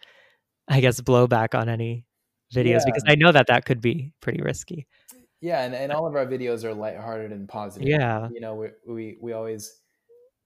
I 0.69 0.81
guess, 0.81 1.01
blowback 1.01 1.59
on 1.59 1.69
any 1.69 2.07
videos 2.53 2.81
yeah. 2.81 2.87
because 2.87 3.05
I 3.07 3.15
know 3.15 3.33
that 3.33 3.47
that 3.49 3.65
could 3.65 3.81
be 3.81 4.13
pretty 4.21 4.43
risky. 4.43 4.87
Yeah, 5.41 5.63
and, 5.63 5.75
and 5.75 5.91
all 5.91 6.07
of 6.07 6.15
our 6.15 6.27
videos 6.27 6.63
are 6.63 6.73
lighthearted 6.73 7.33
and 7.33 7.49
positive. 7.49 7.89
Yeah, 7.89 8.29
you 8.33 8.41
know, 8.41 8.55
we 8.55 8.69
we 8.87 9.19
we 9.21 9.33
always 9.33 9.81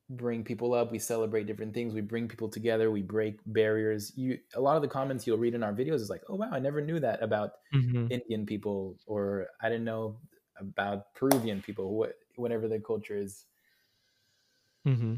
bring 0.08 0.44
people 0.44 0.72
up. 0.72 0.90
We 0.90 0.98
celebrate 0.98 1.46
different 1.46 1.74
things. 1.74 1.92
We 1.92 2.00
bring 2.00 2.28
people 2.28 2.48
together. 2.48 2.90
We 2.90 3.02
break 3.02 3.38
barriers. 3.46 4.12
You 4.16 4.38
a 4.54 4.60
lot 4.60 4.76
of 4.76 4.82
the 4.82 4.88
comments 4.88 5.26
you'll 5.26 5.38
read 5.38 5.54
in 5.54 5.62
our 5.62 5.72
videos 5.72 5.96
is 5.96 6.10
like, 6.10 6.22
"Oh 6.28 6.36
wow, 6.36 6.48
I 6.50 6.60
never 6.60 6.80
knew 6.80 6.98
that 7.00 7.22
about 7.22 7.52
mm-hmm. 7.74 8.06
Indian 8.10 8.46
people," 8.46 8.96
or 9.06 9.48
"I 9.60 9.68
didn't 9.68 9.84
know 9.84 10.16
about 10.58 11.14
Peruvian 11.14 11.60
people." 11.60 11.94
What 11.94 12.14
whatever 12.36 12.68
their 12.68 12.80
culture 12.80 13.16
is. 13.16 13.44
Mm-hmm. 14.86 15.16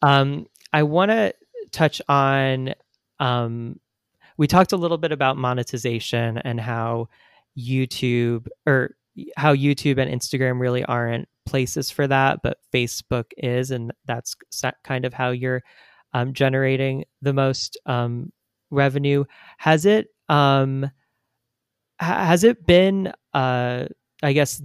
Um, 0.00 0.46
I 0.72 0.84
want 0.84 1.10
to 1.10 1.34
touch 1.72 2.00
on 2.08 2.74
um, 3.18 3.80
we 4.38 4.46
talked 4.46 4.72
a 4.72 4.76
little 4.76 4.98
bit 4.98 5.12
about 5.12 5.36
monetization 5.36 6.38
and 6.38 6.60
how 6.60 7.08
YouTube 7.58 8.46
or 8.66 8.94
how 9.36 9.54
YouTube 9.54 9.98
and 9.98 10.10
Instagram 10.10 10.60
really 10.60 10.84
aren't 10.84 11.28
places 11.44 11.90
for 11.90 12.06
that, 12.06 12.38
but 12.42 12.58
Facebook 12.72 13.24
is, 13.36 13.72
and 13.72 13.92
that's 14.06 14.36
kind 14.84 15.04
of 15.04 15.12
how 15.12 15.30
you're 15.30 15.62
um, 16.14 16.32
generating 16.32 17.04
the 17.20 17.32
most 17.32 17.76
um, 17.84 18.32
revenue. 18.70 19.24
Has 19.58 19.84
it 19.86 20.08
um, 20.28 20.88
has 21.98 22.44
it 22.44 22.64
been, 22.64 23.12
uh, 23.34 23.86
I 24.22 24.32
guess, 24.32 24.62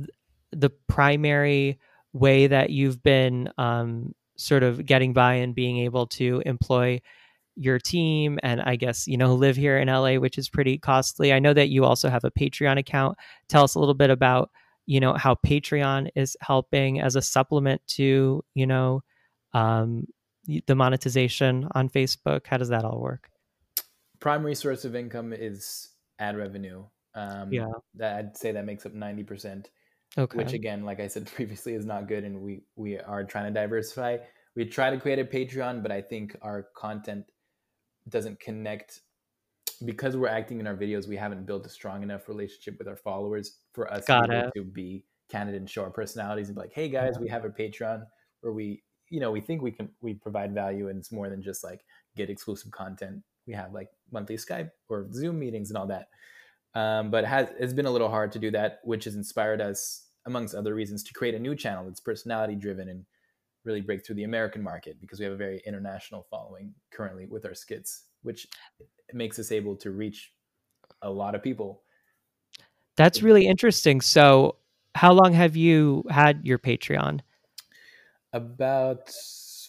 the 0.52 0.70
primary 0.88 1.80
way 2.12 2.46
that 2.46 2.70
you've 2.70 3.02
been 3.02 3.50
um, 3.58 4.14
sort 4.38 4.62
of 4.62 4.86
getting 4.86 5.14
by 5.14 5.36
and 5.36 5.56
being 5.56 5.80
able 5.80 6.06
to 6.06 6.44
employ 6.46 7.02
your 7.56 7.80
team 7.80 8.40
and 8.44 8.62
I 8.62 8.76
guess, 8.76 9.08
you 9.08 9.18
know, 9.18 9.36
live 9.36 9.56
here 9.56 9.78
in 9.78 9.88
LA, 9.88 10.16
which 10.16 10.38
is 10.38 10.50
pretty 10.50 10.78
costly. 10.78 11.34
I 11.34 11.40
know 11.40 11.54
that 11.54 11.70
you 11.70 11.86
also 11.86 12.10
have 12.10 12.24
a 12.24 12.32
Patreon 12.32 12.80
account. 12.80 13.18
Tell 13.48 13.64
us 13.64 13.76
a 13.76 13.80
little 13.80 13.94
bit 13.94 14.10
about, 14.10 14.52
you 14.86 15.00
know, 15.00 15.14
how 15.14 15.36
Patreon 15.36 16.10
is 16.16 16.36
helping 16.42 17.00
as 17.00 17.16
a 17.16 17.22
supplement 17.22 17.82
to, 17.88 18.44
you 18.54 18.68
know, 18.68 19.04
um, 19.54 20.08
the 20.66 20.76
monetization 20.76 21.68
on 21.74 21.90
Facebook. 21.90 22.48
How 22.48 22.58
does 22.58 22.70
that 22.70 22.84
all 22.84 23.00
work? 23.00 23.30
Primary 24.20 24.56
source 24.56 24.86
of 24.86 24.96
income 24.96 25.34
is 25.34 25.90
ad 26.20 26.38
revenue. 26.38 26.86
Um, 27.16 27.54
yeah, 27.54 27.68
that 27.96 28.18
I'd 28.18 28.38
say 28.38 28.54
that 28.54 28.66
makes 28.66 28.86
up 28.86 28.94
ninety 28.94 29.24
percent. 29.24 29.70
Okay. 30.18 30.38
Which 30.38 30.54
again, 30.54 30.84
like 30.84 31.00
I 31.00 31.08
said 31.08 31.28
previously, 31.36 31.74
is 31.74 31.86
not 31.86 32.08
good, 32.08 32.24
and 32.24 32.42
we 32.42 32.64
we 32.76 32.98
are 32.98 33.24
trying 33.24 33.54
to 33.54 33.60
diversify. 33.60 34.18
We 34.56 34.66
try 34.66 34.92
to 34.92 35.00
create 35.00 35.20
a 35.20 35.26
Patreon, 35.26 35.82
but 35.82 35.92
I 35.92 36.02
think 36.02 36.36
our 36.42 36.68
content 36.76 37.26
doesn't 38.10 38.40
connect 38.40 39.02
because 39.86 40.16
we're 40.16 40.28
acting 40.28 40.60
in 40.60 40.68
our 40.68 40.76
videos 40.76 41.08
we 41.08 41.18
haven't 41.18 41.46
built 41.46 41.66
a 41.66 41.70
strong 41.70 42.04
enough 42.04 42.28
relationship 42.28 42.78
with 42.78 42.88
our 42.88 42.96
followers 42.96 43.58
for 43.74 43.92
us 43.92 44.06
to 44.06 44.64
be 44.64 45.04
candid 45.30 45.56
and 45.56 45.70
show 45.70 45.84
our 45.84 45.90
personalities 45.90 46.48
and 46.48 46.56
be 46.56 46.62
like 46.62 46.74
hey 46.74 46.88
guys 46.88 47.18
we 47.20 47.28
have 47.28 47.44
a 47.44 47.50
patreon 47.50 48.06
where 48.42 48.54
we 48.54 48.84
you 49.10 49.20
know 49.20 49.32
we 49.32 49.42
think 49.42 49.62
we 49.62 49.72
can 49.72 49.90
we 50.02 50.14
provide 50.14 50.54
value 50.54 50.90
and 50.90 50.98
it's 50.98 51.12
more 51.12 51.30
than 51.30 51.42
just 51.42 51.64
like 51.64 51.82
get 52.16 52.30
exclusive 52.30 52.72
content. 52.72 53.22
We 53.48 53.54
have 53.54 53.74
like 53.74 53.90
monthly 54.12 54.38
skype 54.38 54.72
or 54.90 55.08
zoom 55.12 55.40
meetings 55.40 55.70
and 55.70 55.78
all 55.78 55.88
that. 55.88 56.08
Um, 56.76 57.12
but 57.12 57.24
it 57.24 57.28
has 57.28 57.50
it's 57.60 57.74
been 57.74 57.86
a 57.86 57.92
little 57.92 58.10
hard 58.10 58.32
to 58.32 58.40
do 58.40 58.50
that 58.52 58.80
which 58.84 59.04
has 59.04 59.16
inspired 59.16 59.62
us 59.62 60.08
amongst 60.26 60.56
other 60.56 60.74
reasons 60.74 61.04
to 61.04 61.14
create 61.14 61.36
a 61.36 61.40
new 61.40 61.56
channel 61.56 61.86
that's 61.86 62.00
personality 62.00 62.56
driven 62.56 62.90
and 62.90 63.06
really 63.66 63.82
break 63.82 64.06
through 64.06 64.16
the 64.16 64.24
american 64.24 64.62
market 64.62 65.00
because 65.02 65.20
we 65.20 65.26
have 65.26 65.34
a 65.34 65.38
very 65.38 65.62
international 65.66 66.26
following 66.30 66.74
currently 66.92 67.26
with 67.26 67.46
our 67.46 67.54
skits 67.54 68.06
which 68.24 68.48
makes 69.14 69.38
us 69.40 69.52
able 69.52 69.76
to 69.76 69.92
reach 69.92 70.34
a 71.02 71.10
lot 71.10 71.36
of 71.36 71.44
people 71.44 71.84
that's 72.96 73.22
really 73.22 73.46
interesting 73.46 74.02
so 74.02 74.56
how 74.96 75.12
long 75.12 75.34
have 75.34 75.56
you 75.56 76.04
had 76.10 76.40
your 76.44 76.60
patreon 76.60 77.20
about 78.34 79.12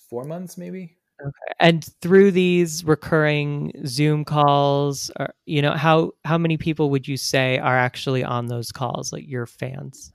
four 0.09 0.25
months, 0.25 0.59
maybe. 0.59 0.97
Okay. 1.21 1.55
And 1.61 1.85
through 2.01 2.33
these 2.33 2.85
recurring 2.85 3.73
Zoom 3.87 4.25
calls, 4.25 5.11
or, 5.21 5.33
you 5.47 5.63
know, 5.63 5.73
how 5.73 6.13
how 6.25 6.37
many 6.37 6.57
people 6.57 6.91
would 6.91 7.07
you 7.07 7.17
say 7.17 7.59
are 7.59 7.77
actually 7.79 8.25
on 8.25 8.47
those 8.47 8.73
calls, 8.73 9.13
like 9.13 9.29
your 9.29 9.47
fans? 9.47 10.13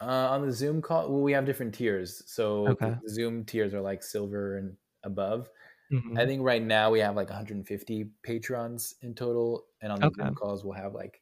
Uh, 0.00 0.28
on 0.30 0.46
the 0.46 0.52
Zoom 0.52 0.80
call, 0.80 1.10
well, 1.10 1.22
we 1.22 1.32
have 1.32 1.44
different 1.44 1.74
tiers. 1.74 2.22
So 2.26 2.68
okay. 2.68 2.94
the 3.02 3.10
Zoom 3.10 3.44
tiers 3.44 3.74
are 3.74 3.80
like 3.80 4.02
silver 4.02 4.58
and 4.58 4.76
above. 5.02 5.48
Mm-hmm. 5.92 6.18
I 6.18 6.26
think 6.26 6.42
right 6.42 6.62
now 6.62 6.90
we 6.90 7.00
have 7.00 7.16
like 7.16 7.30
150 7.30 8.06
patrons 8.22 8.94
in 9.02 9.14
total, 9.14 9.64
and 9.80 9.90
on 9.90 10.00
the 10.00 10.06
okay. 10.06 10.22
Zoom 10.22 10.34
calls 10.34 10.64
we'll 10.64 10.74
have 10.74 10.94
like 10.94 11.20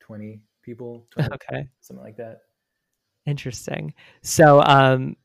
20 0.00 0.40
people. 0.62 1.06
20, 1.12 1.30
okay, 1.34 1.68
something 1.80 2.04
like 2.04 2.16
that. 2.18 2.42
Interesting. 3.26 3.94
So, 4.22 4.62
um, 4.62 5.16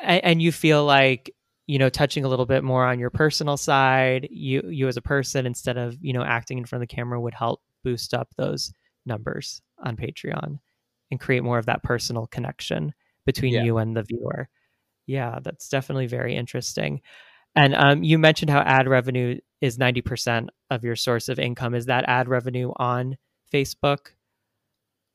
and 0.00 0.40
you 0.40 0.52
feel 0.52 0.84
like 0.84 1.34
you 1.66 1.78
know 1.78 1.88
touching 1.88 2.24
a 2.24 2.28
little 2.28 2.46
bit 2.46 2.62
more 2.64 2.86
on 2.86 2.98
your 2.98 3.10
personal 3.10 3.56
side 3.56 4.28
you 4.30 4.62
you 4.70 4.88
as 4.88 4.96
a 4.96 5.02
person 5.02 5.46
instead 5.46 5.76
of 5.76 5.96
you 6.00 6.12
know 6.12 6.22
acting 6.22 6.58
in 6.58 6.64
front 6.64 6.82
of 6.82 6.88
the 6.88 6.94
camera 6.94 7.20
would 7.20 7.34
help 7.34 7.60
boost 7.84 8.14
up 8.14 8.28
those 8.36 8.72
numbers 9.04 9.60
on 9.78 9.96
patreon 9.96 10.58
and 11.10 11.20
create 11.20 11.42
more 11.42 11.58
of 11.58 11.66
that 11.66 11.82
personal 11.82 12.26
connection 12.26 12.92
between 13.24 13.54
yeah. 13.54 13.62
you 13.62 13.78
and 13.78 13.96
the 13.96 14.02
viewer 14.02 14.48
yeah 15.06 15.38
that's 15.42 15.68
definitely 15.68 16.06
very 16.06 16.34
interesting 16.34 17.00
and 17.54 17.74
um, 17.74 18.04
you 18.04 18.18
mentioned 18.18 18.50
how 18.50 18.60
ad 18.60 18.86
revenue 18.86 19.38
is 19.62 19.78
90% 19.78 20.48
of 20.70 20.84
your 20.84 20.94
source 20.94 21.30
of 21.30 21.38
income 21.38 21.74
is 21.74 21.86
that 21.86 22.04
ad 22.06 22.28
revenue 22.28 22.72
on 22.76 23.16
facebook 23.52 24.10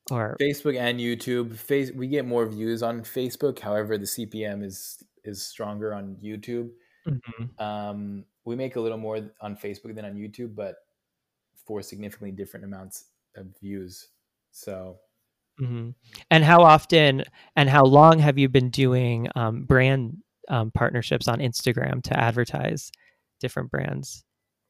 or 0.09 0.35
Facebook 0.41 0.77
and 0.77 0.99
YouTube. 0.99 1.55
Face 1.55 1.91
we 1.91 2.07
get 2.07 2.25
more 2.25 2.45
views 2.45 2.81
on 2.81 3.01
Facebook. 3.01 3.59
However, 3.59 3.97
the 3.97 4.05
CPM 4.05 4.63
is 4.63 5.03
is 5.23 5.45
stronger 5.45 5.93
on 5.93 6.17
YouTube. 6.23 6.71
Mm-hmm. 7.07 7.63
Um, 7.63 8.25
we 8.45 8.55
make 8.55 8.75
a 8.75 8.81
little 8.81 8.97
more 8.97 9.19
on 9.41 9.55
Facebook 9.55 9.95
than 9.95 10.05
on 10.05 10.15
YouTube, 10.15 10.55
but 10.55 10.75
for 11.65 11.81
significantly 11.81 12.31
different 12.31 12.65
amounts 12.65 13.05
of 13.35 13.47
views. 13.59 14.09
So, 14.51 14.97
mm-hmm. 15.61 15.89
and 16.29 16.43
how 16.43 16.61
often 16.63 17.23
and 17.55 17.69
how 17.69 17.83
long 17.83 18.19
have 18.19 18.37
you 18.37 18.49
been 18.49 18.69
doing 18.69 19.27
um, 19.35 19.63
brand 19.63 20.17
um, 20.47 20.71
partnerships 20.71 21.27
on 21.27 21.39
Instagram 21.39 22.01
to 22.03 22.19
advertise 22.19 22.91
different 23.39 23.71
brands? 23.71 24.23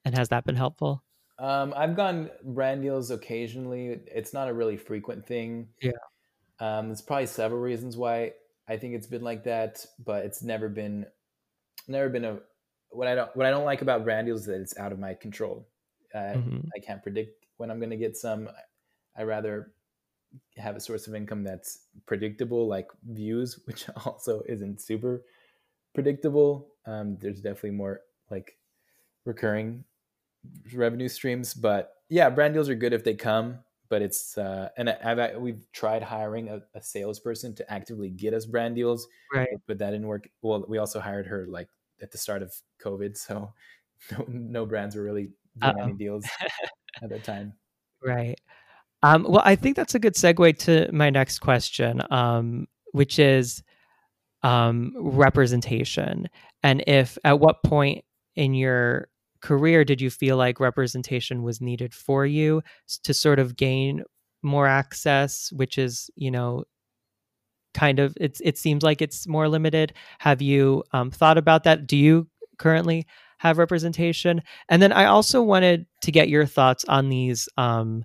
And 0.05 0.17
has 0.17 0.29
that 0.29 0.45
been 0.45 0.55
helpful? 0.55 1.03
Um, 1.39 1.73
I've 1.75 1.95
gone 1.95 2.29
brand 2.43 2.83
deals 2.83 3.09
occasionally. 3.09 3.99
It's 4.07 4.33
not 4.33 4.47
a 4.47 4.53
really 4.53 4.77
frequent 4.77 5.25
thing. 5.25 5.69
Yeah. 5.81 5.91
Um, 6.59 6.87
there's 6.87 7.01
probably 7.01 7.25
several 7.25 7.59
reasons 7.59 7.97
why 7.97 8.33
I 8.67 8.77
think 8.77 8.93
it's 8.93 9.07
been 9.07 9.23
like 9.23 9.43
that, 9.45 9.83
but 10.05 10.23
it's 10.23 10.43
never 10.43 10.69
been, 10.69 11.07
never 11.87 12.09
been 12.09 12.25
a. 12.25 12.39
What 12.89 13.07
I 13.07 13.15
don't, 13.15 13.35
what 13.35 13.47
I 13.47 13.49
don't 13.49 13.65
like 13.65 13.81
about 13.81 14.03
brand 14.03 14.27
deals 14.27 14.41
is 14.41 14.47
that 14.47 14.61
it's 14.61 14.77
out 14.77 14.91
of 14.91 14.99
my 14.99 15.13
control. 15.13 15.67
Uh, 16.13 16.35
mm-hmm. 16.35 16.59
I 16.75 16.79
can't 16.79 17.01
predict 17.01 17.45
when 17.57 17.71
I'm 17.71 17.79
going 17.79 17.89
to 17.89 17.97
get 17.97 18.17
some. 18.17 18.49
I 19.17 19.23
rather 19.23 19.71
have 20.57 20.75
a 20.75 20.79
source 20.79 21.07
of 21.07 21.15
income 21.15 21.43
that's 21.43 21.87
predictable, 22.05 22.67
like 22.67 22.87
views, 23.09 23.59
which 23.65 23.85
also 24.05 24.41
isn't 24.47 24.81
super 24.81 25.23
predictable. 25.93 26.69
Um, 26.85 27.17
there's 27.19 27.41
definitely 27.41 27.71
more 27.71 28.01
like 28.29 28.57
recurring 29.25 29.83
revenue 30.73 31.09
streams. 31.09 31.53
But 31.53 31.93
yeah, 32.09 32.29
brand 32.29 32.53
deals 32.53 32.69
are 32.69 32.75
good 32.75 32.93
if 32.93 33.03
they 33.03 33.15
come. 33.15 33.59
But 33.89 34.01
it's 34.01 34.37
uh, 34.37 34.69
and 34.77 34.89
I've 34.89 35.35
we've 35.41 35.65
tried 35.73 36.01
hiring 36.01 36.47
a, 36.47 36.61
a 36.73 36.81
salesperson 36.81 37.53
to 37.55 37.71
actively 37.71 38.09
get 38.09 38.33
us 38.33 38.45
brand 38.45 38.75
deals, 38.75 39.05
right? 39.33 39.49
But 39.67 39.79
that 39.79 39.91
didn't 39.91 40.07
work. 40.07 40.29
Well, 40.41 40.63
we 40.69 40.77
also 40.77 41.01
hired 41.01 41.27
her 41.27 41.45
like 41.49 41.67
at 42.01 42.09
the 42.09 42.17
start 42.17 42.41
of 42.41 42.53
COVID, 42.81 43.17
so 43.17 43.51
no, 44.17 44.25
no 44.29 44.65
brands 44.65 44.95
were 44.95 45.03
really 45.03 45.31
doing 45.57 45.79
any 45.81 45.93
deals 45.93 46.25
at 47.03 47.09
that 47.09 47.25
time. 47.25 47.51
Right. 48.01 48.39
Um, 49.03 49.25
well, 49.27 49.41
I 49.43 49.55
think 49.55 49.75
that's 49.75 49.95
a 49.95 49.99
good 49.99 50.15
segue 50.15 50.57
to 50.59 50.89
my 50.91 51.09
next 51.09 51.39
question, 51.39 52.01
um, 52.11 52.67
which 52.91 53.17
is 53.19 53.63
um, 54.43 54.93
representation. 54.95 56.29
And 56.63 56.83
if 56.87 57.17
at 57.23 57.39
what 57.39 57.63
point 57.63 58.03
in 58.35 58.53
your 58.53 59.07
career 59.41 59.83
did 59.83 59.99
you 59.99 60.09
feel 60.09 60.37
like 60.37 60.59
representation 60.59 61.41
was 61.41 61.61
needed 61.61 61.93
for 61.93 62.25
you 62.25 62.61
to 63.03 63.13
sort 63.13 63.39
of 63.39 63.55
gain 63.55 64.03
more 64.43 64.67
access 64.67 65.51
which 65.51 65.77
is 65.77 66.09
you 66.15 66.31
know 66.31 66.63
kind 67.73 67.99
of 67.99 68.15
it's 68.19 68.41
it 68.43 68.57
seems 68.57 68.83
like 68.83 69.01
it's 69.01 69.27
more 69.27 69.47
limited. 69.47 69.93
Have 70.19 70.41
you 70.41 70.83
um, 70.91 71.11
thought 71.11 71.37
about 71.37 71.63
that? 71.63 71.87
Do 71.87 71.97
you 71.97 72.27
currently 72.57 73.07
have 73.39 73.57
representation? 73.57 74.41
And 74.69 74.81
then 74.81 74.91
i 74.91 75.05
also 75.05 75.41
wanted 75.41 75.85
to 76.01 76.11
get 76.11 76.29
your 76.29 76.45
thoughts 76.45 76.85
on 76.85 77.09
these 77.09 77.47
um, 77.57 78.03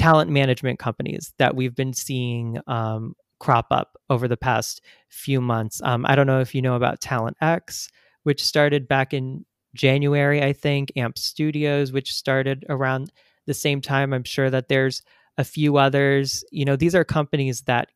talent 0.00 0.30
management 0.30 0.78
companies 0.78 1.32
that 1.38 1.54
we've 1.54 1.74
been 1.74 1.92
seeing 1.92 2.58
um, 2.66 3.14
crop 3.38 3.66
up 3.70 3.96
over 4.10 4.28
the 4.28 4.36
past 4.36 4.82
few 5.08 5.40
months 5.40 5.80
um, 5.84 6.04
i 6.08 6.14
don't 6.14 6.26
know 6.26 6.40
if 6.40 6.54
you 6.54 6.62
know 6.62 6.74
about 6.74 7.00
TalentX 7.00 7.88
which 8.22 8.44
started 8.44 8.86
back 8.86 9.14
in 9.14 9.44
January, 9.74 10.42
I 10.42 10.52
think, 10.52 10.92
AMP 10.96 11.18
Studios, 11.18 11.92
which 11.92 12.12
started 12.12 12.64
around 12.68 13.12
the 13.46 13.54
same 13.54 13.80
time. 13.80 14.12
I'm 14.12 14.24
sure 14.24 14.50
that 14.50 14.68
there's 14.68 15.02
a 15.38 15.44
few 15.44 15.76
others. 15.76 16.44
You 16.50 16.64
know, 16.64 16.76
these 16.76 16.94
are 16.94 17.04
companies 17.04 17.62
that, 17.62 17.88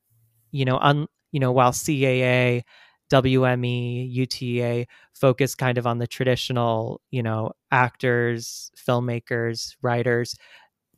you 0.52 0.64
know, 0.64 0.78
un, 0.78 1.06
you 1.32 1.40
know, 1.40 1.52
while 1.52 1.72
CAA, 1.72 2.62
WME, 3.10 4.10
UTA 4.10 4.86
focus 5.12 5.54
kind 5.54 5.78
of 5.78 5.86
on 5.86 5.98
the 5.98 6.06
traditional, 6.06 7.00
you 7.10 7.22
know, 7.22 7.52
actors, 7.70 8.70
filmmakers, 8.76 9.76
writers. 9.82 10.36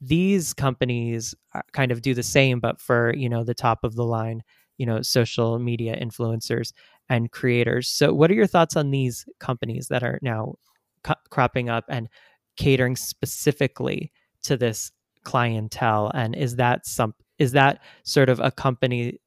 These 0.00 0.52
companies 0.54 1.34
uh, 1.54 1.62
kind 1.72 1.92
of 1.92 2.02
do 2.02 2.14
the 2.14 2.22
same, 2.22 2.60
but 2.60 2.80
for, 2.80 3.14
you 3.16 3.28
know, 3.28 3.44
the 3.44 3.54
top 3.54 3.84
of 3.84 3.94
the 3.94 4.04
line, 4.04 4.42
you 4.78 4.86
know, 4.86 5.02
social 5.02 5.58
media 5.58 5.96
influencers 6.00 6.72
and 7.08 7.30
creators. 7.30 7.88
So, 7.88 8.12
what 8.12 8.30
are 8.30 8.34
your 8.34 8.46
thoughts 8.46 8.76
on 8.76 8.90
these 8.90 9.26
companies 9.40 9.88
that 9.88 10.02
are 10.02 10.18
now 10.22 10.56
cropping 11.30 11.68
up 11.70 11.84
and 11.88 12.08
catering 12.56 12.96
specifically 12.96 14.12
to 14.42 14.56
this 14.56 14.92
clientele? 15.24 16.10
And 16.14 16.34
is 16.34 16.56
that 16.56 16.86
some 16.86 17.14
is 17.38 17.52
that 17.52 17.82
sort 18.04 18.28
of 18.28 18.40
a 18.40 18.50
company 18.50 19.20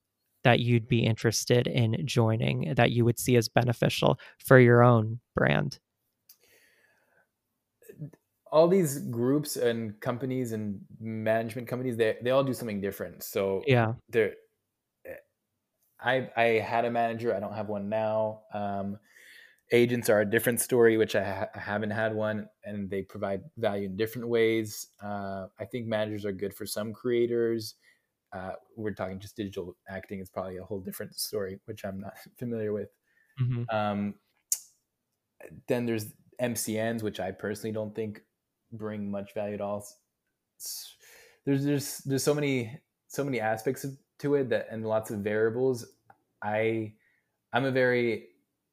that 0.44 0.60
you'd 0.60 0.88
be 0.88 1.00
interested 1.06 1.68
in 1.68 2.06
joining 2.06 2.74
that 2.76 2.92
you 2.92 3.06
would 3.06 3.20
see 3.20 3.36
as 3.36 3.50
beneficial 3.50 4.20
for 4.40 4.60
your 4.60 4.84
own 4.84 5.20
brand? 5.36 5.80
All 8.52 8.68
these 8.68 9.00
groups 9.00 9.56
and 9.56 10.00
companies 10.00 10.52
and 10.52 10.80
management 11.00 11.68
companies 11.68 11.98
they, 11.98 12.18
they 12.22 12.32
all 12.32 12.44
do 12.44 12.54
something 12.54 12.82
different 12.82 13.24
so 13.24 13.62
yeah 13.68 13.94
they're 14.10 14.34
I 16.02 16.30
I 16.36 16.44
had 16.60 16.86
a 16.86 16.92
manager. 16.92 17.36
I 17.36 17.40
don't 17.40 17.54
have 17.54 17.68
one 17.68 17.90
now. 17.90 18.42
Um, 18.54 18.98
agents 19.72 20.10
are 20.10 20.22
a 20.22 20.26
different 20.26 20.60
story, 20.62 20.98
which 20.98 21.16
I, 21.16 21.24
ha- 21.24 21.50
I, 21.54 21.60
haven't 21.60 21.92
had 21.92 22.16
one, 22.16 22.48
and 22.64 22.90
they 22.90 23.04
provide 23.04 23.42
value 23.58 23.86
in 23.86 23.98
different 23.98 24.28
ways. 24.28 24.88
Uh, 25.04 25.48
I 25.60 25.66
think 25.66 25.88
managers 25.88 26.26
are 26.26 26.32
good 26.32 26.54
for 26.54 26.66
some 26.66 26.94
creators. 26.94 27.76
Uh, 28.32 28.52
we're 28.76 28.94
talking 28.94 29.20
just 29.20 29.36
digital 29.36 29.76
acting 29.90 30.20
is 30.20 30.30
probably 30.30 30.58
a 30.58 30.64
whole 30.64 30.80
different 30.80 31.16
story, 31.16 31.60
which 31.66 31.84
I'm 31.84 32.00
not 32.00 32.14
familiar 32.38 32.74
with. 32.74 32.90
Mm-hmm. 33.42 33.76
Um, 33.76 34.16
then 35.68 35.86
there's 35.86 36.06
MCNs, 36.42 37.04
which 37.04 37.20
I 37.20 37.32
personally 37.32 37.74
don't 37.74 37.96
think 37.96 38.22
bring 38.72 39.10
much 39.10 39.34
value 39.34 39.56
at 39.56 39.62
all. 39.62 39.86
It's, 40.58 40.96
there's 41.46 41.64
there's 41.64 41.98
there's 42.00 42.24
so 42.24 42.34
many 42.34 42.80
so 43.08 43.24
many 43.24 43.40
aspects 43.40 43.86
to 44.20 44.36
it 44.36 44.50
that 44.50 44.68
and 44.72 44.86
lots 44.86 45.12
of 45.12 45.20
variables. 45.20 45.86
I 46.44 46.94
I'm 47.54 47.66
a 47.66 47.72
very 47.72 48.28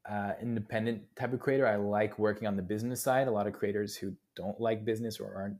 uh, 0.08 0.32
independent 0.40 1.02
type 1.16 1.32
of 1.32 1.40
creator. 1.40 1.66
I 1.66 1.76
like 1.76 2.18
working 2.18 2.46
on 2.46 2.56
the 2.56 2.62
business 2.62 3.02
side. 3.02 3.28
A 3.28 3.30
lot 3.30 3.46
of 3.46 3.54
creators 3.54 3.96
who 3.96 4.12
don't 4.36 4.60
like 4.60 4.84
business 4.84 5.18
or 5.18 5.34
aren't 5.34 5.56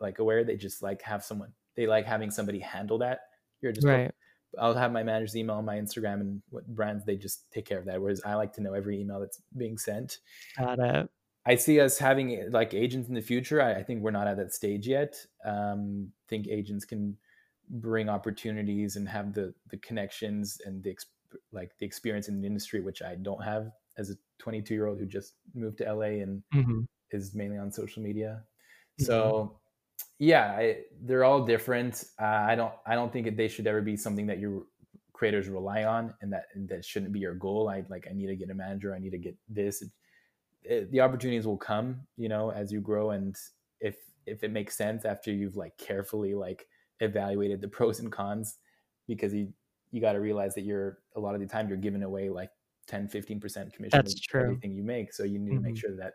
like 0.00 0.18
aware, 0.18 0.44
they 0.44 0.56
just 0.56 0.82
like 0.82 1.02
have 1.02 1.24
someone. 1.24 1.52
They 1.76 1.86
like 1.86 2.06
having 2.06 2.30
somebody 2.30 2.58
handle 2.58 2.98
that. 2.98 3.20
You're 3.60 3.72
just 3.72 3.86
right. 3.86 4.10
I'll 4.58 4.74
have 4.74 4.90
my 4.90 5.02
manager's 5.02 5.36
email 5.36 5.56
on 5.56 5.64
my 5.64 5.76
Instagram 5.76 6.20
and 6.20 6.42
what 6.50 6.66
brands 6.66 7.04
they 7.04 7.16
just 7.16 7.50
take 7.52 7.66
care 7.66 7.78
of 7.78 7.84
that. 7.86 8.00
Whereas 8.00 8.20
I 8.24 8.34
like 8.34 8.52
to 8.54 8.60
know 8.60 8.74
every 8.74 9.00
email 9.00 9.20
that's 9.20 9.40
being 9.56 9.78
sent. 9.78 10.18
Got 10.58 10.80
it. 10.80 11.10
I 11.46 11.54
see 11.54 11.80
us 11.80 11.98
having 11.98 12.50
like 12.50 12.74
agents 12.74 13.08
in 13.08 13.14
the 13.14 13.22
future. 13.22 13.62
I, 13.62 13.74
I 13.74 13.82
think 13.82 14.02
we're 14.02 14.10
not 14.10 14.28
at 14.28 14.36
that 14.36 14.52
stage 14.52 14.86
yet. 14.86 15.16
Um, 15.44 16.12
think 16.28 16.48
agents 16.48 16.84
can 16.84 17.16
bring 17.70 18.08
opportunities 18.08 18.96
and 18.96 19.08
have 19.08 19.32
the 19.32 19.54
the 19.70 19.78
connections 19.78 20.60
and 20.64 20.82
the 20.82 20.96
like 21.52 21.70
the 21.78 21.86
experience 21.86 22.28
in 22.28 22.40
the 22.40 22.46
industry, 22.46 22.80
which 22.80 23.02
I 23.02 23.14
don't 23.14 23.42
have 23.42 23.70
as 23.96 24.10
a 24.10 24.14
22 24.38 24.74
year 24.74 24.86
old 24.86 24.98
who 24.98 25.06
just 25.06 25.34
moved 25.54 25.78
to 25.78 25.92
LA 25.92 26.22
and 26.22 26.42
mm-hmm. 26.54 26.80
is 27.10 27.34
mainly 27.34 27.58
on 27.58 27.70
social 27.70 28.02
media. 28.02 28.42
Mm-hmm. 29.00 29.04
So 29.04 29.60
yeah, 30.18 30.54
I, 30.56 30.76
they're 31.02 31.24
all 31.24 31.44
different. 31.44 32.04
Uh, 32.20 32.24
I 32.24 32.54
don't 32.54 32.72
I 32.86 32.94
don't 32.94 33.12
think 33.12 33.34
they 33.36 33.48
should 33.48 33.66
ever 33.66 33.80
be 33.80 33.96
something 33.96 34.26
that 34.26 34.38
your 34.38 34.64
creators 35.12 35.48
rely 35.48 35.84
on, 35.84 36.14
and 36.20 36.32
that 36.32 36.46
and 36.54 36.68
that 36.68 36.84
shouldn't 36.84 37.12
be 37.12 37.20
your 37.20 37.34
goal. 37.34 37.68
I 37.68 37.84
like 37.88 38.06
I 38.10 38.12
need 38.12 38.26
to 38.26 38.36
get 38.36 38.50
a 38.50 38.54
manager. 38.54 38.94
I 38.94 38.98
need 38.98 39.10
to 39.10 39.18
get 39.18 39.36
this. 39.48 39.82
It, 39.82 39.90
it, 40.62 40.90
the 40.90 41.00
opportunities 41.00 41.46
will 41.46 41.56
come, 41.56 42.00
you 42.16 42.28
know, 42.28 42.50
as 42.50 42.72
you 42.72 42.80
grow, 42.80 43.10
and 43.10 43.34
if 43.80 43.96
if 44.26 44.44
it 44.44 44.50
makes 44.50 44.76
sense 44.76 45.04
after 45.04 45.32
you've 45.32 45.56
like 45.56 45.76
carefully 45.78 46.34
like 46.34 46.66
evaluated 47.00 47.60
the 47.60 47.68
pros 47.68 48.00
and 48.00 48.12
cons, 48.12 48.58
because 49.06 49.34
you 49.34 49.52
you 49.90 50.00
got 50.00 50.12
to 50.12 50.20
realize 50.20 50.54
that 50.54 50.62
you're 50.62 50.98
a 51.16 51.20
lot 51.20 51.34
of 51.34 51.40
the 51.40 51.46
time 51.46 51.68
you're 51.68 51.76
giving 51.76 52.02
away 52.02 52.30
like 52.30 52.50
10 52.86 53.08
15% 53.08 53.72
commission 53.72 53.88
that's 53.92 54.18
true 54.20 54.42
everything 54.42 54.72
you 54.72 54.82
make 54.82 55.12
so 55.12 55.24
you 55.24 55.38
need 55.38 55.50
mm-hmm. 55.50 55.56
to 55.56 55.62
make 55.62 55.74
mm-hmm. 55.74 55.80
sure 55.80 55.96
that 55.96 56.14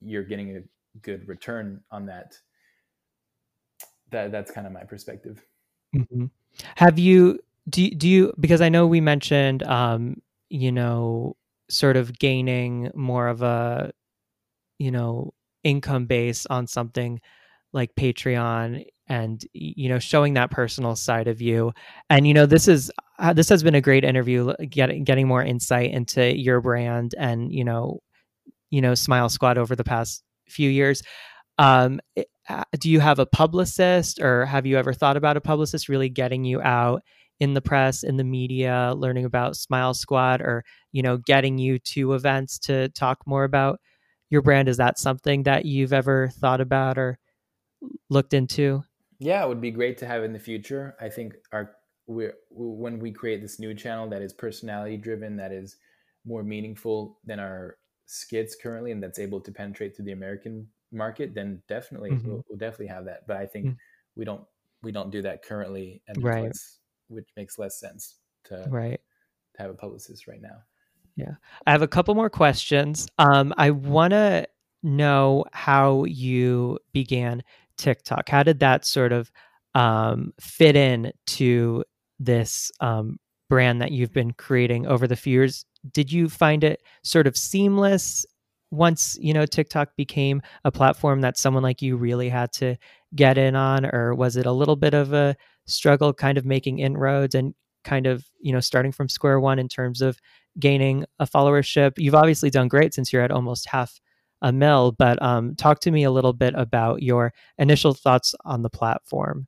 you're 0.00 0.22
getting 0.22 0.56
a 0.56 0.60
good 1.02 1.26
return 1.28 1.80
on 1.90 2.06
that 2.06 2.36
that 4.10 4.32
that's 4.32 4.50
kind 4.50 4.66
of 4.66 4.72
my 4.72 4.84
perspective 4.84 5.42
mm-hmm. 5.94 6.26
have 6.76 6.98
you 6.98 7.38
do, 7.68 7.82
you, 7.82 7.94
do 7.94 8.08
you 8.08 8.32
because 8.40 8.60
i 8.60 8.68
know 8.68 8.86
we 8.86 9.00
mentioned 9.00 9.62
um 9.64 10.20
you 10.48 10.72
know 10.72 11.36
sort 11.70 11.96
of 11.96 12.18
gaining 12.18 12.90
more 12.94 13.28
of 13.28 13.42
a 13.42 13.92
you 14.78 14.90
know 14.90 15.32
income 15.64 16.06
base 16.06 16.46
on 16.46 16.66
something 16.66 17.20
like 17.72 17.94
patreon 17.94 18.84
and 19.08 19.44
you 19.52 19.88
know 19.88 19.98
showing 19.98 20.34
that 20.34 20.50
personal 20.50 20.94
side 20.94 21.28
of 21.28 21.40
you. 21.40 21.72
And 22.10 22.26
you 22.26 22.34
know 22.34 22.46
this 22.46 22.68
is 22.68 22.90
uh, 23.18 23.32
this 23.32 23.48
has 23.48 23.62
been 23.62 23.74
a 23.74 23.80
great 23.80 24.04
interview 24.04 24.52
getting 24.68 25.04
getting 25.04 25.26
more 25.26 25.42
insight 25.42 25.90
into 25.92 26.36
your 26.36 26.60
brand 26.60 27.14
and 27.18 27.52
you 27.52 27.64
know 27.64 28.00
you 28.70 28.80
know 28.80 28.94
smile 28.94 29.28
squad 29.28 29.58
over 29.58 29.74
the 29.74 29.84
past 29.84 30.22
few 30.48 30.70
years. 30.70 31.02
Um, 31.58 32.00
uh, 32.48 32.64
do 32.78 32.90
you 32.90 33.00
have 33.00 33.18
a 33.18 33.26
publicist 33.26 34.20
or 34.20 34.46
have 34.46 34.64
you 34.64 34.78
ever 34.78 34.92
thought 34.92 35.16
about 35.16 35.36
a 35.36 35.40
publicist 35.40 35.88
really 35.88 36.08
getting 36.08 36.44
you 36.44 36.62
out 36.62 37.02
in 37.40 37.54
the 37.54 37.60
press 37.60 38.02
in 38.02 38.16
the 38.16 38.24
media 38.24 38.92
learning 38.96 39.24
about 39.24 39.56
smile 39.56 39.94
squad 39.94 40.40
or 40.40 40.64
you 40.92 41.02
know 41.02 41.16
getting 41.18 41.58
you 41.58 41.78
to 41.78 42.14
events 42.14 42.58
to 42.58 42.88
talk 42.90 43.18
more 43.26 43.44
about 43.44 43.80
your 44.30 44.42
brand 44.42 44.68
is 44.68 44.76
that 44.76 44.98
something 44.98 45.44
that 45.44 45.64
you've 45.64 45.92
ever 45.92 46.28
thought 46.28 46.60
about 46.60 46.98
or 46.98 47.18
looked 48.10 48.34
into 48.34 48.82
yeah, 49.18 49.44
it 49.44 49.48
would 49.48 49.60
be 49.60 49.70
great 49.70 49.98
to 49.98 50.06
have 50.06 50.22
in 50.22 50.32
the 50.32 50.38
future. 50.38 50.96
I 51.00 51.08
think 51.08 51.34
our 51.52 51.72
we 52.06 52.28
when 52.50 52.98
we 52.98 53.10
create 53.10 53.42
this 53.42 53.58
new 53.58 53.74
channel 53.74 54.08
that 54.10 54.22
is 54.22 54.32
personality 54.32 54.96
driven, 54.96 55.36
that 55.36 55.52
is 55.52 55.76
more 56.24 56.42
meaningful 56.42 57.18
than 57.24 57.40
our 57.40 57.76
skits 58.06 58.56
currently, 58.60 58.92
and 58.92 59.02
that's 59.02 59.18
able 59.18 59.40
to 59.40 59.52
penetrate 59.52 59.96
through 59.96 60.04
the 60.04 60.12
American 60.12 60.68
market, 60.92 61.34
then 61.34 61.60
definitely 61.68 62.10
mm-hmm. 62.10 62.28
we'll, 62.28 62.44
we'll, 62.48 62.58
definitely 62.58 62.86
have 62.86 63.04
that. 63.06 63.26
But 63.26 63.36
I 63.36 63.46
think 63.46 63.66
mm-hmm. 63.66 63.74
we 64.16 64.24
don't 64.24 64.44
we 64.82 64.92
don't 64.92 65.10
do 65.10 65.22
that 65.22 65.44
currently, 65.44 66.00
and 66.06 66.22
right. 66.22 66.44
less, 66.44 66.77
which 67.08 67.28
makes 67.36 67.58
less 67.58 67.78
sense 67.78 68.16
to 68.44 68.66
right 68.68 69.00
to 69.56 69.62
have 69.62 69.70
a 69.70 69.74
publicist 69.74 70.26
right 70.26 70.42
now. 70.42 70.62
Yeah, 71.16 71.34
I 71.66 71.72
have 71.72 71.82
a 71.82 71.88
couple 71.88 72.14
more 72.14 72.30
questions. 72.30 73.08
Um, 73.18 73.52
I 73.56 73.70
want 73.70 74.12
to 74.12 74.46
know 74.82 75.44
how 75.52 76.04
you 76.04 76.78
began 76.92 77.42
TikTok? 77.78 78.28
How 78.28 78.42
did 78.42 78.60
that 78.60 78.84
sort 78.84 79.12
of 79.12 79.30
um, 79.74 80.32
fit 80.40 80.76
in 80.76 81.12
to 81.26 81.84
this 82.18 82.70
um, 82.80 83.18
brand 83.48 83.80
that 83.80 83.92
you've 83.92 84.12
been 84.12 84.32
creating 84.32 84.86
over 84.86 85.06
the 85.06 85.16
few 85.16 85.32
years? 85.32 85.64
Did 85.92 86.12
you 86.12 86.28
find 86.28 86.64
it 86.64 86.82
sort 87.02 87.26
of 87.26 87.36
seamless 87.36 88.26
once 88.70 89.16
you 89.18 89.32
know 89.32 89.46
TikTok 89.46 89.96
became 89.96 90.42
a 90.62 90.70
platform 90.70 91.22
that 91.22 91.38
someone 91.38 91.62
like 91.62 91.80
you 91.80 91.96
really 91.96 92.28
had 92.28 92.52
to 92.52 92.76
get 93.14 93.38
in 93.38 93.56
on, 93.56 93.86
or 93.86 94.14
was 94.14 94.36
it 94.36 94.44
a 94.44 94.52
little 94.52 94.76
bit 94.76 94.92
of 94.92 95.14
a 95.14 95.34
struggle, 95.68 96.12
kind 96.12 96.38
of 96.38 96.44
making 96.44 96.78
inroads 96.78 97.34
and 97.34 97.54
kind 97.84 98.06
of 98.06 98.24
you 98.40 98.52
know 98.52 98.60
starting 98.60 98.92
from 98.92 99.08
square 99.08 99.40
one 99.40 99.58
in 99.58 99.68
terms 99.68 100.00
of 100.00 100.18
gaining 100.58 101.04
a 101.18 101.26
followership? 101.26 101.92
You've 101.96 102.14
obviously 102.14 102.50
done 102.50 102.68
great 102.68 102.94
since 102.94 103.12
you're 103.12 103.22
at 103.22 103.30
almost 103.30 103.68
half 103.68 104.00
a 104.42 104.52
mill, 104.52 104.92
but 104.92 105.20
um, 105.22 105.56
talk 105.56 105.80
to 105.80 105.90
me 105.90 106.04
a 106.04 106.10
little 106.10 106.32
bit 106.32 106.54
about 106.56 107.02
your 107.02 107.32
initial 107.58 107.94
thoughts 107.94 108.34
on 108.44 108.62
the 108.62 108.70
platform. 108.70 109.46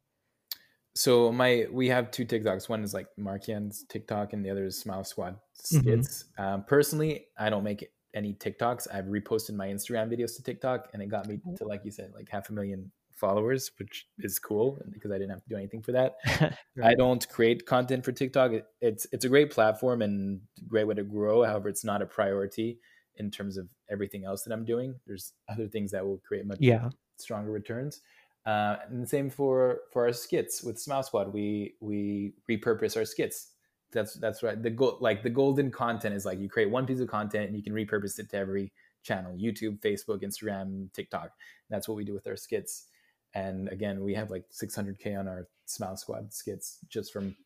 So 0.94 1.30
my 1.30 1.66
we 1.70 1.88
have 1.88 2.10
two 2.10 2.24
TikToks. 2.24 2.68
One 2.68 2.82
is 2.82 2.92
like 2.92 3.06
Markian's 3.18 3.84
TikTok, 3.88 4.32
and 4.32 4.44
the 4.44 4.50
other 4.50 4.66
is 4.66 4.78
Smile 4.78 5.04
Squad 5.04 5.36
skits. 5.54 6.24
Mm-hmm. 6.38 6.42
Um, 6.42 6.64
personally, 6.64 7.26
I 7.38 7.48
don't 7.48 7.64
make 7.64 7.88
any 8.12 8.34
TikToks. 8.34 8.88
I've 8.92 9.06
reposted 9.06 9.54
my 9.54 9.68
Instagram 9.68 10.12
videos 10.12 10.36
to 10.36 10.42
TikTok, 10.42 10.88
and 10.92 11.02
it 11.02 11.06
got 11.06 11.28
me 11.28 11.40
to 11.56 11.64
like 11.64 11.84
you 11.84 11.90
said, 11.90 12.12
like 12.14 12.28
half 12.28 12.50
a 12.50 12.52
million 12.52 12.90
followers, 13.20 13.70
which 13.78 14.06
is 14.18 14.38
cool 14.38 14.80
because 14.90 15.12
I 15.12 15.18
didn't 15.18 15.30
have 15.30 15.42
to 15.42 15.48
do 15.48 15.56
anything 15.56 15.82
for 15.82 15.92
that. 15.92 16.16
right. 16.40 16.54
I 16.82 16.94
don't 16.94 17.28
create 17.28 17.66
content 17.66 18.04
for 18.04 18.12
TikTok. 18.12 18.52
It, 18.52 18.66
it's 18.80 19.06
it's 19.12 19.24
a 19.24 19.28
great 19.28 19.50
platform 19.50 20.02
and 20.02 20.40
great 20.66 20.86
way 20.86 20.94
to 20.94 21.04
grow. 21.04 21.44
However, 21.44 21.68
it's 21.68 21.84
not 21.84 22.02
a 22.02 22.06
priority 22.06 22.78
in 23.16 23.30
terms 23.30 23.56
of 23.58 23.68
everything 23.90 24.24
else 24.24 24.42
that 24.42 24.52
I'm 24.52 24.64
doing. 24.64 24.94
There's 25.06 25.32
other 25.48 25.68
things 25.68 25.92
that 25.92 26.04
will 26.04 26.18
create 26.26 26.46
much 26.46 26.58
yeah. 26.60 26.88
stronger 27.18 27.52
returns. 27.52 28.00
Uh, 28.46 28.76
and 28.88 29.02
the 29.02 29.06
same 29.06 29.28
for 29.28 29.80
for 29.92 30.06
our 30.06 30.12
skits 30.12 30.62
with 30.62 30.78
Smile 30.78 31.02
Squad. 31.02 31.32
We 31.32 31.74
we 31.80 32.32
repurpose 32.50 32.96
our 32.96 33.04
skits. 33.04 33.52
That's 33.92 34.14
that's 34.14 34.42
right. 34.42 34.60
The 34.60 34.70
goal 34.70 34.96
like 35.00 35.22
the 35.22 35.30
golden 35.30 35.70
content 35.70 36.14
is 36.14 36.24
like 36.24 36.40
you 36.40 36.48
create 36.48 36.70
one 36.70 36.86
piece 36.86 37.00
of 37.00 37.08
content 37.08 37.46
and 37.48 37.56
you 37.56 37.62
can 37.62 37.74
repurpose 37.74 38.18
it 38.18 38.30
to 38.30 38.36
every 38.38 38.72
channel: 39.02 39.36
YouTube, 39.36 39.80
Facebook, 39.80 40.22
Instagram, 40.22 40.90
TikTok. 40.94 41.30
That's 41.68 41.86
what 41.86 41.96
we 41.96 42.04
do 42.04 42.14
with 42.14 42.26
our 42.26 42.36
skits. 42.36 42.86
And 43.34 43.68
again, 43.68 44.02
we 44.02 44.14
have 44.14 44.30
like 44.30 44.44
600k 44.50 45.18
on 45.18 45.28
our 45.28 45.48
Smile 45.66 45.96
Squad 45.96 46.32
skits 46.32 46.78
just 46.88 47.12
from 47.12 47.36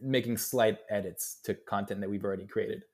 making 0.00 0.36
slight 0.36 0.78
edits 0.90 1.38
to 1.44 1.54
content 1.54 2.00
that 2.00 2.10
we've 2.10 2.24
already 2.24 2.46
created. 2.46 2.84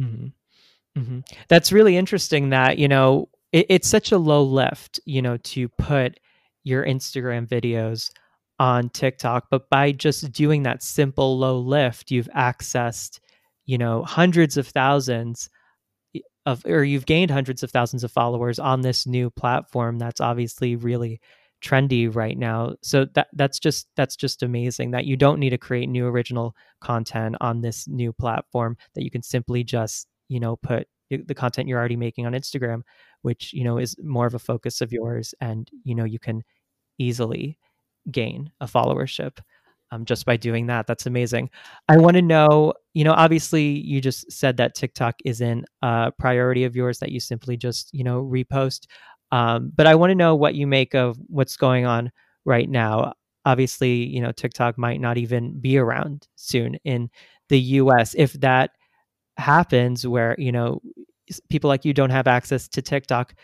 Mm-hmm. 0.00 1.00
Mm-hmm. 1.00 1.20
That's 1.48 1.72
really 1.72 1.96
interesting 1.96 2.50
that, 2.50 2.78
you 2.78 2.88
know, 2.88 3.28
it, 3.52 3.66
it's 3.68 3.88
such 3.88 4.12
a 4.12 4.18
low 4.18 4.42
lift, 4.42 5.00
you 5.04 5.22
know, 5.22 5.36
to 5.38 5.68
put 5.68 6.18
your 6.64 6.84
Instagram 6.84 7.46
videos 7.46 8.10
on 8.58 8.88
TikTok. 8.90 9.46
But 9.50 9.68
by 9.70 9.92
just 9.92 10.32
doing 10.32 10.62
that 10.64 10.82
simple 10.82 11.38
low 11.38 11.58
lift, 11.58 12.10
you've 12.10 12.28
accessed, 12.36 13.20
you 13.64 13.78
know, 13.78 14.02
hundreds 14.04 14.56
of 14.56 14.68
thousands 14.68 15.48
of, 16.44 16.64
or 16.66 16.84
you've 16.84 17.06
gained 17.06 17.30
hundreds 17.30 17.62
of 17.62 17.70
thousands 17.70 18.04
of 18.04 18.12
followers 18.12 18.58
on 18.58 18.80
this 18.80 19.06
new 19.06 19.30
platform 19.30 19.98
that's 19.98 20.20
obviously 20.20 20.76
really 20.76 21.20
trendy 21.62 22.14
right 22.14 22.36
now. 22.36 22.74
So 22.82 23.06
that 23.14 23.28
that's 23.34 23.58
just 23.58 23.86
that's 23.96 24.16
just 24.16 24.42
amazing 24.42 24.90
that 24.92 25.06
you 25.06 25.16
don't 25.16 25.38
need 25.38 25.50
to 25.50 25.58
create 25.58 25.88
new 25.88 26.06
original 26.06 26.54
content 26.80 27.36
on 27.40 27.60
this 27.60 27.86
new 27.88 28.12
platform 28.12 28.76
that 28.94 29.04
you 29.04 29.10
can 29.10 29.22
simply 29.22 29.64
just 29.64 30.08
you 30.28 30.40
know 30.40 30.56
put 30.56 30.86
the 31.10 31.34
content 31.34 31.68
you're 31.68 31.78
already 31.78 31.96
making 31.96 32.26
on 32.26 32.32
Instagram 32.32 32.82
which 33.22 33.52
you 33.52 33.64
know 33.64 33.78
is 33.78 33.96
more 34.02 34.26
of 34.26 34.34
a 34.34 34.38
focus 34.38 34.80
of 34.80 34.92
yours 34.92 35.34
and 35.40 35.70
you 35.84 35.94
know 35.94 36.04
you 36.04 36.18
can 36.18 36.42
easily 36.98 37.58
gain 38.10 38.50
a 38.60 38.66
followership 38.66 39.38
um, 39.92 40.06
just 40.06 40.24
by 40.24 40.36
doing 40.38 40.66
that. 40.66 40.86
That's 40.86 41.04
amazing. 41.04 41.50
I 41.88 41.98
want 41.98 42.16
to 42.16 42.22
know 42.22 42.72
you 42.94 43.04
know 43.04 43.12
obviously 43.12 43.64
you 43.64 44.00
just 44.00 44.30
said 44.30 44.56
that 44.56 44.74
tiktok 44.74 45.14
isn't 45.24 45.64
a 45.82 46.12
priority 46.18 46.64
of 46.64 46.76
yours 46.76 46.98
that 46.98 47.10
you 47.10 47.20
simply 47.20 47.56
just 47.56 47.88
you 47.92 48.04
know 48.04 48.22
repost 48.22 48.86
um, 49.32 49.72
but 49.74 49.86
i 49.88 49.94
want 49.96 50.10
to 50.10 50.14
know 50.14 50.36
what 50.36 50.54
you 50.54 50.66
make 50.66 50.94
of 50.94 51.18
what's 51.28 51.56
going 51.56 51.86
on 51.86 52.12
right 52.44 52.68
now. 52.70 53.14
Obviously 53.44 54.06
you 54.06 54.20
know 54.20 54.30
tiktok 54.32 54.78
might 54.78 55.00
not 55.00 55.18
even 55.18 55.58
be 55.60 55.76
around 55.78 56.28
soon 56.36 56.76
in 56.84 57.10
the 57.48 57.58
us 57.60 58.14
if 58.16 58.34
that 58.34 58.70
happens 59.36 60.06
where 60.06 60.36
you 60.38 60.52
know 60.52 60.80
people 61.50 61.68
like 61.68 61.84
you 61.84 61.92
don't 61.94 62.10
have 62.10 62.28
access 62.28 62.68
to 62.68 62.82
TikTok 62.82 63.34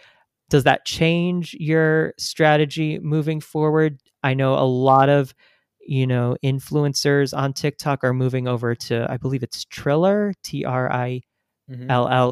does 0.50 0.64
that 0.64 0.84
change 0.86 1.54
your 1.60 2.14
strategy 2.18 2.98
moving 3.00 3.40
forward? 3.40 4.00
I 4.22 4.34
know 4.34 4.54
a 4.54 4.64
lot 4.64 5.08
of 5.08 5.34
you 5.80 6.06
know 6.06 6.36
influencers 6.44 7.36
on 7.36 7.52
tiktok 7.54 8.04
are 8.04 8.12
moving 8.12 8.46
over 8.46 8.74
to 8.74 9.10
i 9.10 9.16
believe 9.16 9.42
it's 9.42 9.64
triller 9.64 10.34
t-r-i 10.42 11.08
L 11.08 11.14
L 11.14 11.20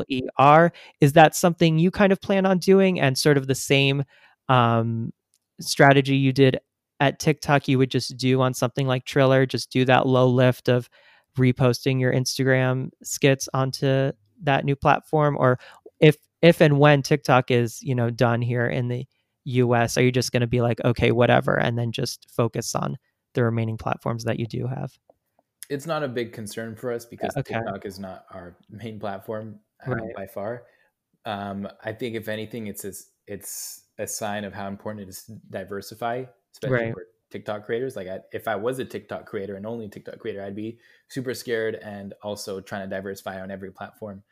E 0.09 0.23
R. 0.39 0.73
Is 1.01 1.13
that 1.15 1.35
something 1.35 1.79
you 1.79 1.91
kind 1.91 2.13
of 2.13 2.21
plan 2.21 2.47
on 2.47 2.59
doing 2.59 3.01
and 3.01 3.17
sort 3.17 3.37
of 3.37 3.47
the 3.47 3.55
same 3.55 4.05
um, 4.49 5.13
strategy 5.61 6.17
you 6.17 6.33
did 6.33 6.59
at 7.01 7.19
TikTok 7.19 7.69
you 7.69 7.79
would 7.79 7.91
just 7.91 8.17
do 8.17 8.41
on 8.41 8.55
something 8.55 8.87
like 8.87 9.05
Triller, 9.05 9.47
just 9.47 9.71
do 9.71 9.85
that 9.85 10.07
low 10.07 10.29
lift 10.29 10.69
of 10.69 10.89
reposting 11.37 12.01
your 12.01 12.13
Instagram 12.13 12.91
skits 13.03 13.49
onto 13.53 14.13
that 14.43 14.65
new 14.65 14.77
platform 14.77 15.37
or 15.39 15.59
if 16.01 16.17
if 16.43 16.61
and 16.61 16.79
when 16.79 17.03
TikTok 17.03 17.51
is, 17.51 17.83
you 17.83 17.95
know, 17.95 18.11
done 18.11 18.43
here 18.43 18.67
in 18.67 18.89
the 18.89 19.07
US, 19.45 19.97
are 19.97 20.03
you 20.03 20.13
just 20.13 20.33
going 20.33 20.43
to 20.43 20.47
be 20.47 20.61
like, 20.61 20.81
okay, 20.85 21.13
whatever, 21.13 21.57
and 21.59 21.79
then 21.79 21.93
just 21.93 22.27
focus 22.31 22.75
on 22.75 22.97
the 23.35 23.45
remaining 23.45 23.77
platforms 23.79 24.25
that 24.25 24.39
you 24.39 24.47
do 24.47 24.67
have? 24.67 24.93
It's 25.69 25.87
not 25.87 26.03
a 26.03 26.09
big 26.09 26.33
concern 26.33 26.77
for 26.77 26.93
us 26.93 27.05
because 27.05 27.37
okay. 27.37 27.55
TikTok 27.55 27.85
is 27.87 27.99
not 27.99 28.25
our 28.31 28.57
main 28.71 29.01
platform 29.01 29.61
uh, 29.87 29.93
right. 29.93 30.15
by 30.15 30.27
far. 30.27 30.65
Um, 31.25 31.69
I 31.85 31.93
think 31.93 32.15
if 32.15 32.29
anything, 32.29 32.69
it's 32.69 32.85
a, 32.85 32.93
it's 33.27 33.83
a 33.99 34.07
sign 34.07 34.45
of 34.45 34.53
how 34.53 34.69
important 34.69 35.07
it 35.07 35.11
is 35.11 35.25
to 35.25 35.33
diversify, 35.51 36.25
especially 36.53 36.77
right. 36.77 36.93
for 36.93 37.07
TikTok 37.31 37.67
creators. 37.67 37.97
Like, 37.97 38.09
I, 38.09 38.21
if 38.33 38.47
I 38.47 38.55
was 38.55 38.79
a 38.79 38.85
TikTok 38.85 39.27
creator 39.27 39.57
and 39.57 39.67
only 39.67 39.89
TikTok 39.89 40.19
creator, 40.19 40.43
I'd 40.43 40.55
be 40.55 40.79
super 41.09 41.35
scared 41.35 41.75
and 41.77 42.15
also 42.23 42.61
trying 42.61 42.89
to 42.89 42.95
diversify 42.95 43.41
on 43.41 43.51
every 43.51 43.73
platform. 43.73 44.23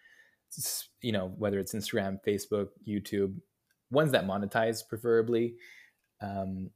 You 1.01 1.12
know, 1.12 1.35
whether 1.37 1.59
it's 1.59 1.74
Instagram, 1.74 2.20
Facebook, 2.24 2.68
YouTube, 2.87 3.35
ones 3.91 4.12
that 4.12 4.24
monetize 4.24 4.87
preferably. 4.87 5.57
Um, 6.20 6.70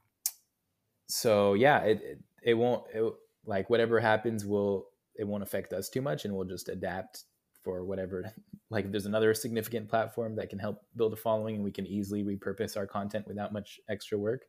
so 1.06 1.54
yeah, 1.54 1.80
it, 1.80 2.00
it, 2.02 2.18
it 2.42 2.54
won't 2.54 2.84
it, 2.92 3.12
like 3.48 3.70
whatever 3.70 3.98
happens 3.98 4.44
will 4.44 4.86
it 5.16 5.26
won't 5.26 5.42
affect 5.42 5.72
us 5.72 5.88
too 5.88 6.02
much, 6.02 6.24
and 6.24 6.34
we'll 6.34 6.46
just 6.46 6.68
adapt 6.68 7.24
for 7.64 7.84
whatever. 7.84 8.32
Like 8.70 8.84
if 8.84 8.90
there's 8.90 9.06
another 9.06 9.32
significant 9.32 9.88
platform 9.88 10.36
that 10.36 10.50
can 10.50 10.58
help 10.58 10.82
build 10.94 11.14
a 11.14 11.16
following, 11.16 11.54
and 11.54 11.64
we 11.64 11.72
can 11.72 11.86
easily 11.86 12.22
repurpose 12.22 12.76
our 12.76 12.86
content 12.86 13.26
without 13.26 13.50
much 13.50 13.80
extra 13.88 14.18
work. 14.18 14.42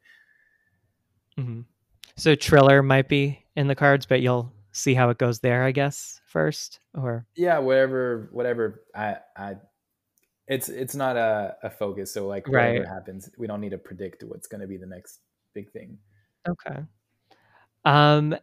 Mm-hmm. 1.39 1.61
So 2.17 2.35
Triller 2.35 2.83
might 2.83 3.07
be 3.07 3.45
in 3.55 3.67
the 3.67 3.75
cards, 3.75 4.05
but 4.05 4.19
you'll 4.19 4.51
see 4.73 4.93
how 4.93 5.09
it 5.09 5.19
goes 5.19 5.39
there, 5.39 5.63
I 5.63 5.71
guess, 5.71 6.19
first, 6.25 6.81
or 6.93 7.25
yeah, 7.37 7.59
whatever, 7.59 8.27
whatever. 8.33 8.81
I 8.93 9.19
I 9.37 9.55
it's 10.49 10.67
it's 10.67 10.95
not 10.95 11.15
a, 11.15 11.55
a 11.63 11.69
focus. 11.69 12.13
So 12.13 12.27
like 12.27 12.45
whatever 12.45 12.79
right. 12.79 12.87
happens, 12.89 13.29
we 13.37 13.47
don't 13.47 13.61
need 13.61 13.71
to 13.71 13.77
predict 13.77 14.21
what's 14.23 14.47
going 14.47 14.59
to 14.59 14.67
be 14.67 14.75
the 14.75 14.85
next 14.85 15.21
big 15.53 15.71
thing. 15.71 15.97
Okay. 16.45 16.81
Um, 17.85 18.35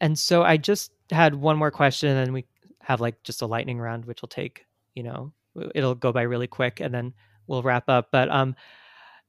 and 0.00 0.18
so 0.18 0.42
I 0.42 0.56
just 0.56 0.92
had 1.10 1.34
one 1.34 1.56
more 1.56 1.70
question, 1.70 2.16
and 2.16 2.32
we 2.32 2.46
have 2.80 3.00
like 3.00 3.22
just 3.22 3.42
a 3.42 3.46
lightning 3.46 3.78
round, 3.78 4.04
which 4.04 4.22
will 4.22 4.28
take 4.28 4.64
you 4.94 5.02
know 5.02 5.32
it'll 5.74 5.94
go 5.94 6.12
by 6.12 6.22
really 6.22 6.46
quick, 6.46 6.80
and 6.80 6.94
then 6.94 7.14
we'll 7.46 7.62
wrap 7.62 7.88
up. 7.88 8.08
But 8.12 8.30
um, 8.30 8.56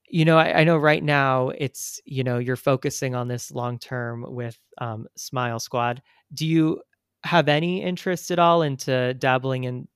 you 0.10 0.26
know, 0.26 0.38
I, 0.38 0.62
I 0.62 0.64
know 0.64 0.78
right 0.78 1.04
now 1.04 1.50
it's 1.50 2.00
you 2.06 2.24
know 2.24 2.38
you're 2.38 2.56
focusing 2.56 3.16
on 3.16 3.28
this 3.28 3.52
long 3.52 3.80
term 3.80 4.26
with 4.28 4.58
um, 4.80 5.08
Smile 5.16 5.60
Squad. 5.60 6.02
Do 6.34 6.46
you 6.46 6.82
have 7.24 7.48
any 7.48 7.84
interest 7.84 8.32
at 8.32 8.40
all 8.40 8.62
into 8.62 9.14
dabbling 9.16 9.66
in 9.66 9.88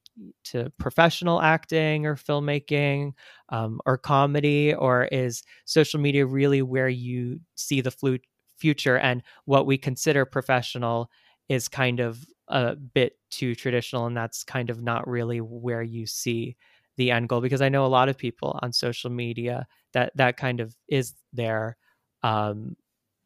to 0.44 0.72
professional 0.78 1.42
acting 1.42 2.06
or 2.06 2.16
filmmaking 2.16 3.14
um, 3.50 3.80
or 3.86 3.98
comedy, 3.98 4.74
or 4.74 5.06
is 5.06 5.44
social 5.66 6.00
media 6.00 6.26
really 6.26 6.62
where 6.62 6.90
you 6.90 7.40
see 7.56 7.82
the 7.82 7.92
flu- 7.92 8.20
future 8.62 8.98
and 8.98 9.24
what 9.46 9.66
we 9.66 9.78
consider 9.78 10.26
professional 10.26 11.10
is 11.50 11.68
kind 11.68 12.00
of 12.00 12.26
a 12.48 12.76
bit 12.76 13.18
too 13.30 13.56
traditional 13.56 14.06
and 14.06 14.16
that's 14.16 14.44
kind 14.44 14.70
of 14.70 14.82
not 14.82 15.08
really 15.08 15.40
where 15.40 15.82
you 15.82 16.06
see 16.06 16.56
the 16.98 17.12
end 17.12 17.28
goal 17.30 17.42
because 17.42 17.62
i 17.62 17.70
know 17.70 17.86
a 17.86 17.88
lot 17.88 18.10
of 18.10 18.18
people 18.18 18.60
on 18.62 18.72
social 18.72 19.10
media 19.10 19.66
that 19.94 20.12
that 20.16 20.38
kind 20.38 20.60
of 20.60 20.76
is 20.88 21.14
their 21.34 21.78
um 22.24 22.76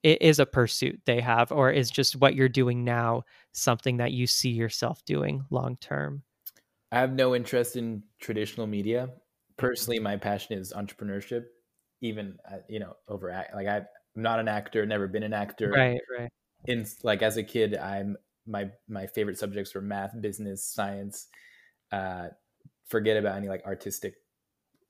it 0.03 0.21
is 0.21 0.39
a 0.39 0.45
pursuit 0.45 1.01
they 1.05 1.19
have 1.19 1.51
or 1.51 1.71
is 1.71 1.89
just 1.89 2.15
what 2.15 2.35
you're 2.35 2.47
doing 2.47 2.83
now 2.83 3.23
something 3.51 3.97
that 3.97 4.11
you 4.11 4.27
see 4.27 4.51
yourself 4.51 5.03
doing 5.05 5.43
long 5.49 5.75
term 5.77 6.23
I 6.91 6.99
have 6.99 7.13
no 7.13 7.35
interest 7.35 7.75
in 7.75 8.03
traditional 8.19 8.67
media. 8.67 9.09
Personally, 9.57 9.99
my 9.99 10.15
passion 10.15 10.57
is 10.57 10.71
entrepreneurship. 10.71 11.45
Even 12.01 12.37
uh, 12.49 12.57
you 12.69 12.79
know, 12.79 12.95
over 13.07 13.31
like 13.53 13.67
I'm 14.15 14.21
not 14.21 14.39
an 14.39 14.47
actor, 14.47 14.85
never 14.85 15.07
been 15.07 15.23
an 15.23 15.33
actor. 15.33 15.69
Right, 15.69 15.99
right. 16.17 16.29
In 16.65 16.85
like 17.03 17.21
as 17.21 17.37
a 17.37 17.43
kid, 17.43 17.75
I'm 17.77 18.17
my 18.47 18.69
my 18.87 19.07
favorite 19.07 19.37
subjects 19.37 19.73
were 19.73 19.81
math, 19.81 20.19
business, 20.19 20.63
science. 20.63 21.27
Uh, 21.91 22.27
forget 22.85 23.17
about 23.17 23.37
any 23.37 23.47
like 23.47 23.63
artistic, 23.65 24.15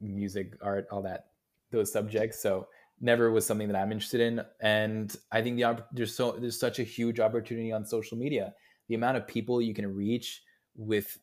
music, 0.02 0.54
art, 0.62 0.88
all 0.92 1.02
that 1.04 1.28
those 1.72 1.92
subjects. 1.92 2.42
So 2.42 2.68
never 3.02 3.32
was 3.32 3.46
something 3.46 3.68
that 3.68 3.78
I'm 3.78 3.92
interested 3.92 4.22
in. 4.22 4.42
And 4.62 5.16
I 5.32 5.42
think 5.42 5.58
the 5.58 5.84
there's 5.92 6.16
so 6.16 6.34
there's 6.34 6.60
such 6.60 6.80
a 6.80 6.84
huge 6.84 7.20
opportunity 7.20 7.72
on 7.72 7.86
social 7.86 8.18
media. 8.18 8.54
The 8.88 8.96
amount 8.96 9.18
of 9.18 9.28
people 9.28 9.62
you 9.62 9.74
can 9.74 9.94
reach 9.94 10.44
with 10.76 11.18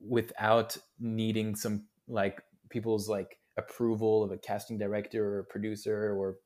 without 0.00 0.76
needing 0.98 1.54
some 1.54 1.84
like 2.08 2.42
people's 2.70 3.08
like 3.08 3.38
approval 3.56 4.24
of 4.24 4.30
a 4.30 4.38
casting 4.38 4.78
director 4.78 5.38
or 5.38 5.42
producer 5.44 6.14
or 6.14 6.38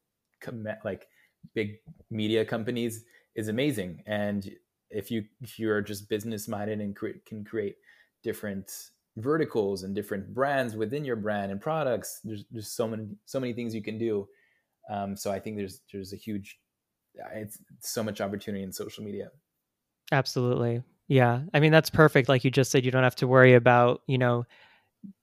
com- 0.45 0.67
like 0.85 1.09
big 1.55 1.77
media 2.11 2.45
companies 2.45 3.05
is 3.35 3.49
amazing 3.49 4.03
and 4.07 4.51
if 4.91 5.11
you 5.11 5.25
if 5.41 5.59
you're 5.59 5.81
just 5.81 6.09
business 6.09 6.47
minded 6.49 6.81
and 6.81 6.95
cre- 6.95 7.21
can 7.27 7.45
create 7.45 7.77
different 8.23 8.91
verticals 9.17 9.83
and 9.83 9.95
different 9.95 10.33
brands 10.35 10.77
within 10.77 11.05
your 11.05 11.17
brand 11.17 11.51
and 11.53 11.61
products 11.61 12.21
there's 12.25 12.45
there's 12.51 12.69
so 12.69 12.87
many 12.87 13.07
so 13.25 13.41
many 13.41 13.53
things 13.53 13.75
you 13.75 13.83
can 13.83 13.99
do 13.99 14.29
um, 14.91 15.17
so 15.17 15.31
i 15.31 15.39
think 15.39 15.57
there's 15.57 15.81
there's 15.93 16.13
a 16.13 16.17
huge 16.17 16.59
it's 17.35 17.59
so 17.81 18.03
much 18.03 18.21
opportunity 18.21 18.65
in 18.65 18.73
social 18.73 19.05
media 19.05 19.31
absolutely 20.13 20.83
yeah. 21.09 21.43
I 21.53 21.61
mean, 21.61 21.73
that's 21.73 21.91
perfect. 21.91 22.29
Like 22.29 22.45
you 22.45 22.51
just 22.51 22.71
said, 22.71 22.85
you 22.85 22.91
don't 22.91 23.03
have 23.03 23.17
to 23.17 23.27
worry 23.27 23.55
about, 23.55 24.03
you 24.07 24.19
know, 24.19 24.47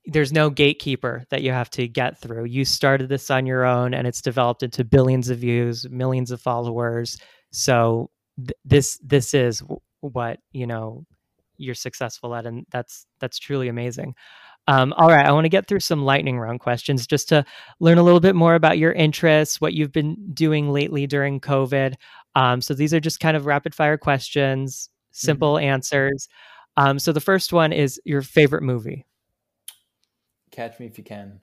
there's 0.06 0.34
no 0.34 0.50
gatekeeper 0.50 1.24
that 1.30 1.42
you 1.42 1.52
have 1.52 1.70
to 1.72 1.88
get 1.88 2.20
through. 2.20 2.46
You 2.46 2.66
started 2.66 3.10
this 3.10 3.30
on 3.30 3.46
your 3.46 3.66
own 3.66 3.94
and 3.94 4.08
it's 4.08 4.22
developed 4.22 4.64
into 4.64 4.84
billions 4.84 5.30
of 5.30 5.40
views, 5.40 5.88
millions 5.90 6.32
of 6.32 6.42
followers. 6.42 7.18
So 7.52 8.10
th- 8.38 8.58
this 8.66 9.00
this 9.04 9.34
is 9.34 9.62
what, 10.02 10.40
you 10.52 10.68
know, 10.68 11.06
you're 11.58 11.76
successful 11.76 12.34
at 12.36 12.46
and 12.46 12.66
that's 12.72 13.06
that's 13.20 13.40
truly 13.40 13.68
amazing. 13.68 14.16
Um, 14.68 14.94
all 14.94 15.10
right, 15.10 15.26
I 15.26 15.32
want 15.32 15.46
to 15.46 15.50
get 15.50 15.68
through 15.68 15.80
some 15.80 16.04
lightning 16.04 16.40
round 16.40 16.60
questions 16.60 17.08
just 17.08 17.30
to 17.30 17.44
learn 17.80 17.98
a 17.98 18.04
little 18.04 18.20
bit 18.20 18.36
more 18.36 18.56
about 18.56 18.78
your 18.78 18.92
interests, 18.92 19.60
what 19.60 19.74
you've 19.74 19.92
been 19.92 20.16
doing 20.34 20.72
lately 20.72 21.08
during 21.08 21.40
COVID. 21.40 21.96
Um, 22.36 22.62
so 22.62 22.74
these 22.74 22.94
are 22.94 23.00
just 23.00 23.20
kind 23.20 23.36
of 23.36 23.46
rapid 23.46 23.74
fire 23.74 23.98
questions 23.98 24.90
simple 25.12 25.54
mm-hmm. 25.56 25.66
answers. 25.66 26.28
Um, 26.78 27.00
so 27.00 27.12
the 27.12 27.22
first 27.22 27.54
one 27.54 27.72
is 27.74 28.00
your 28.06 28.22
favorite 28.22 28.64
movie. 28.64 29.06
Catch 30.52 30.80
Me 30.80 30.86
If 30.86 30.98
You 30.98 31.04
Can. 31.04 31.40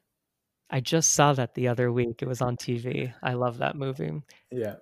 I 0.71 0.81
just 0.81 1.13
saw 1.13 1.33
that 1.33 1.55
the 1.55 1.69
other 1.69 1.91
week. 1.91 2.23
It 2.23 2.29
was 2.29 2.43
on 2.43 2.57
TV. 2.57 3.13
I 3.23 3.35
love 3.35 3.59
that 3.59 3.77
movie. 3.77 4.23
Yeah. 4.51 4.77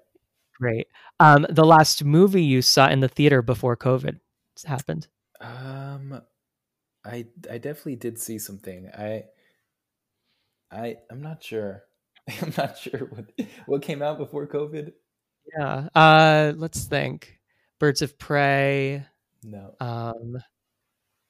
Great. 0.58 0.88
Um, 1.20 1.46
the 1.48 1.64
last 1.64 2.04
movie 2.04 2.42
you 2.42 2.62
saw 2.62 2.88
in 2.88 3.00
the 3.00 3.08
theater 3.08 3.42
before 3.42 3.76
COVID 3.76 4.18
happened. 4.64 5.06
Um, 5.40 6.22
I 7.04 7.26
I 7.50 7.58
definitely 7.58 7.96
did 7.96 8.18
see 8.18 8.38
something. 8.38 8.90
I 8.96 9.24
I 10.72 10.96
I'm 11.10 11.22
not 11.22 11.42
sure. 11.42 11.84
I'm 12.42 12.52
not 12.56 12.78
sure 12.78 13.00
what 13.10 13.26
what 13.66 13.82
came 13.82 14.02
out 14.02 14.18
before 14.18 14.46
COVID. 14.46 14.92
Yeah. 15.56 15.88
Uh, 15.94 16.52
let's 16.56 16.84
think. 16.84 17.38
Birds 17.78 18.02
of 18.02 18.18
Prey. 18.18 19.04
No. 19.42 19.74
Um, 19.78 20.38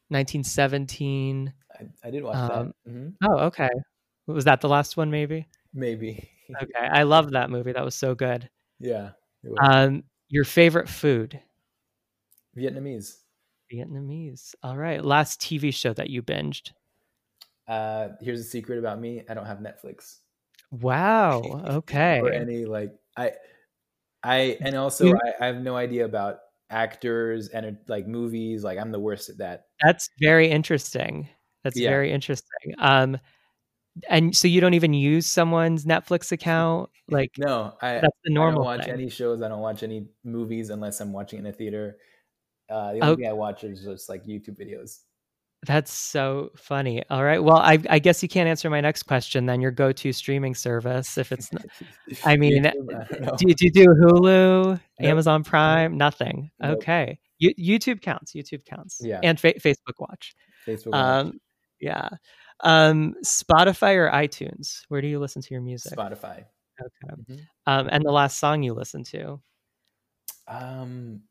1917. 0.09 1.53
I, 1.81 2.09
I 2.09 2.11
did 2.11 2.23
watch 2.23 2.37
um, 2.37 2.49
that. 2.49 2.91
Mm-hmm. 2.91 3.09
Oh, 3.25 3.39
okay. 3.47 3.71
Was 4.27 4.45
that 4.45 4.61
the 4.61 4.69
last 4.69 4.97
one? 4.97 5.11
Maybe. 5.11 5.47
Maybe. 5.73 6.29
okay, 6.63 6.87
I 6.87 7.05
love 7.05 7.33
that 7.33 7.51
movie. 7.51 7.73
That 7.73 7.85
was 7.85 7.95
so 7.95 8.15
good. 8.15 8.49
Yeah. 8.81 9.11
Um, 9.61 10.05
your 10.29 10.45
favorite 10.45 10.89
food? 10.89 11.41
Vietnamese. 12.57 13.17
Vietnamese. 13.73 14.55
All 14.63 14.77
right. 14.77 15.05
Last 15.05 15.41
TV 15.41 15.73
show 15.73 15.93
that 15.95 16.11
you 16.11 16.23
binged? 16.23 16.73
Uh, 17.69 18.09
here's 18.21 18.41
a 18.41 18.45
secret 18.45 18.79
about 18.79 19.01
me. 19.01 19.23
I 19.29 19.35
don't 19.35 19.47
have 19.47 19.59
Netflix. 19.59 20.19
Wow. 20.71 21.43
Okay. 21.67 22.21
or 22.21 22.31
any 22.33 22.65
like 22.65 22.93
I 23.17 23.33
I 24.23 24.59
and 24.61 24.77
also 24.77 25.13
I, 25.13 25.45
I 25.45 25.47
have 25.47 25.61
no 25.61 25.77
idea 25.77 26.05
about 26.05 26.39
actors 26.71 27.49
and 27.49 27.79
like 27.89 28.07
movies. 28.07 28.65
Like 28.65 28.79
I'm 28.79 28.93
the 28.93 29.01
worst 29.01 29.29
at 29.29 29.39
that. 29.39 29.67
That's 29.83 30.09
very 30.21 30.49
interesting. 30.49 31.29
That's 31.67 31.79
yeah. 31.81 31.91
very 31.91 32.13
interesting. 32.13 32.75
Um, 32.79 33.19
and 34.09 34.37
so 34.37 34.47
you 34.47 34.61
don't 34.61 34.75
even 34.75 34.95
use 34.95 35.27
someone's 35.27 35.85
Netflix 35.85 36.31
account, 36.31 36.91
like 37.09 37.33
no, 37.39 37.75
I 37.83 37.95
that's 37.95 38.19
the 38.23 38.33
normal. 38.33 38.69
I 38.69 38.77
don't 38.77 38.79
watch 38.79 38.85
thing. 38.87 38.95
any 38.95 39.11
shows. 39.11 39.43
I 39.43 39.49
don't 39.49 39.61
watch 39.61 39.83
any 39.83 40.07
movies 40.23 40.71
unless 40.71 41.01
I'm 41.01 41.13
watching 41.13 41.41
in 41.41 41.47
a 41.47 41.53
theater. 41.53 41.97
Uh, 42.71 42.93
the 42.93 43.01
only 43.01 43.03
okay. 43.03 43.23
thing 43.23 43.31
I 43.31 43.33
watch 43.33 43.65
is 43.65 43.83
just 43.83 44.09
like 44.09 44.25
YouTube 44.25 44.61
videos. 44.61 45.01
That's 45.67 45.93
so 45.93 46.53
funny. 46.55 47.03
All 47.11 47.25
right. 47.25 47.43
Well, 47.43 47.57
I, 47.57 47.79
I 47.91 47.99
guess 47.99 48.23
you 48.23 48.29
can't 48.29 48.49
answer 48.49 48.71
my 48.71 48.81
next 48.81 49.05
question. 49.05 49.47
Then 49.47 49.61
your 49.61 49.73
go-to 49.73 50.13
streaming 50.13 50.55
service, 50.55 51.19
if 51.19 51.33
it's, 51.33 51.53
not, 51.53 51.65
I 52.25 52.37
mean, 52.37 52.63
YouTube, 52.63 53.33
I 53.33 53.37
do, 53.37 53.47
do, 53.47 53.65
you 53.65 53.71
do 53.73 53.87
Hulu. 53.87 54.81
Amazon 55.01 55.43
Prime? 55.43 55.97
Nothing. 55.97 56.51
Nope. 56.61 56.79
Okay. 56.79 57.19
You, 57.39 57.53
YouTube 57.55 58.01
counts. 58.01 58.33
YouTube 58.33 58.65
counts. 58.65 59.01
Yeah. 59.03 59.19
And 59.23 59.41
fa- 59.41 59.55
Facebook 59.55 59.99
Watch. 59.99 60.35
Facebook 60.67 60.93
Watch. 60.93 61.27
Um, 61.27 61.41
yeah. 61.81 62.09
Um, 62.61 63.15
Spotify 63.25 63.97
or 63.97 64.11
iTunes? 64.11 64.83
Where 64.89 65.01
do 65.01 65.09
you 65.09 65.19
listen 65.19 65.43
to 65.43 65.55
your 65.55 65.63
music? 65.63 65.97
Spotify. 65.97 66.45
Okay. 66.81 67.15
Mm-hmm. 67.15 67.37
Um, 67.67 67.89
and 67.91 68.05
the 68.05 68.11
last 68.11 68.39
song 68.39 68.63
you 68.63 68.75
listened 68.75 69.07
to? 69.07 69.41
Um, 70.49 71.23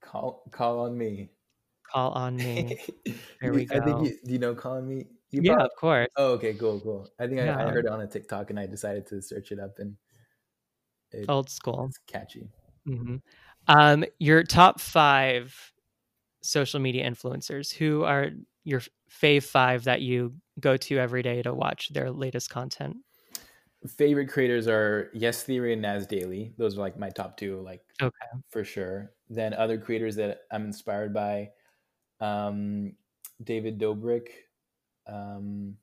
call 0.00 0.44
call 0.50 0.80
on 0.80 0.96
me. 0.96 1.30
Call 1.90 2.12
on 2.12 2.36
me. 2.36 2.78
There 3.40 3.52
we 3.52 3.64
go. 3.64 3.76
I 3.76 3.80
think 3.80 4.06
you, 4.06 4.16
do 4.24 4.32
you 4.32 4.38
know 4.38 4.54
"Call 4.54 4.76
on 4.76 4.88
Me"? 4.88 5.06
You 5.30 5.40
yeah, 5.42 5.54
probably, 5.54 5.64
of 5.64 5.70
course. 5.76 6.08
Oh, 6.16 6.32
okay, 6.34 6.54
cool, 6.54 6.80
cool. 6.80 7.08
I 7.18 7.26
think 7.26 7.38
yeah. 7.38 7.56
I, 7.56 7.66
I, 7.66 7.70
heard 7.72 7.86
it 7.86 7.90
on 7.90 8.00
a 8.00 8.06
TikTok 8.06 8.50
and 8.50 8.60
I 8.60 8.66
decided 8.66 9.06
to 9.08 9.20
search 9.20 9.50
it 9.50 9.58
up 9.58 9.78
and 9.78 9.96
it, 11.10 11.28
old 11.28 11.50
school. 11.50 11.86
It's 11.88 11.98
catchy. 12.06 12.48
Mm-hmm. 12.86 13.16
Um, 13.66 14.04
your 14.20 14.44
top 14.44 14.78
five 14.78 15.72
social 16.42 16.80
media 16.80 17.08
influencers. 17.08 17.72
Who 17.74 18.04
are 18.04 18.30
your 18.64 18.82
fave 19.20 19.44
five 19.44 19.84
that 19.84 20.00
you 20.00 20.34
go 20.60 20.76
to 20.76 20.98
every 20.98 21.22
day 21.22 21.42
to 21.42 21.52
watch 21.52 21.90
their 21.92 22.10
latest 22.10 22.50
content? 22.50 22.96
favorite 23.88 24.28
creators 24.28 24.68
are 24.68 25.10
Yes 25.12 25.42
Theory 25.42 25.72
and 25.72 25.82
Nas 25.82 26.06
Daily. 26.06 26.52
Those 26.56 26.76
are 26.76 26.80
like 26.80 26.98
my 26.98 27.10
top 27.10 27.36
two, 27.36 27.60
like 27.60 27.82
okay 28.00 28.14
for 28.50 28.64
sure. 28.64 29.12
Then 29.28 29.54
other 29.54 29.78
creators 29.78 30.16
that 30.16 30.42
I'm 30.50 30.64
inspired 30.64 31.12
by, 31.12 31.50
um, 32.20 32.94
David 33.42 33.78
Dobrik, 33.80 34.28
um, 35.06 35.76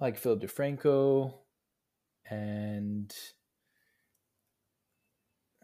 like 0.00 0.18
Philip 0.18 0.42
DeFranco, 0.42 1.34
and 2.30 3.12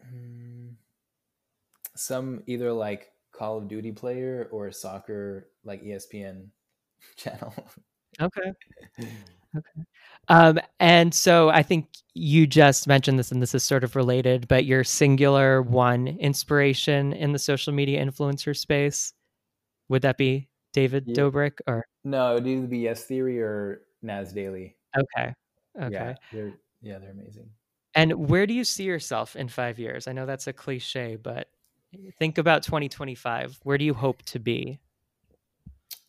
um, 0.03 0.77
some 1.95 2.43
either 2.47 2.73
like 2.73 3.11
Call 3.41 3.57
of 3.57 3.67
Duty 3.67 3.91
player 3.91 4.47
or 4.51 4.71
soccer 4.71 5.49
like 5.63 5.83
ESPN 5.83 6.49
channel. 7.17 7.53
Okay. 8.21 8.53
Okay. 9.53 9.83
Um, 10.29 10.59
and 10.79 11.13
so 11.13 11.49
I 11.49 11.61
think 11.61 11.89
you 12.13 12.47
just 12.47 12.87
mentioned 12.87 13.19
this, 13.19 13.33
and 13.33 13.41
this 13.41 13.53
is 13.53 13.65
sort 13.65 13.83
of 13.83 13.97
related, 13.97 14.47
but 14.47 14.63
your 14.63 14.85
singular 14.85 15.61
one 15.61 16.07
inspiration 16.07 17.11
in 17.11 17.33
the 17.33 17.37
social 17.37 17.73
media 17.73 18.01
influencer 18.01 18.55
space 18.55 19.11
would 19.89 20.03
that 20.03 20.17
be 20.17 20.47
David 20.71 21.03
yeah. 21.05 21.15
Dobrik 21.15 21.59
or 21.67 21.85
no? 22.05 22.31
It 22.31 22.35
would 22.35 22.47
either 22.47 22.67
be 22.67 22.77
Yes 22.77 23.03
Theory 23.03 23.41
or 23.41 23.81
Nas 24.01 24.31
Daily. 24.31 24.77
Okay. 24.97 25.33
Okay. 25.77 25.91
Yeah, 25.91 26.13
they're 26.31 26.53
yeah, 26.81 26.99
they're 26.99 27.11
amazing. 27.11 27.49
And 27.93 28.29
where 28.29 28.47
do 28.47 28.53
you 28.53 28.63
see 28.63 28.85
yourself 28.85 29.35
in 29.35 29.49
five 29.49 29.79
years? 29.79 30.07
I 30.07 30.13
know 30.13 30.25
that's 30.25 30.47
a 30.47 30.53
cliche, 30.53 31.17
but 31.17 31.49
think 32.19 32.37
about 32.37 32.63
2025. 32.63 33.59
Where 33.63 33.77
do 33.77 33.85
you 33.85 33.93
hope 33.93 34.21
to 34.23 34.39
be? 34.39 34.79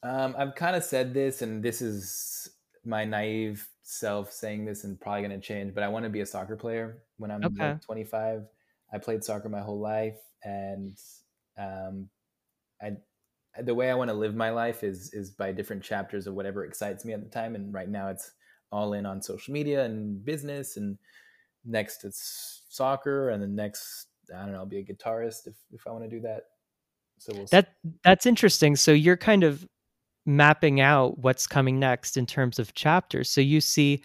Um, 0.03 0.35
I've 0.37 0.55
kind 0.55 0.77
of 0.77 0.83
said 0.83 1.15
this, 1.15 1.43
and 1.43 1.63
this 1.63 1.81
is 1.81 2.49
my 2.85 3.05
naive 3.05 3.67
self 3.83 4.33
saying 4.33 4.65
this 4.65 4.85
and 4.85 5.01
probably 5.01 5.23
going 5.23 5.41
to 5.41 5.47
change, 5.47 5.75
but 5.75 5.83
I 5.83 5.89
want 5.89 6.05
to 6.05 6.11
be 6.11 6.21
a 6.21 6.27
soccer 6.27 6.57
player 6.57 6.99
when 7.19 7.31
I'm 7.31 7.45
okay. 7.45 7.73
like 7.73 7.83
25. 7.83 8.45
I 8.93 8.99
played 8.99 9.25
soccer 9.25 9.49
my 9.49 9.61
whole 9.61 9.81
life, 9.81 10.19
and 10.45 10.97
um, 11.59 12.09
I 12.81 12.93
the 13.61 13.75
way 13.75 13.91
I 13.91 13.95
want 13.95 14.09
to 14.09 14.15
live 14.15 14.35
my 14.35 14.51
life 14.51 14.83
is 14.83 15.13
is 15.13 15.31
by 15.31 15.53
different 15.53 15.83
chapters 15.83 16.27
of 16.27 16.35
whatever 16.35 16.65
excites 16.65 17.05
me 17.05 17.13
at 17.13 17.23
the 17.23 17.29
time. 17.29 17.55
And 17.55 17.73
right 17.73 17.89
now, 17.89 18.09
it's 18.09 18.33
all 18.71 18.95
in 18.95 19.07
on 19.07 19.23
social 19.23 19.53
media 19.53 19.85
and 19.85 20.25
business, 20.25 20.77
and 20.77 20.99
next 21.65 22.05
it's 22.05 22.63
soccer, 22.69 23.31
and 23.31 23.43
the 23.43 23.47
next 23.47 24.09
I 24.35 24.43
don't 24.43 24.53
know, 24.53 24.59
I'll 24.59 24.67
be 24.67 24.79
a 24.79 24.85
guitarist 24.85 25.47
if 25.47 25.55
if 25.73 25.87
I 25.87 25.91
want 25.91 26.05
to 26.05 26.11
do 26.11 26.21
that. 26.21 26.45
So 27.19 27.33
we'll 27.35 27.47
that 27.47 27.75
that's 28.05 28.27
interesting. 28.27 28.77
So 28.77 28.93
you're 28.93 29.17
kind 29.17 29.45
of 29.45 29.67
mapping 30.25 30.81
out 30.81 31.19
what's 31.19 31.47
coming 31.47 31.79
next 31.79 32.17
in 32.17 32.27
terms 32.27 32.59
of 32.59 32.75
chapters. 32.75 33.31
So 33.31 33.41
you 33.41 33.61
see 33.61 34.03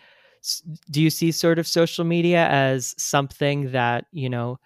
do 0.91 1.01
you 1.01 1.09
see 1.09 1.31
sort 1.31 1.59
of 1.59 1.67
social 1.67 2.05
media 2.05 2.47
as 2.47 2.95
something 2.97 3.71
that, 3.71 4.05
you 4.11 4.29
know, 4.29 4.59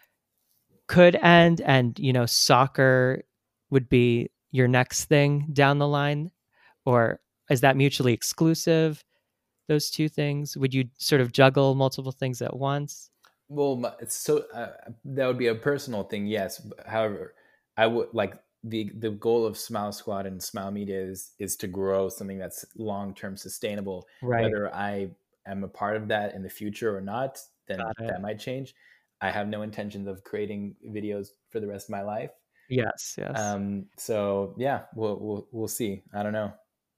could 0.88 1.16
end 1.16 1.62
and, 1.62 1.98
you 1.98 2.14
know, 2.14 2.26
soccer 2.26 3.24
would 3.70 3.90
be 3.90 4.30
your 4.52 4.68
next 4.68 5.06
thing 5.06 5.48
down 5.54 5.80
the 5.80 5.88
line 5.88 6.32
or 6.86 7.20
is 7.50 7.62
that 7.62 7.78
mutually 7.78 8.14
exclusive? 8.14 9.04
Those 9.68 9.90
two 9.90 10.10
things? 10.10 10.58
Would 10.58 10.74
you 10.74 10.86
sort 10.98 11.22
of 11.22 11.32
juggle 11.32 11.76
multiple 11.76 12.12
things 12.12 12.42
at 12.42 12.56
once? 12.56 13.11
Well, 13.52 13.98
it's 14.00 14.16
so 14.16 14.46
uh, 14.54 14.70
that 15.04 15.28
would 15.28 15.38
be 15.38 15.48
a 15.48 15.56
personal 15.56 16.04
thing, 16.04 16.26
yes. 16.26 16.66
However, 16.88 17.36
I 17.76 17.86
would 17.86 18.08
like 18.14 18.36
the 18.64 18.90
the 18.98 19.10
goal 19.10 19.46
of 19.46 19.58
Smile 19.58 19.92
Squad 19.92 20.26
and 20.26 20.42
Smile 20.42 20.72
Media 20.72 21.02
is 21.02 21.32
is 21.38 21.58
to 21.58 21.68
grow 21.68 22.08
something 22.08 22.40
that's 22.40 22.66
long 22.78 23.14
term 23.14 23.36
sustainable. 23.36 24.08
Right. 24.22 24.44
Whether 24.44 24.74
I 24.74 25.10
am 25.46 25.66
a 25.66 25.68
part 25.68 25.98
of 25.98 26.08
that 26.08 26.34
in 26.34 26.44
the 26.44 26.50
future 26.50 26.96
or 26.96 27.02
not, 27.02 27.40
then 27.68 27.82
that 28.00 28.22
might 28.22 28.40
change. 28.40 28.74
I 29.20 29.32
have 29.32 29.50
no 29.50 29.64
intentions 29.64 30.08
of 30.08 30.24
creating 30.24 30.76
videos 30.88 31.28
for 31.50 31.60
the 31.60 31.68
rest 31.68 31.88
of 31.88 31.92
my 31.92 32.04
life. 32.04 32.32
Yes, 32.70 33.16
yes. 33.18 33.38
Um. 33.38 33.88
So 33.98 34.56
yeah, 34.58 34.84
we'll 34.96 35.20
we'll 35.20 35.48
we'll 35.52 35.68
see. 35.68 36.04
I 36.14 36.24
don't 36.24 36.32
know. 36.32 36.54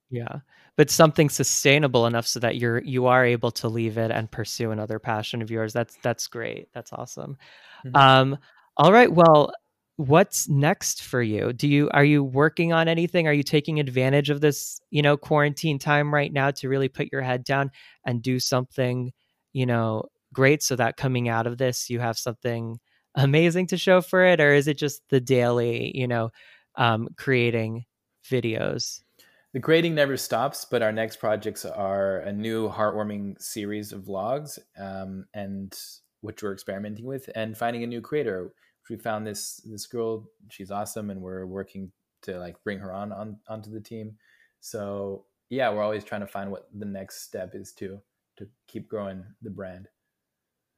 Yeah, 0.10 0.40
but 0.76 0.90
something 0.90 1.30
sustainable 1.30 2.06
enough 2.06 2.28
so 2.28 2.40
that 2.40 2.58
you're 2.58 2.82
you 2.84 3.08
are 3.08 3.26
able 3.26 3.52
to 3.52 3.68
leave 3.68 3.98
it 3.98 4.12
and 4.12 4.30
pursue 4.32 4.72
another 4.72 5.00
passion 5.00 5.42
of 5.42 5.50
yours. 5.50 5.74
That's 5.74 5.98
that's 6.04 6.28
great. 6.28 6.68
That's 6.74 6.94
awesome. 6.94 7.38
Mm-hmm. 7.86 7.96
Um. 7.96 8.38
All 8.78 8.94
right. 8.94 9.12
Well, 9.12 9.52
what's 9.98 10.50
next 10.50 11.04
for 11.04 11.22
you 11.22 11.54
do 11.54 11.68
you 11.68 11.88
are 11.94 12.04
you 12.04 12.24
working 12.24 12.74
on 12.74 12.88
anything 12.88 13.28
are 13.28 13.34
you 13.34 13.44
taking 13.44 13.80
advantage 13.80 14.32
of 14.32 14.42
this 14.42 14.82
you 14.90 15.04
know 15.04 15.16
quarantine 15.16 15.78
time 15.78 16.12
right 16.12 16.34
now 16.34 16.50
to 16.50 16.68
really 16.68 16.90
put 16.90 17.08
your 17.12 17.22
head 17.22 17.44
down 17.44 17.70
and 18.06 18.22
do 18.24 18.40
something 18.40 19.12
you 19.54 19.68
know 19.68 20.04
great 20.34 20.64
so 20.64 20.76
that 20.76 20.98
coming 20.98 21.30
out 21.30 21.46
of 21.46 21.60
this 21.60 21.92
you 21.92 22.00
have 22.00 22.18
something 22.18 22.80
amazing 23.16 23.68
to 23.68 23.78
show 23.78 24.02
for 24.02 24.26
it 24.26 24.42
or 24.42 24.52
is 24.54 24.68
it 24.68 24.78
just 24.80 25.04
the 25.10 25.22
daily 25.22 25.92
you 25.96 26.08
know 26.08 26.32
um, 26.76 27.08
creating 27.18 27.86
videos 28.30 29.02
the 29.54 29.60
grading 29.60 29.96
never 29.96 30.18
stops 30.18 30.66
but 30.66 30.82
our 30.82 30.92
next 30.92 31.18
projects 31.18 31.64
are 31.64 32.18
a 32.20 32.34
new 32.34 32.70
heartwarming 32.70 33.40
series 33.42 33.92
of 33.92 34.02
vlogs 34.02 34.60
um, 34.80 35.26
and 35.34 35.78
which 36.22 36.42
we're 36.42 36.54
experimenting 36.54 37.06
with 37.06 37.30
and 37.36 37.58
finding 37.58 37.84
a 37.84 37.88
new 37.88 38.02
creator. 38.02 38.54
We 38.90 38.98
found 38.98 39.26
this 39.26 39.62
this 39.66 39.86
girl 39.88 40.26
she's 40.50 40.72
awesome 40.72 41.10
and 41.10 41.22
we're 41.22 41.46
working 41.46 41.92
to 42.24 42.38
like 42.38 42.62
bring 42.64 42.80
her 42.80 42.92
on, 42.92 43.12
on 43.12 43.38
onto 43.48 43.72
the 43.72 43.80
team. 43.80 44.18
So 44.60 45.26
yeah 45.50 45.70
we're 45.72 45.84
always 45.84 46.04
trying 46.04 46.22
to 46.22 46.28
find 46.28 46.52
what 46.52 46.68
the 46.74 46.86
next 46.86 47.24
step 47.24 47.52
is 47.54 47.72
to 47.74 48.00
to 48.38 48.48
keep 48.68 48.90
growing 48.90 49.24
the 49.42 49.50
brand. 49.50 49.88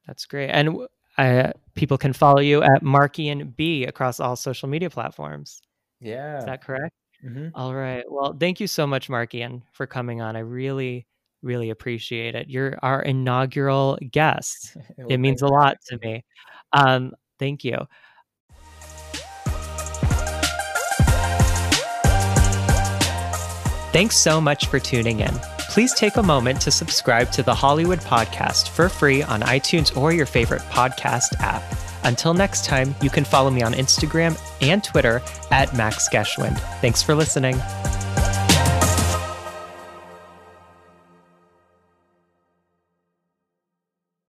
That's 0.05 0.25
great. 0.25 0.49
And 0.49 0.87
uh, 1.17 1.51
people 1.75 1.97
can 1.97 2.11
follow 2.11 2.41
you 2.41 2.61
at 2.61 2.83
markian 2.83 3.55
b 3.55 3.85
across 3.85 4.19
all 4.19 4.35
social 4.35 4.67
media 4.67 4.89
platforms. 4.89 5.61
Yeah. 6.01 6.39
is 6.39 6.45
that 6.45 6.61
correct 6.61 6.93
mm-hmm. 7.25 7.47
all 7.55 7.73
right 7.73 8.03
well 8.09 8.35
thank 8.39 8.59
you 8.59 8.67
so 8.67 8.85
much 8.85 9.07
markian 9.09 9.61
for 9.71 9.87
coming 9.87 10.21
on 10.21 10.35
i 10.35 10.39
really 10.39 11.05
really 11.41 11.69
appreciate 11.69 12.35
it 12.35 12.49
you're 12.49 12.77
our 12.81 13.01
inaugural 13.01 13.97
guest 14.11 14.77
well, 14.97 15.07
it 15.09 15.17
means 15.17 15.41
a 15.41 15.47
lot 15.47 15.77
to 15.87 15.97
me 16.01 16.23
um, 16.73 17.13
Thank 17.39 17.63
you. 17.63 17.77
Thanks 23.91 24.17
so 24.17 24.41
much 24.41 24.67
for 24.67 24.77
tuning 24.77 25.21
in. 25.21 25.33
Please 25.69 25.93
take 25.93 26.17
a 26.17 26.23
moment 26.23 26.61
to 26.61 26.71
subscribe 26.71 27.31
to 27.31 27.43
the 27.43 27.53
Hollywood 27.53 27.99
Podcast 27.99 28.69
for 28.69 28.89
free 28.89 29.23
on 29.23 29.41
iTunes 29.41 29.95
or 29.95 30.11
your 30.11 30.25
favorite 30.25 30.61
podcast 30.63 31.39
app. 31.39 31.63
Until 32.05 32.33
next 32.33 32.65
time, 32.65 32.95
you 33.01 33.09
can 33.09 33.25
follow 33.25 33.49
me 33.49 33.61
on 33.63 33.73
Instagram 33.73 34.39
and 34.61 34.83
Twitter 34.83 35.21
at 35.51 35.75
Max 35.75 36.07
Geschwind. 36.07 36.57
Thanks 36.79 37.03
for 37.03 37.15
listening. 37.15 37.55